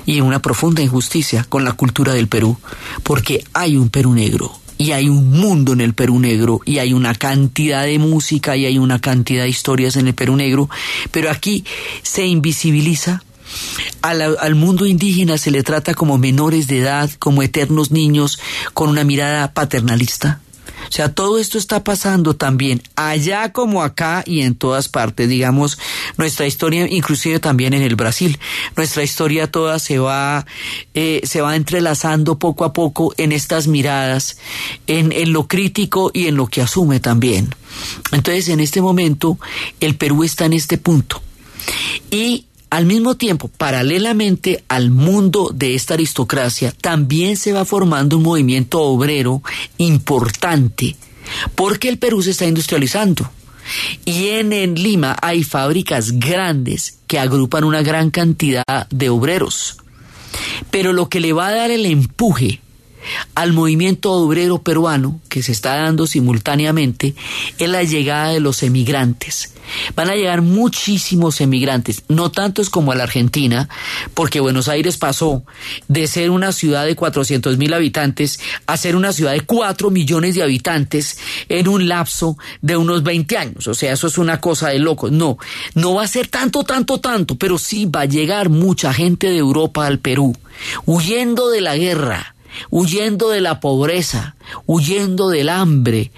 y 0.06 0.22
una 0.22 0.42
profunda 0.42 0.82
injusticia 0.82 1.46
con 1.48 1.64
la 1.64 1.74
cultura 1.74 2.14
del 2.14 2.28
Perú, 2.28 2.58
porque 3.04 3.44
hay 3.54 3.78
un 3.78 3.90
Perú 3.90 4.14
negro 4.14 4.60
y 4.78 4.92
hay 4.92 5.10
un 5.10 5.32
mundo 5.32 5.74
en 5.74 5.82
el 5.82 5.94
Perú 5.94 6.20
negro 6.20 6.62
y 6.66 6.80
hay 6.80 6.94
una 6.94 7.16
cantidad 7.16 7.86
de 7.86 8.00
música 8.00 8.56
y 8.56 8.66
hay 8.66 8.78
una 8.78 9.00
cantidad 9.00 9.44
de 9.44 9.50
historias 9.50 9.96
en 9.96 10.08
el 10.08 10.14
Perú 10.14 10.36
negro, 10.36 10.70
pero 11.12 11.32
aquí 11.32 11.64
se 12.04 12.26
invisibiliza 12.26 13.24
al, 14.02 14.38
al, 14.38 14.56
mundo 14.56 14.86
indígena 14.86 15.38
se 15.38 15.52
le 15.52 15.64
trata 15.64 15.94
como 15.94 16.18
menores 16.18 16.68
de 16.68 16.80
edad, 16.80 17.10
como 17.18 17.44
eternos 17.44 17.92
niños, 17.92 18.40
con 18.74 18.90
una 18.90 19.04
mirada 19.04 19.54
paternalista. 19.54 20.42
O 20.88 20.92
sea, 20.92 21.14
todo 21.14 21.38
esto 21.40 21.58
está 21.58 21.84
pasando 21.84 22.36
también 22.36 22.82
allá 22.96 23.52
como 23.52 23.84
acá 23.84 24.24
y 24.26 24.42
en 24.42 24.56
todas 24.56 24.88
partes. 24.90 25.30
Digamos, 25.30 25.78
nuestra 26.18 26.48
historia, 26.48 26.88
inclusive 26.90 27.40
también 27.40 27.74
en 27.74 27.82
el 27.82 27.96
Brasil, 27.96 28.40
nuestra 28.76 29.04
historia 29.04 29.52
toda 29.52 29.80
se 29.80 30.00
va, 30.00 30.46
eh, 30.94 31.22
se 31.24 31.42
va 31.42 31.56
entrelazando 31.56 32.40
poco 32.40 32.66
a 32.66 32.74
poco 32.74 33.14
en 33.18 33.32
estas 33.32 33.68
miradas, 33.68 34.38
en, 34.88 35.12
en 35.12 35.34
lo 35.34 35.48
crítico 35.48 36.12
y 36.14 36.28
en 36.28 36.36
lo 36.36 36.48
que 36.48 36.62
asume 36.62 37.00
también. 37.00 37.54
Entonces, 38.12 38.50
en 38.50 38.60
este 38.60 38.82
momento, 38.82 39.38
el 39.80 39.96
Perú 39.96 40.24
está 40.24 40.46
en 40.46 40.54
este 40.54 40.78
punto. 40.78 41.22
Y 42.10 42.47
al 42.70 42.86
mismo 42.86 43.16
tiempo, 43.16 43.50
paralelamente 43.50 44.64
al 44.68 44.90
mundo 44.90 45.52
de 45.54 45.76
esta 45.76 45.94
aristocracia, 45.94 46.72
también 46.72 47.38
se 47.38 47.54
va 47.54 47.66
formando 47.66 48.18
un 48.18 48.24
movimiento 48.24 48.82
obrero 48.82 49.42
importante, 49.78 50.96
porque 51.56 51.90
el 51.90 51.98
Perú 51.98 52.22
se 52.22 52.32
está 52.32 52.46
industrializando. 52.46 53.30
Y 54.06 54.30
en, 54.30 54.54
en, 54.54 54.76
Lima 54.76 55.18
hay 55.22 55.44
fábricas 55.44 56.20
grandes 56.20 57.00
que 57.08 57.20
agrupan 57.20 57.64
una 57.64 57.82
gran 57.82 58.12
cantidad 58.12 58.88
de 58.90 59.10
obreros. 59.10 59.78
Pero 60.72 60.94
lo 60.94 61.10
que 61.10 61.20
le 61.20 61.34
va 61.34 61.48
a 61.48 61.56
dar 61.56 61.72
el 61.72 61.86
empuje 61.86 62.62
al 63.36 63.54
movimiento 63.54 64.12
obrero 64.12 64.60
peruano 64.60 65.20
que 65.30 65.44
se 65.44 65.52
está 65.52 65.76
dando 65.76 66.08
simultáneamente 66.08 67.16
es 67.58 67.70
la 67.70 67.84
llegada 67.84 68.30
de 68.30 68.40
los 68.40 68.64
emigrantes. 68.64 69.54
Van 69.96 70.10
a 70.10 70.16
llegar 70.16 70.42
muchísimos 70.42 71.42
emigrantes, 71.42 72.04
no 72.08 72.32
tantos 72.32 72.70
como 72.70 72.92
a 72.92 72.96
la 72.96 73.04
Argentina, 73.04 73.68
porque 74.14 74.40
Buenos 74.40 74.68
Aires 74.68 74.98
pasó 74.98 75.44
de 75.88 76.08
ser 76.08 76.30
una 76.30 76.52
ciudad 76.52 76.86
de 76.86 76.96
400 76.96 77.58
mil 77.58 77.74
habitantes 77.74 78.40
a 78.66 78.78
ser 78.78 78.96
una 78.96 79.12
ciudad 79.12 79.34
de 79.34 79.42
4 79.42 79.90
millones 79.90 80.36
de 80.36 80.44
habitantes 80.44 81.20
en 81.50 81.68
un 81.68 81.88
lapso 81.88 82.38
de 82.62 82.78
unos 82.78 83.04
20 83.04 83.38
años. 83.38 83.68
O 83.68 83.74
sea, 83.74 83.94
eso 83.94 84.08
es 84.08 84.18
una 84.18 84.40
cosa 84.40 84.70
de 84.70 84.80
locos. 84.80 85.12
No, 85.12 85.38
no 85.74 85.96
va 85.96 86.04
a 86.04 86.08
ser 86.08 86.28
tanto, 86.28 86.64
tanto, 86.64 87.00
tanto, 87.00 87.36
pero 87.36 87.58
sí 87.58 87.86
va 87.86 88.02
a 88.02 88.06
llegar 88.06 88.50
mucha 88.50 88.94
gente 88.94 89.28
de 89.28 89.38
Europa 89.38 89.86
al 89.86 90.00
Perú, 90.00 90.36
huyendo 90.86 91.50
de 91.50 91.62
la 91.62 91.76
guerra 91.76 92.37
huyendo 92.70 93.30
de 93.30 93.42
la 93.42 93.60
pobreza, 93.60 94.36
huyendo 94.66 95.30
del 95.30 95.50
hambre. 95.50 96.12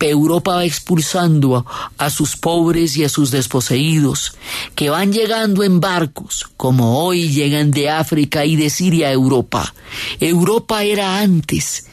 Europa 0.00 0.54
va 0.54 0.64
expulsando 0.64 1.56
a, 1.56 1.92
a, 1.98 2.08
sus 2.10 2.36
pobres 2.36 2.96
y 2.96 3.02
a 3.02 3.08
sus 3.08 3.32
desposeídos, 3.32 4.36
que 4.76 4.90
van 4.90 5.12
llegando 5.12 5.64
en 5.64 5.80
barcos, 5.80 6.46
como 6.56 7.00
hoy 7.02 7.30
llegan 7.30 7.72
de 7.72 7.90
África 7.90 8.44
y 8.44 8.54
de 8.54 8.70
Siria 8.70 9.08
a 9.08 9.12
Europa. 9.12 9.74
Europa 10.20 10.84
era 10.84 11.18
antes 11.18 11.88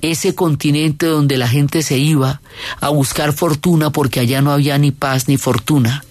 ese 0.00 0.34
continente 0.34 1.06
donde 1.06 1.36
la 1.36 1.48
gente 1.48 1.82
se 1.82 1.98
iba 1.98 2.40
a 2.80 2.88
buscar 2.90 3.32
fortuna 3.32 3.90
porque 3.90 4.20
allá 4.20 4.40
no 4.40 4.52
había 4.52 4.78
ni 4.78 4.92
paz 4.92 5.28
ni 5.28 5.36
fortuna. 5.36 6.04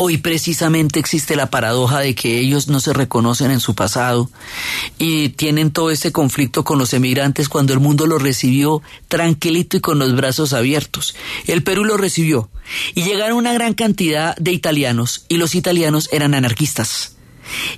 Hoy 0.00 0.18
precisamente 0.18 1.00
existe 1.00 1.34
la 1.34 1.50
paradoja 1.50 1.98
de 1.98 2.14
que 2.14 2.38
ellos 2.38 2.68
no 2.68 2.78
se 2.78 2.92
reconocen 2.92 3.50
en 3.50 3.58
su 3.58 3.74
pasado 3.74 4.30
y 4.96 5.30
tienen 5.30 5.72
todo 5.72 5.90
este 5.90 6.12
conflicto 6.12 6.62
con 6.62 6.78
los 6.78 6.92
emigrantes 6.94 7.48
cuando 7.48 7.72
el 7.72 7.80
mundo 7.80 8.06
los 8.06 8.22
recibió 8.22 8.80
tranquilito 9.08 9.76
y 9.76 9.80
con 9.80 9.98
los 9.98 10.14
brazos 10.14 10.52
abiertos. 10.52 11.16
El 11.48 11.64
Perú 11.64 11.84
lo 11.84 11.96
recibió 11.96 12.48
y 12.94 13.02
llegaron 13.02 13.38
una 13.38 13.52
gran 13.52 13.74
cantidad 13.74 14.36
de 14.36 14.52
italianos 14.52 15.24
y 15.28 15.36
los 15.36 15.56
italianos 15.56 16.08
eran 16.12 16.32
anarquistas. 16.32 17.16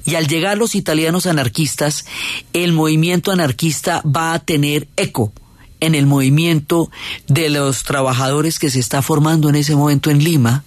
Y 0.04 0.16
al 0.16 0.26
llegar 0.26 0.58
los 0.58 0.74
italianos 0.74 1.24
anarquistas, 1.24 2.04
el 2.52 2.74
movimiento 2.74 3.32
anarquista 3.32 4.02
va 4.02 4.34
a 4.34 4.40
tener 4.40 4.88
eco 4.98 5.32
en 5.80 5.94
el 5.94 6.06
movimiento 6.06 6.90
de 7.26 7.50
los 7.50 7.82
trabajadores 7.84 8.58
que 8.58 8.70
se 8.70 8.80
está 8.80 9.02
formando 9.02 9.48
en 9.48 9.56
ese 9.56 9.74
momento 9.74 10.10
en 10.10 10.22
Lima, 10.22 10.64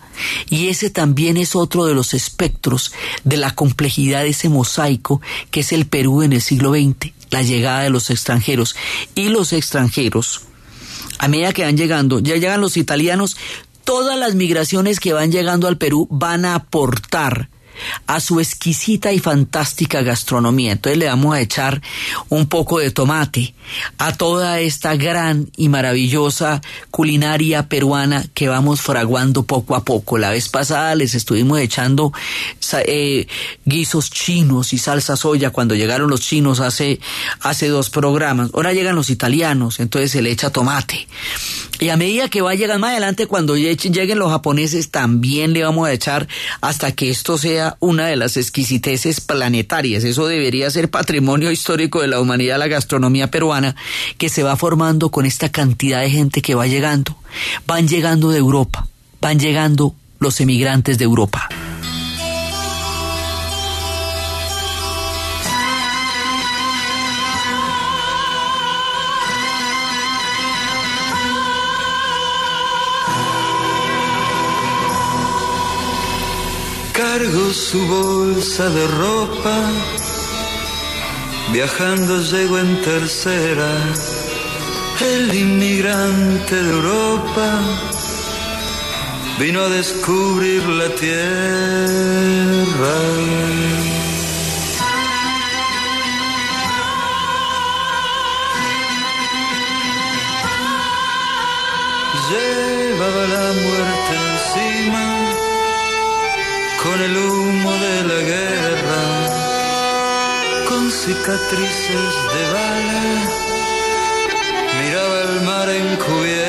y 0.49 0.67
ese 0.67 0.89
también 0.89 1.37
es 1.37 1.55
otro 1.55 1.85
de 1.85 1.93
los 1.93 2.13
espectros 2.13 2.91
de 3.23 3.37
la 3.37 3.51
complejidad 3.51 4.23
de 4.23 4.29
ese 4.29 4.49
mosaico 4.49 5.21
que 5.51 5.61
es 5.61 5.71
el 5.71 5.85
Perú 5.85 6.21
en 6.21 6.33
el 6.33 6.41
siglo 6.41 6.71
XX, 6.71 7.13
la 7.29 7.41
llegada 7.41 7.83
de 7.83 7.89
los 7.89 8.09
extranjeros. 8.09 8.75
Y 9.15 9.29
los 9.29 9.53
extranjeros, 9.53 10.41
a 11.19 11.27
medida 11.27 11.53
que 11.53 11.63
van 11.63 11.77
llegando, 11.77 12.19
ya 12.19 12.35
llegan 12.35 12.61
los 12.61 12.77
italianos, 12.77 13.37
todas 13.83 14.17
las 14.17 14.35
migraciones 14.35 14.99
que 14.99 15.13
van 15.13 15.31
llegando 15.31 15.67
al 15.67 15.77
Perú 15.77 16.07
van 16.09 16.45
a 16.45 16.55
aportar 16.55 17.49
a 18.07 18.19
su 18.19 18.39
exquisita 18.39 19.11
y 19.11 19.19
fantástica 19.19 20.01
gastronomía. 20.01 20.73
Entonces 20.73 20.97
le 20.97 21.07
vamos 21.07 21.35
a 21.35 21.41
echar 21.41 21.81
un 22.29 22.47
poco 22.47 22.79
de 22.79 22.91
tomate 22.91 23.53
a 23.97 24.15
toda 24.15 24.59
esta 24.59 24.95
gran 24.95 25.49
y 25.57 25.69
maravillosa 25.69 26.61
culinaria 26.91 27.67
peruana 27.67 28.25
que 28.33 28.47
vamos 28.47 28.81
fraguando 28.81 29.43
poco 29.43 29.75
a 29.75 29.83
poco. 29.83 30.17
La 30.17 30.29
vez 30.29 30.49
pasada 30.49 30.95
les 30.95 31.15
estuvimos 31.15 31.59
echando 31.59 32.11
eh, 32.85 33.27
guisos 33.65 34.09
chinos 34.09 34.73
y 34.73 34.77
salsa 34.77 35.15
soya 35.15 35.51
cuando 35.51 35.75
llegaron 35.75 36.09
los 36.09 36.21
chinos 36.21 36.59
hace, 36.59 36.99
hace 37.41 37.67
dos 37.67 37.89
programas. 37.89 38.51
Ahora 38.53 38.73
llegan 38.73 38.95
los 38.95 39.09
italianos, 39.09 39.79
entonces 39.79 40.11
se 40.11 40.21
le 40.21 40.31
echa 40.31 40.49
tomate. 40.49 41.07
Y 41.83 41.89
a 41.89 41.97
medida 41.97 42.29
que 42.29 42.41
va 42.41 42.55
llegando 42.55 42.79
más 42.79 42.91
adelante, 42.91 43.27
cuando 43.27 43.57
lleguen 43.57 44.17
los 44.17 44.31
japoneses, 44.31 44.89
también 44.89 45.51
le 45.51 45.65
vamos 45.65 45.85
a 45.85 45.91
echar 45.91 46.29
hasta 46.61 46.93
que 46.93 47.09
esto 47.09 47.37
sea 47.37 47.75
una 47.81 48.07
de 48.07 48.15
las 48.15 48.37
exquisiteces 48.37 49.19
planetarias. 49.19 50.05
Eso 50.05 50.25
debería 50.25 50.71
ser 50.71 50.89
patrimonio 50.89 51.51
histórico 51.51 51.99
de 51.99 52.07
la 52.07 52.21
humanidad, 52.21 52.57
la 52.57 52.69
gastronomía 52.69 53.29
peruana, 53.29 53.75
que 54.17 54.29
se 54.29 54.43
va 54.43 54.55
formando 54.55 55.11
con 55.11 55.25
esta 55.25 55.49
cantidad 55.49 55.99
de 55.99 56.09
gente 56.09 56.41
que 56.41 56.55
va 56.55 56.67
llegando. 56.67 57.17
Van 57.67 57.85
llegando 57.85 58.31
de 58.31 58.37
Europa, 58.37 58.87
van 59.19 59.37
llegando 59.37 59.93
los 60.19 60.39
emigrantes 60.39 60.97
de 60.97 61.03
Europa. 61.03 61.49
Cargo 77.23 77.53
su 77.53 77.79
bolsa 77.87 78.69
de 78.69 78.85
ropa, 78.85 79.57
viajando 81.53 82.21
llego 82.21 82.59
en 82.59 82.81
tercera, 82.81 83.71
el 84.99 85.33
inmigrante 85.33 86.53
de 86.53 86.69
Europa 86.69 87.61
vino 89.39 89.61
a 89.61 89.69
descubrir 89.69 90.67
la 90.67 90.89
tierra. 90.95 91.85
Llevaba 102.29 103.23
la 103.27 103.53
muerte 103.63 104.32
con 106.93 107.01
el 107.01 107.17
humo 107.17 107.71
de 107.71 108.03
la 108.03 108.19
guerra, 108.31 109.01
con 110.69 110.91
cicatrices 110.91 112.13
de 112.33 112.43
bala, 112.53 113.03
miraba 114.79 115.21
el 115.21 115.41
mar 115.41 115.69
encubierta. 115.69 116.42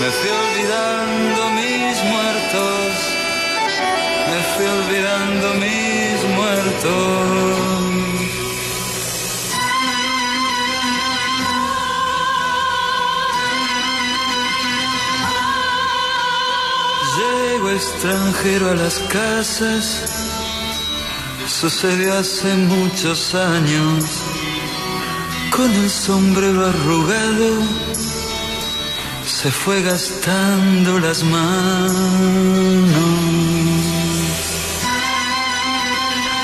Me 0.00 0.10
fui 0.10 0.30
olvidando 0.30 1.50
mis 1.52 1.96
muertos, 2.04 2.92
me 4.28 4.40
fui 4.52 4.66
olvidando 4.66 5.54
mis 5.54 6.22
muertos. 6.36 7.58
Llego 17.16 17.70
extranjero 17.70 18.70
a 18.70 18.74
las 18.74 18.98
casas, 19.08 19.84
sucedió 21.46 22.18
hace 22.18 22.54
muchos 22.54 23.34
años, 23.34 24.04
con 25.58 25.74
el 25.74 25.90
sombrero 25.90 26.66
arrugado 26.66 27.48
se 29.26 29.50
fue 29.50 29.82
gastando 29.82 31.00
las 31.00 31.24
manos. 31.24 31.92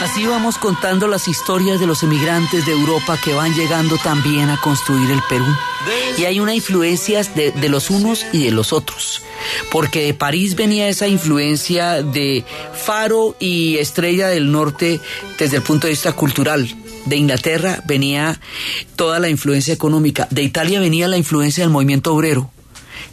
Así 0.03 0.27
vamos 0.27 0.59
contando 0.59 1.07
las 1.07 1.29
historias 1.29 1.79
de 1.79 1.87
los 1.87 2.03
emigrantes 2.03 2.67
de 2.67 2.73
Europa 2.73 3.17
que 3.23 3.33
van 3.35 3.55
llegando 3.55 3.99
también 3.99 4.51
a 4.51 4.61
construir 4.61 5.09
el 5.13 5.23
Perú. 5.29 5.47
Y 6.19 6.25
hay 6.25 6.41
una 6.41 6.53
influencia 6.53 7.23
de, 7.23 7.53
de, 7.53 7.69
los 7.69 7.91
unos 7.91 8.27
y 8.33 8.43
de 8.43 8.51
los 8.51 8.73
otros. 8.73 9.23
Porque 9.71 10.07
de 10.07 10.15
París 10.15 10.57
venía 10.57 10.89
esa 10.89 11.07
influencia 11.07 12.03
de 12.03 12.45
Faro 12.75 13.37
y 13.39 13.79
Estrella 13.79 14.27
del 14.27 14.51
Norte 14.51 15.01
desde 15.39 15.59
el 15.59 15.63
punto 15.63 15.87
de 15.87 15.93
vista 15.93 16.13
cultural. 16.15 16.69
De 17.07 17.17
Inglaterra 17.17 17.83
venía 17.87 18.41
toda 18.97 19.19
la 19.19 19.29
influencia 19.29 19.75
económica. 19.75 20.27
De 20.31 20.43
Italia 20.43 20.81
venía 20.81 21.09
la 21.09 21.19
influencia 21.19 21.65
del 21.65 21.73
movimiento 21.73 22.15
obrero 22.15 22.51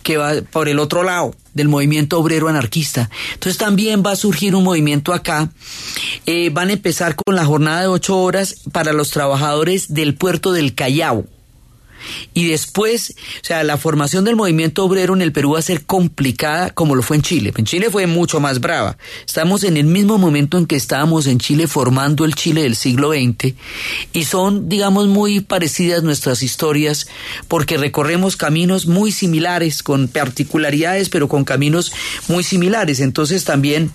que 0.03 0.17
va 0.17 0.33
por 0.51 0.69
el 0.69 0.79
otro 0.79 1.03
lado 1.03 1.35
del 1.53 1.67
movimiento 1.67 2.17
obrero 2.19 2.47
anarquista. 2.47 3.09
Entonces 3.33 3.57
también 3.57 4.03
va 4.05 4.11
a 4.11 4.15
surgir 4.15 4.55
un 4.55 4.63
movimiento 4.63 5.13
acá. 5.13 5.49
Eh, 6.25 6.49
van 6.49 6.69
a 6.69 6.73
empezar 6.73 7.15
con 7.15 7.35
la 7.35 7.45
jornada 7.45 7.81
de 7.81 7.87
ocho 7.87 8.17
horas 8.17 8.55
para 8.71 8.93
los 8.93 9.11
trabajadores 9.11 9.93
del 9.93 10.15
puerto 10.15 10.53
del 10.53 10.73
Callao. 10.73 11.25
Y 12.33 12.47
después, 12.47 13.15
o 13.41 13.45
sea, 13.45 13.63
la 13.63 13.77
formación 13.77 14.25
del 14.25 14.35
movimiento 14.35 14.83
obrero 14.85 15.13
en 15.13 15.21
el 15.21 15.31
Perú 15.31 15.53
va 15.53 15.59
a 15.59 15.63
ser 15.63 15.85
complicada 15.85 16.71
como 16.71 16.95
lo 16.95 17.01
fue 17.01 17.17
en 17.17 17.23
Chile. 17.23 17.53
En 17.55 17.65
Chile 17.65 17.89
fue 17.89 18.07
mucho 18.07 18.39
más 18.39 18.59
brava. 18.59 18.97
Estamos 19.25 19.63
en 19.63 19.77
el 19.77 19.85
mismo 19.85 20.17
momento 20.17 20.57
en 20.57 20.65
que 20.65 20.75
estábamos 20.75 21.27
en 21.27 21.39
Chile 21.39 21.67
formando 21.67 22.25
el 22.25 22.35
Chile 22.35 22.63
del 22.63 22.75
siglo 22.75 23.11
XX 23.11 23.53
y 24.13 24.23
son, 24.23 24.69
digamos, 24.69 25.07
muy 25.07 25.41
parecidas 25.41 26.03
nuestras 26.03 26.43
historias 26.43 27.07
porque 27.47 27.77
recorremos 27.77 28.37
caminos 28.37 28.85
muy 28.87 29.11
similares, 29.11 29.83
con 29.83 30.07
particularidades, 30.07 31.09
pero 31.09 31.27
con 31.27 31.43
caminos 31.43 31.91
muy 32.27 32.43
similares. 32.43 32.99
Entonces 32.99 33.43
también 33.43 33.91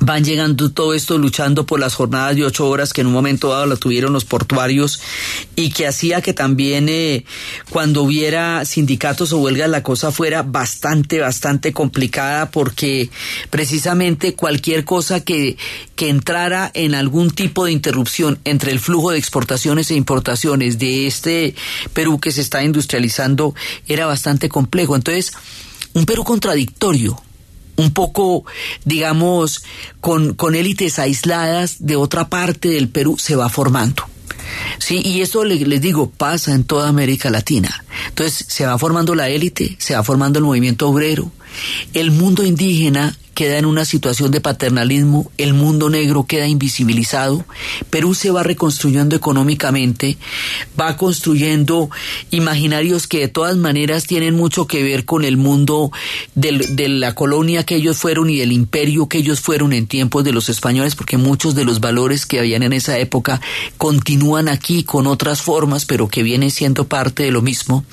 van 0.00 0.24
llegando 0.24 0.70
todo 0.70 0.94
esto 0.94 1.18
luchando 1.18 1.66
por 1.66 1.80
las 1.80 1.94
jornadas 1.94 2.36
de 2.36 2.44
ocho 2.44 2.68
horas 2.68 2.92
que 2.92 3.00
en 3.00 3.06
un 3.06 3.12
momento 3.12 3.50
dado 3.50 3.66
la 3.66 3.76
tuvieron 3.76 4.12
los 4.12 4.24
portuarios 4.24 5.00
y 5.56 5.70
que 5.70 5.86
hacía 5.86 6.20
que 6.20 6.32
también 6.32 6.88
eh, 6.88 7.24
cuando 7.70 8.02
hubiera 8.02 8.64
sindicatos 8.64 9.32
o 9.32 9.38
huelgas 9.38 9.70
la 9.70 9.82
cosa 9.82 10.12
fuera 10.12 10.42
bastante, 10.42 11.20
bastante 11.20 11.72
complicada 11.72 12.50
porque 12.50 13.10
precisamente 13.50 14.34
cualquier 14.34 14.84
cosa 14.84 15.20
que, 15.20 15.56
que 15.94 16.08
entrara 16.08 16.70
en 16.74 16.94
algún 16.94 17.30
tipo 17.30 17.64
de 17.64 17.72
interrupción 17.72 18.38
entre 18.44 18.72
el 18.72 18.80
flujo 18.80 19.10
de 19.10 19.18
exportaciones 19.18 19.90
e 19.90 19.94
importaciones 19.94 20.78
de 20.78 21.06
este 21.06 21.54
Perú 21.92 22.18
que 22.18 22.32
se 22.32 22.40
está 22.40 22.64
industrializando 22.64 23.54
era 23.86 24.06
bastante 24.06 24.48
complejo. 24.48 24.96
Entonces, 24.96 25.32
un 25.92 26.06
Perú 26.06 26.24
contradictorio 26.24 27.20
un 27.76 27.92
poco, 27.92 28.44
digamos, 28.84 29.64
con, 30.00 30.34
con 30.34 30.54
élites 30.54 30.98
aisladas 30.98 31.76
de 31.80 31.96
otra 31.96 32.28
parte 32.28 32.68
del 32.68 32.88
Perú 32.88 33.16
se 33.18 33.36
va 33.36 33.48
formando. 33.48 34.04
Sí, 34.78 35.00
y 35.04 35.22
esto 35.22 35.44
les, 35.44 35.80
digo, 35.80 36.10
pasa 36.10 36.52
en 36.52 36.64
toda 36.64 36.88
América 36.88 37.30
Latina. 37.30 37.84
Entonces 38.08 38.46
se 38.48 38.66
va 38.66 38.78
formando 38.78 39.14
la 39.14 39.28
élite, 39.28 39.76
se 39.78 39.94
va 39.94 40.02
formando 40.02 40.38
el 40.38 40.44
movimiento 40.44 40.88
obrero, 40.88 41.30
el 41.92 42.10
mundo 42.10 42.44
indígena 42.44 43.16
queda 43.34 43.58
en 43.58 43.66
una 43.66 43.84
situación 43.84 44.30
de 44.30 44.40
paternalismo, 44.40 45.30
el 45.38 45.54
mundo 45.54 45.90
negro 45.90 46.24
queda 46.24 46.46
invisibilizado, 46.46 47.44
Perú 47.90 48.14
se 48.14 48.30
va 48.30 48.42
reconstruyendo 48.42 49.16
económicamente, 49.16 50.16
va 50.80 50.96
construyendo 50.96 51.90
imaginarios 52.30 53.06
que 53.06 53.20
de 53.20 53.28
todas 53.28 53.56
maneras 53.56 54.06
tienen 54.06 54.34
mucho 54.34 54.66
que 54.66 54.82
ver 54.82 55.04
con 55.04 55.24
el 55.24 55.36
mundo 55.36 55.90
de 56.34 56.88
la 56.88 57.14
colonia 57.14 57.64
que 57.64 57.76
ellos 57.76 57.96
fueron 57.96 58.30
y 58.30 58.38
del 58.38 58.52
imperio 58.52 59.08
que 59.08 59.18
ellos 59.18 59.40
fueron 59.40 59.72
en 59.72 59.86
tiempos 59.86 60.24
de 60.24 60.32
los 60.32 60.48
españoles, 60.48 60.94
porque 60.94 61.16
muchos 61.16 61.54
de 61.54 61.64
los 61.64 61.80
valores 61.80 62.26
que 62.26 62.38
habían 62.38 62.62
en 62.62 62.72
esa 62.72 62.98
época 62.98 63.40
continúan 63.76 64.48
aquí 64.48 64.84
con 64.84 65.06
otras 65.06 65.42
formas, 65.42 65.84
pero 65.84 66.08
que 66.08 66.22
vienen 66.22 66.50
siendo 66.50 66.86
parte 66.86 67.24
de 67.24 67.30
lo 67.30 67.42
mismo. 67.42 67.84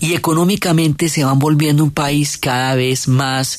Y 0.00 0.14
económicamente 0.14 1.08
se 1.08 1.24
van 1.24 1.38
volviendo 1.38 1.84
un 1.84 1.90
país 1.90 2.38
cada 2.38 2.74
vez 2.74 3.08
más 3.08 3.58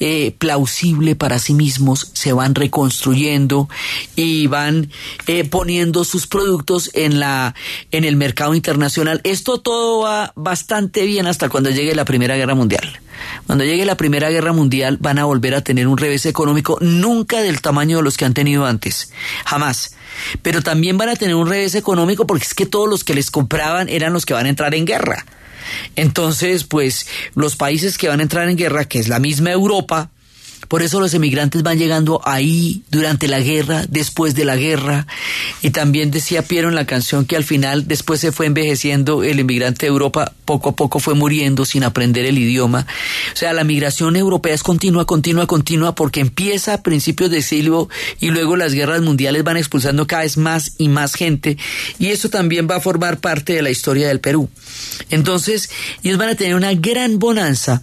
eh, 0.00 0.34
plausible 0.46 1.16
para 1.16 1.40
sí 1.40 1.54
mismos, 1.54 2.10
se 2.12 2.32
van 2.32 2.54
reconstruyendo 2.54 3.68
y 4.14 4.46
van 4.46 4.92
eh, 5.26 5.42
poniendo 5.42 6.04
sus 6.04 6.28
productos 6.28 6.88
en 6.94 7.18
la 7.18 7.56
en 7.90 8.04
el 8.04 8.14
mercado 8.14 8.54
internacional. 8.54 9.20
Esto 9.24 9.58
todo 9.58 10.04
va 10.04 10.32
bastante 10.36 11.04
bien 11.04 11.26
hasta 11.26 11.48
cuando 11.48 11.70
llegue 11.70 11.96
la 11.96 12.04
Primera 12.04 12.36
Guerra 12.36 12.54
Mundial. 12.54 13.00
Cuando 13.46 13.64
llegue 13.64 13.84
la 13.84 13.96
Primera 13.96 14.30
Guerra 14.30 14.52
Mundial 14.52 14.98
van 15.00 15.18
a 15.18 15.24
volver 15.24 15.56
a 15.56 15.62
tener 15.62 15.88
un 15.88 15.98
revés 15.98 16.26
económico 16.26 16.78
nunca 16.80 17.40
del 17.40 17.60
tamaño 17.60 17.96
de 17.96 18.04
los 18.04 18.16
que 18.16 18.24
han 18.24 18.34
tenido 18.34 18.66
antes, 18.66 19.10
jamás. 19.46 19.96
Pero 20.42 20.62
también 20.62 20.96
van 20.96 21.08
a 21.08 21.16
tener 21.16 21.34
un 21.34 21.48
revés 21.48 21.74
económico 21.74 22.24
porque 22.24 22.44
es 22.44 22.54
que 22.54 22.66
todos 22.66 22.88
los 22.88 23.02
que 23.02 23.14
les 23.14 23.32
compraban 23.32 23.88
eran 23.88 24.12
los 24.12 24.24
que 24.24 24.34
van 24.34 24.46
a 24.46 24.50
entrar 24.50 24.76
en 24.76 24.84
guerra. 24.84 25.26
Entonces, 25.96 26.62
pues 26.62 27.08
los 27.34 27.56
países 27.56 27.98
que 27.98 28.06
van 28.06 28.20
a 28.20 28.22
entrar 28.22 28.48
en 28.48 28.56
guerra, 28.56 28.84
que 28.84 29.00
es 29.00 29.08
la 29.08 29.18
misma 29.18 29.50
Europa, 29.50 30.12
por 30.68 30.82
eso 30.82 31.00
los 31.00 31.14
emigrantes 31.14 31.62
van 31.62 31.78
llegando 31.78 32.20
ahí 32.24 32.82
durante 32.90 33.28
la 33.28 33.40
guerra, 33.40 33.84
después 33.88 34.34
de 34.34 34.44
la 34.44 34.56
guerra. 34.56 35.06
Y 35.62 35.70
también 35.70 36.10
decía 36.10 36.42
Piero 36.42 36.68
en 36.68 36.74
la 36.74 36.86
canción 36.86 37.24
que 37.24 37.36
al 37.36 37.44
final, 37.44 37.86
después 37.86 38.20
se 38.20 38.32
fue 38.32 38.46
envejeciendo, 38.46 39.22
el 39.22 39.40
inmigrante 39.40 39.86
de 39.86 39.88
Europa 39.88 40.32
poco 40.44 40.70
a 40.70 40.76
poco 40.76 41.00
fue 41.00 41.14
muriendo 41.14 41.64
sin 41.64 41.84
aprender 41.84 42.24
el 42.24 42.38
idioma. 42.38 42.86
O 43.32 43.36
sea, 43.36 43.52
la 43.52 43.64
migración 43.64 44.16
europea 44.16 44.54
es 44.54 44.62
continua, 44.62 45.04
continua, 45.06 45.46
continua, 45.46 45.94
porque 45.94 46.20
empieza 46.20 46.74
a 46.74 46.82
principios 46.82 47.30
de 47.30 47.42
siglo 47.42 47.88
y 48.20 48.30
luego 48.30 48.56
las 48.56 48.72
guerras 48.72 49.02
mundiales 49.02 49.44
van 49.44 49.56
expulsando 49.56 50.06
cada 50.06 50.22
vez 50.22 50.36
más 50.36 50.72
y 50.78 50.88
más 50.88 51.14
gente. 51.14 51.56
Y 51.98 52.08
eso 52.08 52.28
también 52.28 52.68
va 52.70 52.76
a 52.76 52.80
formar 52.80 53.18
parte 53.18 53.54
de 53.54 53.62
la 53.62 53.70
historia 53.70 54.08
del 54.08 54.20
Perú. 54.20 54.48
Entonces, 55.10 55.70
ellos 56.02 56.18
van 56.18 56.30
a 56.30 56.34
tener 56.34 56.54
una 56.54 56.74
gran 56.74 57.18
bonanza 57.18 57.82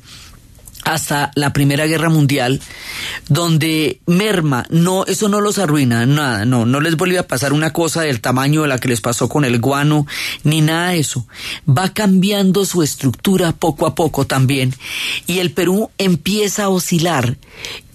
hasta 0.84 1.32
la 1.36 1.54
Primera 1.54 1.86
Guerra 1.86 2.10
Mundial, 2.10 2.62
donde 3.30 4.02
merma, 4.06 4.66
no, 4.70 5.06
eso 5.06 5.30
no 5.30 5.42
los 5.42 5.58
arruina, 5.58 6.06
nada, 6.06 6.46
no, 6.46 6.66
no 6.66 6.80
les 6.80 6.96
vuelve 6.96 7.18
a 7.18 7.28
pasar 7.28 7.54
una 7.54 7.72
cosa 7.72 8.02
del 8.02 8.22
tamaño 8.22 8.64
de 8.64 8.68
la 8.68 8.80
que 8.80 8.90
les 8.90 9.02
pasó 9.02 9.30
con 9.30 9.46
el 9.46 9.60
guano, 9.60 10.06
ni 10.44 10.62
nada 10.62 10.90
de 10.90 11.00
eso. 11.00 11.26
Va 11.68 11.94
cambiando 11.94 12.66
su 12.66 12.84
estructura 12.84 13.52
poco 13.54 13.88
a 13.88 13.96
poco 13.96 14.26
también, 14.26 14.74
y 15.28 15.40
el 15.40 15.52
Perú 15.52 15.90
empieza 15.98 16.66
a 16.66 16.70
oscilar 16.70 17.38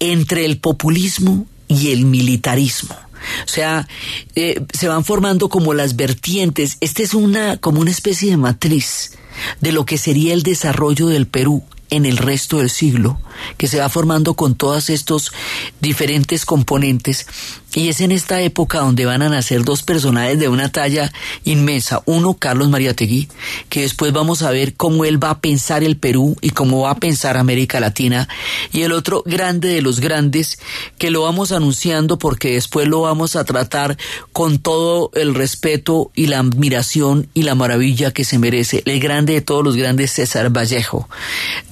entre 0.00 0.44
el 0.44 0.58
populismo 0.58 1.46
y 1.68 1.92
el 1.92 2.04
militarismo. 2.04 2.96
O 3.44 3.48
sea, 3.48 3.88
eh, 4.36 4.62
se 4.72 4.88
van 4.88 5.04
formando 5.04 5.48
como 5.48 5.74
las 5.74 5.96
vertientes. 5.96 6.78
Esta 6.80 7.02
es 7.02 7.14
una, 7.14 7.56
como 7.56 7.80
una 7.80 7.90
especie 7.90 8.30
de 8.30 8.36
matriz 8.36 9.18
de 9.60 9.72
lo 9.72 9.84
que 9.84 9.98
sería 9.98 10.34
el 10.34 10.42
desarrollo 10.42 11.08
del 11.08 11.26
Perú 11.26 11.64
en 11.90 12.06
el 12.06 12.16
resto 12.16 12.58
del 12.58 12.70
siglo, 12.70 13.18
que 13.56 13.66
se 13.66 13.78
va 13.78 13.88
formando 13.88 14.34
con 14.34 14.54
todos 14.54 14.90
estos 14.90 15.32
diferentes 15.80 16.44
componentes 16.44 17.26
y 17.74 17.88
es 17.88 18.00
en 18.00 18.12
esta 18.12 18.40
época 18.40 18.78
donde 18.78 19.04
van 19.04 19.20
a 19.20 19.28
nacer 19.28 19.62
dos 19.62 19.82
personajes 19.82 20.38
de 20.38 20.48
una 20.48 20.70
talla 20.70 21.12
inmensa. 21.44 22.02
Uno, 22.06 22.34
Carlos 22.34 22.70
Mariategui, 22.70 23.28
que 23.68 23.82
después 23.82 24.12
vamos 24.12 24.42
a 24.42 24.50
ver 24.50 24.74
cómo 24.74 25.04
él 25.04 25.22
va 25.22 25.30
a 25.30 25.40
pensar 25.40 25.84
el 25.84 25.98
Perú 25.98 26.34
y 26.40 26.50
cómo 26.50 26.80
va 26.82 26.92
a 26.92 26.96
pensar 26.96 27.36
América 27.36 27.78
Latina. 27.78 28.26
Y 28.72 28.82
el 28.82 28.92
otro, 28.92 29.22
grande 29.26 29.68
de 29.68 29.82
los 29.82 30.00
grandes, 30.00 30.58
que 30.96 31.10
lo 31.10 31.22
vamos 31.22 31.52
anunciando 31.52 32.18
porque 32.18 32.54
después 32.54 32.88
lo 32.88 33.02
vamos 33.02 33.36
a 33.36 33.44
tratar 33.44 33.98
con 34.32 34.58
todo 34.58 35.10
el 35.14 35.34
respeto 35.34 36.10
y 36.14 36.26
la 36.26 36.38
admiración 36.38 37.28
y 37.34 37.42
la 37.42 37.54
maravilla 37.54 38.12
que 38.12 38.24
se 38.24 38.38
merece. 38.38 38.82
El 38.86 38.98
grande 38.98 39.34
de 39.34 39.40
todos 39.42 39.62
los 39.62 39.76
grandes, 39.76 40.12
César 40.12 40.50
Vallejo. 40.50 41.06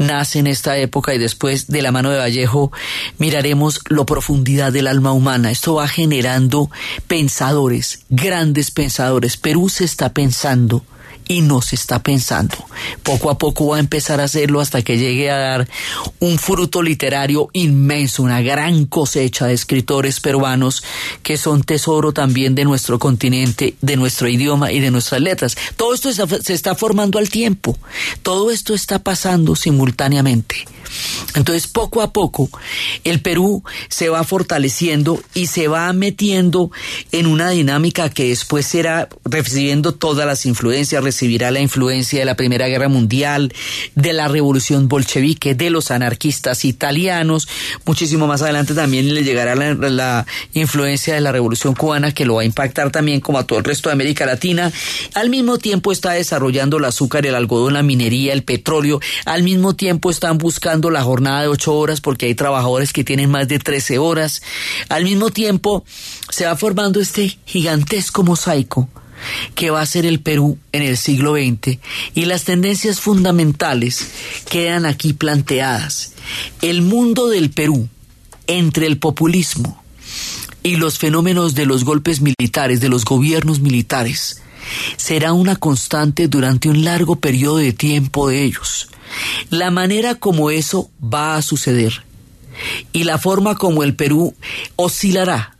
Nace 0.07 0.39
en 0.39 0.47
esta 0.47 0.77
época 0.79 1.15
y 1.15 1.19
después 1.19 1.67
de 1.67 1.83
la 1.83 1.91
mano 1.91 2.11
de 2.11 2.19
Vallejo 2.19 2.71
miraremos 3.19 3.81
lo 3.89 4.07
profundidad 4.07 4.73
del 4.73 4.87
alma 4.87 5.13
humana. 5.13 5.51
Esto 5.51 5.75
va 5.75 5.89
generando 5.89 6.71
pensadores, 7.09 8.01
grandes 8.09 8.71
pensadores. 8.71 9.37
Perú 9.37 9.69
se 9.69 9.85
está 9.85 10.13
pensando 10.13 10.85
y 11.29 11.41
no 11.41 11.63
se 11.63 11.75
está 11.75 12.03
pensando. 12.03 12.57
Poco 13.03 13.31
a 13.31 13.39
poco 13.39 13.69
va 13.69 13.77
a 13.77 13.81
empezar 13.81 14.21
a 14.21 14.25
hacerlo 14.25 14.61
hasta 14.61 14.83
que 14.83 14.99
llegue 14.99 15.31
a 15.31 15.39
dar 15.39 15.69
un 16.21 16.39
fruto 16.39 16.83
literario 16.83 17.49
inmenso, 17.53 18.23
una 18.23 18.41
gran 18.43 18.87
cosecha 18.87 19.47
de 19.47 19.55
escritores 19.55 20.21
peruanos 20.21 20.83
que 21.23 21.37
son 21.37 21.63
tesoro 21.63 22.13
también 22.13 22.55
de 22.55 22.65
nuestro 22.65 22.99
continente, 22.99 23.77
de 23.81 23.97
nuestro 23.97 24.29
idioma 24.29 24.73
y 24.73 24.81
de 24.81 24.91
nuestras 24.91 25.21
letras. 25.21 25.57
Todo 25.77 25.95
esto 25.95 26.11
se 26.13 26.53
está 26.53 26.75
formando 26.75 27.19
al 27.19 27.29
tiempo, 27.29 27.77
todo 28.23 28.51
esto 28.51 28.75
está 28.75 29.01
pasando 29.01 29.57
simultáneamente. 29.57 30.67
Entonces, 31.35 31.67
poco 31.67 32.03
a 32.03 32.13
poco, 32.13 32.49
el 33.05 33.21
Perú 33.21 33.63
se 33.89 34.09
va 34.09 34.25
fortaleciendo 34.25 35.23
y 35.35 35.47
se 35.47 35.69
va 35.69 35.93
metiendo 35.93 36.71
en 37.13 37.27
una 37.27 37.51
dinámica 37.51 38.09
que 38.09 38.29
después 38.29 38.67
será 38.67 39.09
recibiendo 39.25 39.93
todas 39.93 40.27
las 40.27 40.47
influencias, 40.47 41.03
percibirá 41.17 41.51
la 41.51 41.61
influencia 41.61 42.19
de 42.19 42.27
la 42.27 42.35
Primera 42.35 42.69
Guerra 42.69 42.89
Mundial, 42.91 43.51
de 43.95 44.13
la 44.13 44.29
Revolución 44.29 44.87
Bolchevique, 44.87 45.55
de 45.55 45.71
los 45.71 45.91
anarquistas 45.91 46.67
italianos. 46.67 47.49
Muchísimo 47.87 48.27
más 48.27 48.43
adelante 48.43 48.75
también 48.75 49.15
le 49.15 49.25
llegará 49.25 49.55
la, 49.55 49.73
la 49.73 50.27
influencia 50.53 51.15
de 51.15 51.23
la 51.23 51.33
Revolución 51.33 51.73
Cubana 51.73 52.13
que 52.13 52.27
lo 52.27 52.35
va 52.35 52.43
a 52.43 52.45
impactar 52.45 52.91
también 52.91 53.21
como 53.21 53.39
a 53.39 53.47
todo 53.47 53.59
el 53.59 53.65
resto 53.65 53.89
de 53.89 53.95
América 53.95 54.27
Latina. 54.27 54.71
Al 55.15 55.31
mismo 55.31 55.57
tiempo 55.57 55.91
está 55.91 56.11
desarrollando 56.11 56.77
el 56.77 56.85
azúcar, 56.85 57.25
el 57.25 57.35
algodón, 57.35 57.73
la 57.73 57.83
minería, 57.83 58.35
el 58.35 58.43
petróleo. 58.43 59.01
Al 59.25 59.43
mismo 59.43 59.75
tiempo 59.75 60.11
están 60.11 60.37
buscando 60.37 60.91
la 60.91 61.03
jornada 61.03 61.41
de 61.41 61.49
ocho 61.49 61.75
horas 61.75 62.03
porque 62.03 62.27
hay 62.27 62.35
trabajadores 62.35 62.93
que 62.93 63.05
tienen 63.05 63.31
más 63.31 63.49
de 63.49 63.59
13 63.59 63.97
horas. 63.97 64.43
Al 64.91 65.05
mismo 65.05 65.31
tiempo 65.31 65.83
se 66.29 66.45
va 66.45 66.57
formando 66.57 67.01
este 67.01 67.39
gigantesco 67.47 68.23
mosaico 68.23 68.91
que 69.55 69.71
va 69.71 69.81
a 69.81 69.87
ser 69.87 70.07
el 70.07 70.21
Perú 70.21 70.59
en 70.73 70.83
el 70.83 70.97
siglo 70.97 71.35
XX 71.35 71.79
y 72.15 72.25
las 72.25 72.45
tendencias 72.45 73.01
fundamentales 73.01 74.09
quedan 74.49 74.87
aquí 74.87 75.13
planteadas. 75.13 76.13
El 76.63 76.83
mundo 76.83 77.29
del 77.29 77.51
Perú 77.51 77.89
entre 78.47 78.87
el 78.87 78.99
populismo 78.99 79.83
y 80.63 80.77
los 80.77 80.99
fenómenos 80.99 81.55
de 81.55 81.67
los 81.67 81.85
golpes 81.85 82.21
militares, 82.21 82.81
de 82.81 82.89
los 82.89 83.05
gobiernos 83.05 83.61
militares, 83.61 84.43
será 84.97 85.33
una 85.33 85.57
constante 85.57 86.29
durante 86.29 86.69
un 86.69 86.85
largo 86.85 87.17
periodo 87.17 87.59
de 87.59 87.73
tiempo 87.73 88.29
de 88.29 88.43
ellos. 88.43 88.89
La 89.51 89.71
manera 89.71 90.17
como 90.17 90.51
eso 90.51 90.91
va 91.03 91.37
a 91.37 91.43
suceder 91.43 92.05
y 92.93 93.05
la 93.05 93.19
forma 93.19 93.57
como 93.57 93.83
el 93.83 93.95
Perú 93.95 94.35
oscilará 94.77 95.56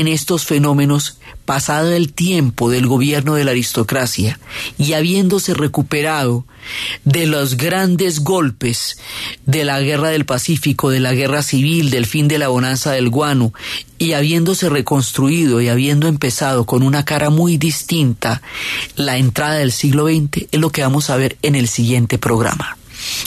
en 0.00 0.08
estos 0.08 0.44
fenómenos 0.44 1.18
pasado 1.44 1.92
el 1.92 2.12
tiempo 2.12 2.70
del 2.70 2.86
gobierno 2.86 3.34
de 3.34 3.44
la 3.44 3.52
aristocracia 3.52 4.38
y 4.78 4.92
habiéndose 4.92 5.54
recuperado 5.54 6.44
de 7.04 7.26
los 7.26 7.56
grandes 7.56 8.20
golpes 8.20 8.98
de 9.46 9.64
la 9.64 9.80
guerra 9.80 10.10
del 10.10 10.26
Pacífico, 10.26 10.90
de 10.90 11.00
la 11.00 11.14
guerra 11.14 11.42
civil, 11.42 11.90
del 11.90 12.04
fin 12.04 12.28
de 12.28 12.38
la 12.38 12.48
bonanza 12.48 12.92
del 12.92 13.08
guano, 13.08 13.52
y 13.98 14.12
habiéndose 14.12 14.68
reconstruido 14.68 15.60
y 15.60 15.68
habiendo 15.68 16.08
empezado 16.08 16.66
con 16.66 16.82
una 16.82 17.04
cara 17.04 17.30
muy 17.30 17.56
distinta 17.56 18.42
la 18.96 19.16
entrada 19.16 19.54
del 19.54 19.72
siglo 19.72 20.08
XX, 20.08 20.48
es 20.50 20.60
lo 20.60 20.70
que 20.70 20.82
vamos 20.82 21.08
a 21.08 21.16
ver 21.16 21.38
en 21.42 21.54
el 21.54 21.68
siguiente 21.68 22.18
programa. 22.18 22.76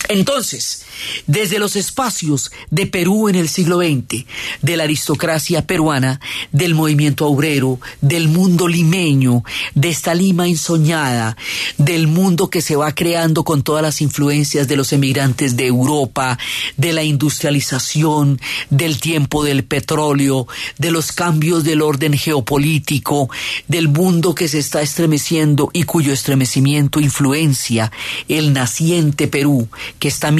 Entonces, 0.10 0.86
desde 1.28 1.60
los 1.60 1.76
espacios 1.76 2.52
de 2.70 2.86
Perú 2.86 3.30
en 3.30 3.36
el 3.36 3.50
siglo 3.50 3.80
XX, 3.80 4.26
de 4.62 4.78
la 4.78 4.84
aristocracia 4.84 5.66
peruana, 5.66 6.20
del 6.52 6.76
movimiento 6.76 7.28
obrero, 7.28 7.80
del 8.02 8.28
mundo 8.28 8.68
limeño, 8.68 9.44
de 9.76 9.90
esta 9.90 10.14
Lima 10.14 10.48
ensoñada, 10.48 11.38
del 11.78 12.08
mundo 12.08 12.50
que 12.50 12.62
se 12.62 12.76
va 12.76 12.94
creando 12.94 13.44
con 13.44 13.64
todas 13.64 13.82
las 13.82 14.02
influencias 14.02 14.68
de 14.68 14.76
los 14.76 14.94
emigrantes 14.94 15.56
de 15.56 15.68
Europa, 15.68 16.38
de 16.78 16.94
la 16.94 17.04
industrialización, 17.04 18.40
del 18.70 19.00
tiempo 19.00 19.44
del 19.44 19.64
petróleo, 19.64 20.48
de 20.78 20.92
los 20.92 21.12
cambios 21.12 21.64
del 21.64 21.82
orden 21.82 22.18
geopolítico, 22.18 23.30
del 23.68 23.88
mundo 23.88 24.36
que 24.36 24.48
se 24.48 24.60
está 24.60 24.82
estremeciendo 24.82 25.70
y 25.74 25.84
cuyo 25.84 26.14
estremecimiento 26.14 27.00
influencia 27.00 27.92
el 28.28 28.54
naciente 28.54 29.28
Perú, 29.28 29.68
que 30.00 30.08
está 30.08 30.32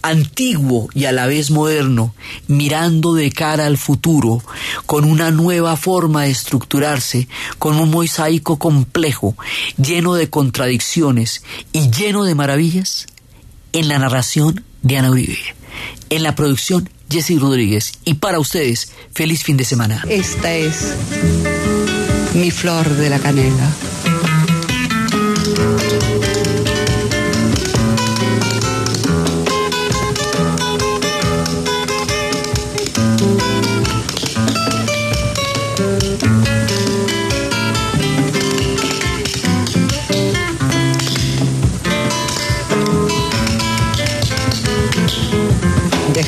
antiguo 0.00 0.88
y 0.94 1.04
a 1.04 1.12
la 1.12 1.26
vez 1.26 1.50
moderno, 1.50 2.14
mirando 2.46 3.14
de 3.14 3.30
cara 3.30 3.66
al 3.66 3.76
futuro, 3.76 4.42
con 4.86 5.04
una 5.04 5.30
nueva 5.30 5.76
forma 5.76 6.22
de 6.22 6.30
estructurarse, 6.30 7.28
con 7.58 7.76
un 7.76 7.90
mosaico 7.90 8.58
complejo, 8.58 9.34
lleno 9.76 10.14
de 10.14 10.30
contradicciones 10.30 11.42
y 11.72 11.90
lleno 11.90 12.24
de 12.24 12.34
maravillas, 12.34 13.06
en 13.72 13.88
la 13.88 13.98
narración 13.98 14.64
Diana 14.82 15.10
Uribe, 15.10 15.38
en 16.10 16.22
la 16.22 16.34
producción 16.34 16.88
Jesse 17.10 17.38
Rodríguez 17.38 17.92
y 18.04 18.14
para 18.14 18.38
ustedes, 18.38 18.92
feliz 19.12 19.42
fin 19.42 19.56
de 19.56 19.64
semana. 19.64 20.04
Esta 20.08 20.54
es 20.54 20.94
mi 22.34 22.50
flor 22.50 22.88
de 22.88 23.10
la 23.10 23.18
canela. 23.18 23.72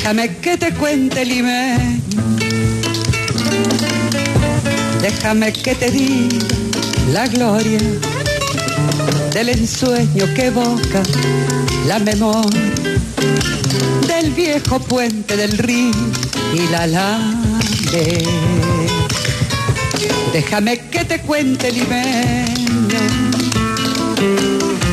Déjame 0.03 0.35
que 0.37 0.57
te 0.57 0.73
cuente 0.73 1.23
limeño. 1.23 2.01
Déjame 4.99 5.53
que 5.53 5.75
te 5.75 5.91
diga 5.91 6.47
la 7.13 7.27
gloria 7.27 7.77
del 9.31 9.49
ensueño 9.49 10.25
que 10.33 10.47
evoca 10.47 11.03
la 11.85 11.99
memoria 11.99 12.73
del 14.07 14.31
viejo 14.31 14.79
puente 14.79 15.37
del 15.37 15.55
río 15.59 15.93
y 16.51 16.67
la 16.71 16.87
lave. 16.87 18.23
Déjame 20.33 20.79
que 20.89 21.05
te 21.05 21.19
cuente 21.19 21.71
limeño. 21.71 22.97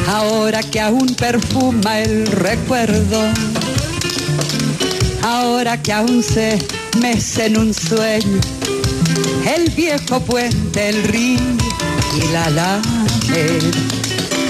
Ahora 0.06 0.62
que 0.62 0.80
aún 0.80 1.14
perfuma 1.14 2.00
el 2.00 2.26
recuerdo 2.26 3.22
ahora 5.28 5.80
que 5.82 5.92
aún 5.92 6.22
se 6.22 6.58
mece 7.00 7.46
en 7.46 7.58
un 7.58 7.74
sueño 7.74 8.40
el 9.54 9.70
viejo 9.70 10.20
puente, 10.20 10.88
el 10.88 11.02
río 11.04 11.40
y 12.16 12.32
la 12.32 12.50
lave. 12.50 13.58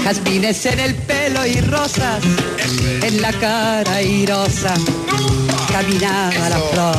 Jazmines 0.03 0.65
en 0.65 0.79
el 0.79 0.95
pelo 0.95 1.45
y 1.45 1.59
rosas 1.61 2.23
en 3.03 3.21
la 3.21 3.31
cara 3.33 3.93
airosa. 3.95 4.73
Caminaba 5.71 6.49
la 6.49 6.59
flor 6.71 6.97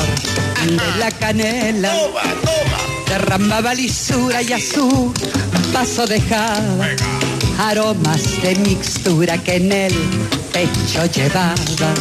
de 0.65 0.99
la 0.99 1.11
canela. 1.11 1.91
Derramaba 3.07 3.73
lisura 3.73 4.41
y 4.41 4.53
a 4.53 4.59
su 4.59 5.11
paso 5.73 6.05
dejaba 6.05 6.87
aromas 7.59 8.41
de 8.41 8.55
mixtura 8.55 9.37
que 9.37 9.55
en 9.55 9.71
el 9.71 9.93
pecho 10.53 11.05
llevaba 11.05 11.93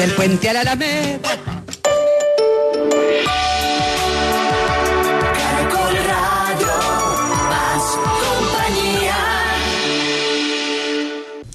del 0.00 0.12
puente 0.12 0.48
a 0.48 0.54
la 0.54 0.60
Alameda. 0.62 1.20
Caracol 5.34 5.94
Radio, 6.08 6.68
más 7.50 7.98
compañía. 8.24 9.18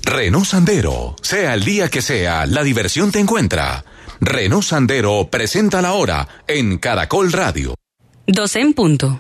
Renault 0.04 0.46
Sandero. 0.46 1.16
Sea 1.24 1.56
el 1.56 1.64
día 1.64 1.90
que 1.90 2.04
sea, 2.04 2.46
la 2.46 2.62
diversión 2.62 3.12
te 3.12 3.20
encuentra. 3.20 3.84
Renault 4.22 4.64
Sandero 4.64 5.28
presenta 5.32 5.82
la 5.82 5.94
hora 5.94 6.28
en 6.48 6.78
Caracol 6.78 7.32
Radio. 7.32 7.74
12 8.28 8.60
en 8.60 8.74
punto. 8.74 9.20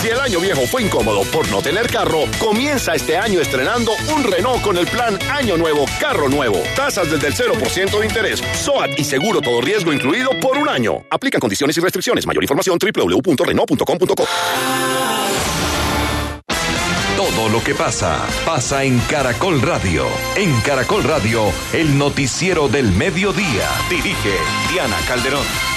Si 0.00 0.08
el 0.08 0.18
año 0.18 0.40
viejo 0.40 0.62
fue 0.66 0.82
incómodo 0.82 1.24
por 1.24 1.46
no 1.50 1.60
tener 1.60 1.86
carro, 1.86 2.20
comienza 2.38 2.94
este 2.94 3.18
año 3.18 3.38
estrenando 3.38 3.92
un 4.16 4.24
Renault 4.24 4.62
con 4.62 4.78
el 4.78 4.86
plan 4.86 5.18
Año 5.30 5.58
Nuevo, 5.58 5.84
Carro 6.00 6.30
Nuevo. 6.30 6.62
Tasas 6.74 7.10
desde 7.10 7.26
el 7.26 7.34
0% 7.34 7.98
de 7.98 8.06
interés, 8.06 8.42
SOAT 8.54 8.98
y 8.98 9.04
seguro 9.04 9.42
todo 9.42 9.60
riesgo 9.60 9.92
incluido 9.92 10.30
por 10.40 10.56
un 10.56 10.70
año. 10.70 11.04
Aplican 11.10 11.38
condiciones 11.38 11.76
y 11.76 11.80
restricciones. 11.80 12.26
Mayor 12.26 12.42
información 12.42 12.78
www.renault.com.co. 12.80 14.24
Todo 17.18 17.48
lo 17.50 17.62
que 17.62 17.74
pasa, 17.74 18.26
pasa 18.46 18.84
en 18.84 18.98
Caracol 19.00 19.60
Radio. 19.60 20.06
En 20.34 20.58
Caracol 20.62 21.04
Radio, 21.04 21.52
el 21.74 21.98
noticiero 21.98 22.68
del 22.68 22.90
mediodía. 22.90 23.68
Dirige 23.90 24.32
Diana 24.72 24.96
Calderón. 25.06 25.69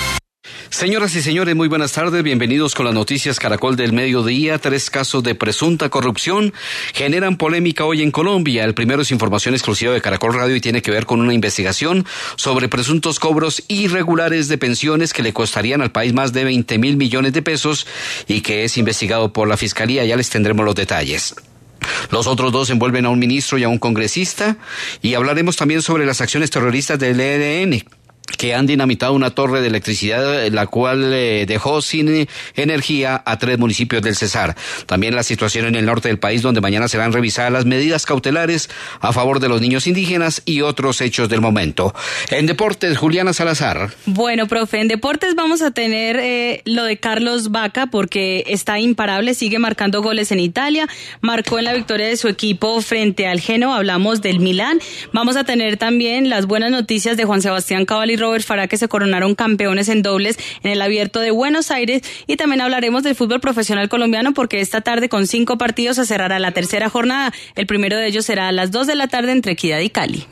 Señoras 0.74 1.14
y 1.14 1.22
señores, 1.22 1.56
muy 1.56 1.68
buenas 1.68 1.92
tardes. 1.92 2.24
Bienvenidos 2.24 2.74
con 2.74 2.88
las 2.88 2.96
noticias 2.96 3.40
Caracol 3.40 3.76
del 3.76 3.94
Mediodía. 3.94 4.58
Tres 4.58 4.90
casos 4.90 5.22
de 5.22 5.36
presunta 5.36 5.90
corrupción 5.90 6.52
generan 6.96 7.38
polémica 7.38 7.86
hoy 7.86 8.02
en 8.02 8.10
Colombia. 8.10 8.64
El 8.64 8.74
primero 8.74 9.04
es 9.04 9.12
información 9.12 9.54
exclusiva 9.54 9.94
de 9.94 10.02
Caracol 10.02 10.34
Radio 10.34 10.56
y 10.56 10.62
tiene 10.62 10.82
que 10.82 10.90
ver 10.90 11.06
con 11.06 11.22
una 11.22 11.36
investigación 11.36 12.08
sobre 12.38 12.70
presuntos 12.70 13.20
cobros 13.20 13.64
irregulares 13.68 14.48
de 14.48 14.58
pensiones 14.58 15.14
que 15.14 15.22
le 15.22 15.32
costarían 15.32 15.84
al 15.84 15.92
país 15.92 16.12
más 16.12 16.34
de 16.34 16.44
20 16.44 16.80
mil 16.80 16.98
millones 16.98 17.34
de 17.34 17.44
pesos 17.44 17.86
y 18.28 18.42
que 18.42 18.64
es 18.64 18.76
investigado 18.76 19.32
por 19.32 19.48
la 19.48 19.58
Fiscalía. 19.58 20.04
Ya 20.06 20.18
les 20.18 20.32
tendremos 20.32 20.66
los 20.66 20.74
detalles. 20.74 21.36
Los 22.10 22.26
otros 22.26 22.52
dos 22.52 22.72
envuelven 22.72 23.06
a 23.06 23.10
un 23.10 23.20
ministro 23.20 23.60
y 23.60 23.64
a 23.64 23.70
un 23.70 23.78
congresista 23.78 24.58
y 25.04 25.14
hablaremos 25.14 25.56
también 25.56 25.84
sobre 25.84 26.08
las 26.08 26.20
acciones 26.20 26.50
terroristas 26.50 26.98
del 26.98 27.20
ELN 27.20 27.84
que 28.38 28.54
han 28.54 28.66
dinamitado 28.66 29.14
una 29.14 29.32
torre 29.32 29.62
de 29.62 29.68
electricidad, 29.68 30.48
la 30.48 30.68
cual 30.68 31.14
eh, 31.14 31.46
dejó 31.48 31.82
sin 31.82 32.28
energía 32.56 33.22
a 33.26 33.38
tres 33.38 33.60
municipios 33.60 34.02
del 34.02 34.16
Cesar. 34.16 34.56
También 34.86 35.16
la 35.16 35.24
situación 35.24 35.66
en 35.66 35.76
el 35.76 35.86
norte 35.86 36.08
del 36.08 36.20
país, 36.20 36.42
donde 36.42 36.62
mañana 36.62 36.88
serán 36.88 37.14
revisadas 37.14 37.52
las 37.52 37.66
medidas 37.66 38.06
cautelares 38.06 38.70
a 39.02 39.12
favor 39.14 39.40
de 39.40 39.50
los 39.50 39.62
niños 39.62 39.88
indígenas 39.88 40.42
y 40.46 40.62
otros 40.62 41.02
hechos 41.02 41.30
del 41.30 41.42
momento. 41.42 41.94
En 42.30 42.46
deportes, 42.46 42.98
Juliana 42.98 43.34
Salazar. 43.34 43.94
Bueno, 44.06 44.48
profe, 44.48 44.80
en 44.80 44.88
deportes 44.88 45.36
vamos 45.36 45.62
a 45.62 45.72
tener 45.72 46.18
eh, 46.20 46.62
lo 46.66 46.84
de 46.86 46.98
Carlos 46.98 47.52
Vaca, 47.52 47.88
porque 47.88 48.44
está 48.48 48.80
imparable, 48.80 49.34
sigue 49.34 49.60
marcando 49.60 50.02
goles 50.02 50.32
en 50.32 50.40
Italia, 50.40 50.88
marcó 51.22 51.60
en 51.60 51.66
la 51.66 51.74
victoria 51.74 52.08
de 52.08 52.18
su 52.18 52.28
equipo 52.28 52.82
frente 52.82 53.28
al 53.28 53.40
Geno, 53.40 53.74
hablamos 53.74 54.22
del 54.22 54.40
Milán. 54.40 54.80
Vamos 55.12 55.36
a 55.36 55.44
tener 55.44 55.78
también 55.78 56.30
las 56.30 56.46
buenas 56.46 56.72
noticias 56.72 57.18
de 57.18 57.26
Juan 57.26 57.42
Sebastián 57.42 57.86
Cabal 57.86 58.13
y 58.14 58.18
Robert 58.18 58.46
Farah 58.46 58.68
que 58.68 58.78
se 58.78 58.88
coronaron 58.88 59.36
campeones 59.36 59.90
en 59.90 60.02
dobles 60.02 60.38
en 60.64 60.72
el 60.72 60.82
Abierto 60.82 61.20
de 61.20 61.32
Buenos 61.32 61.72
Aires 61.72 62.02
y 62.28 62.38
también 62.38 62.62
hablaremos 62.62 63.04
del 63.04 63.16
fútbol 63.16 63.42
profesional 63.42 63.90
colombiano 63.90 64.34
porque 64.34 64.62
esta 64.62 64.82
tarde 64.82 65.10
con 65.10 65.28
cinco 65.28 65.58
partidos 65.58 65.98
se 65.98 66.06
cerrará 66.06 66.40
la 66.40 66.52
tercera 66.52 66.90
jornada. 66.90 67.34
El 67.56 67.68
primero 67.68 67.98
de 67.98 68.08
ellos 68.08 68.26
será 68.26 68.48
a 68.48 68.52
las 68.52 68.72
dos 68.72 68.88
de 68.88 68.96
la 68.96 69.08
tarde 69.08 69.32
entre 69.32 69.54
Equidad 69.54 69.80
y 69.80 69.90
Cali. 69.90 70.26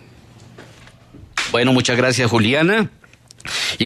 Bueno, 1.51 1.73
muchas 1.73 1.97
gracias 1.97 2.29
Juliana. 2.29 2.89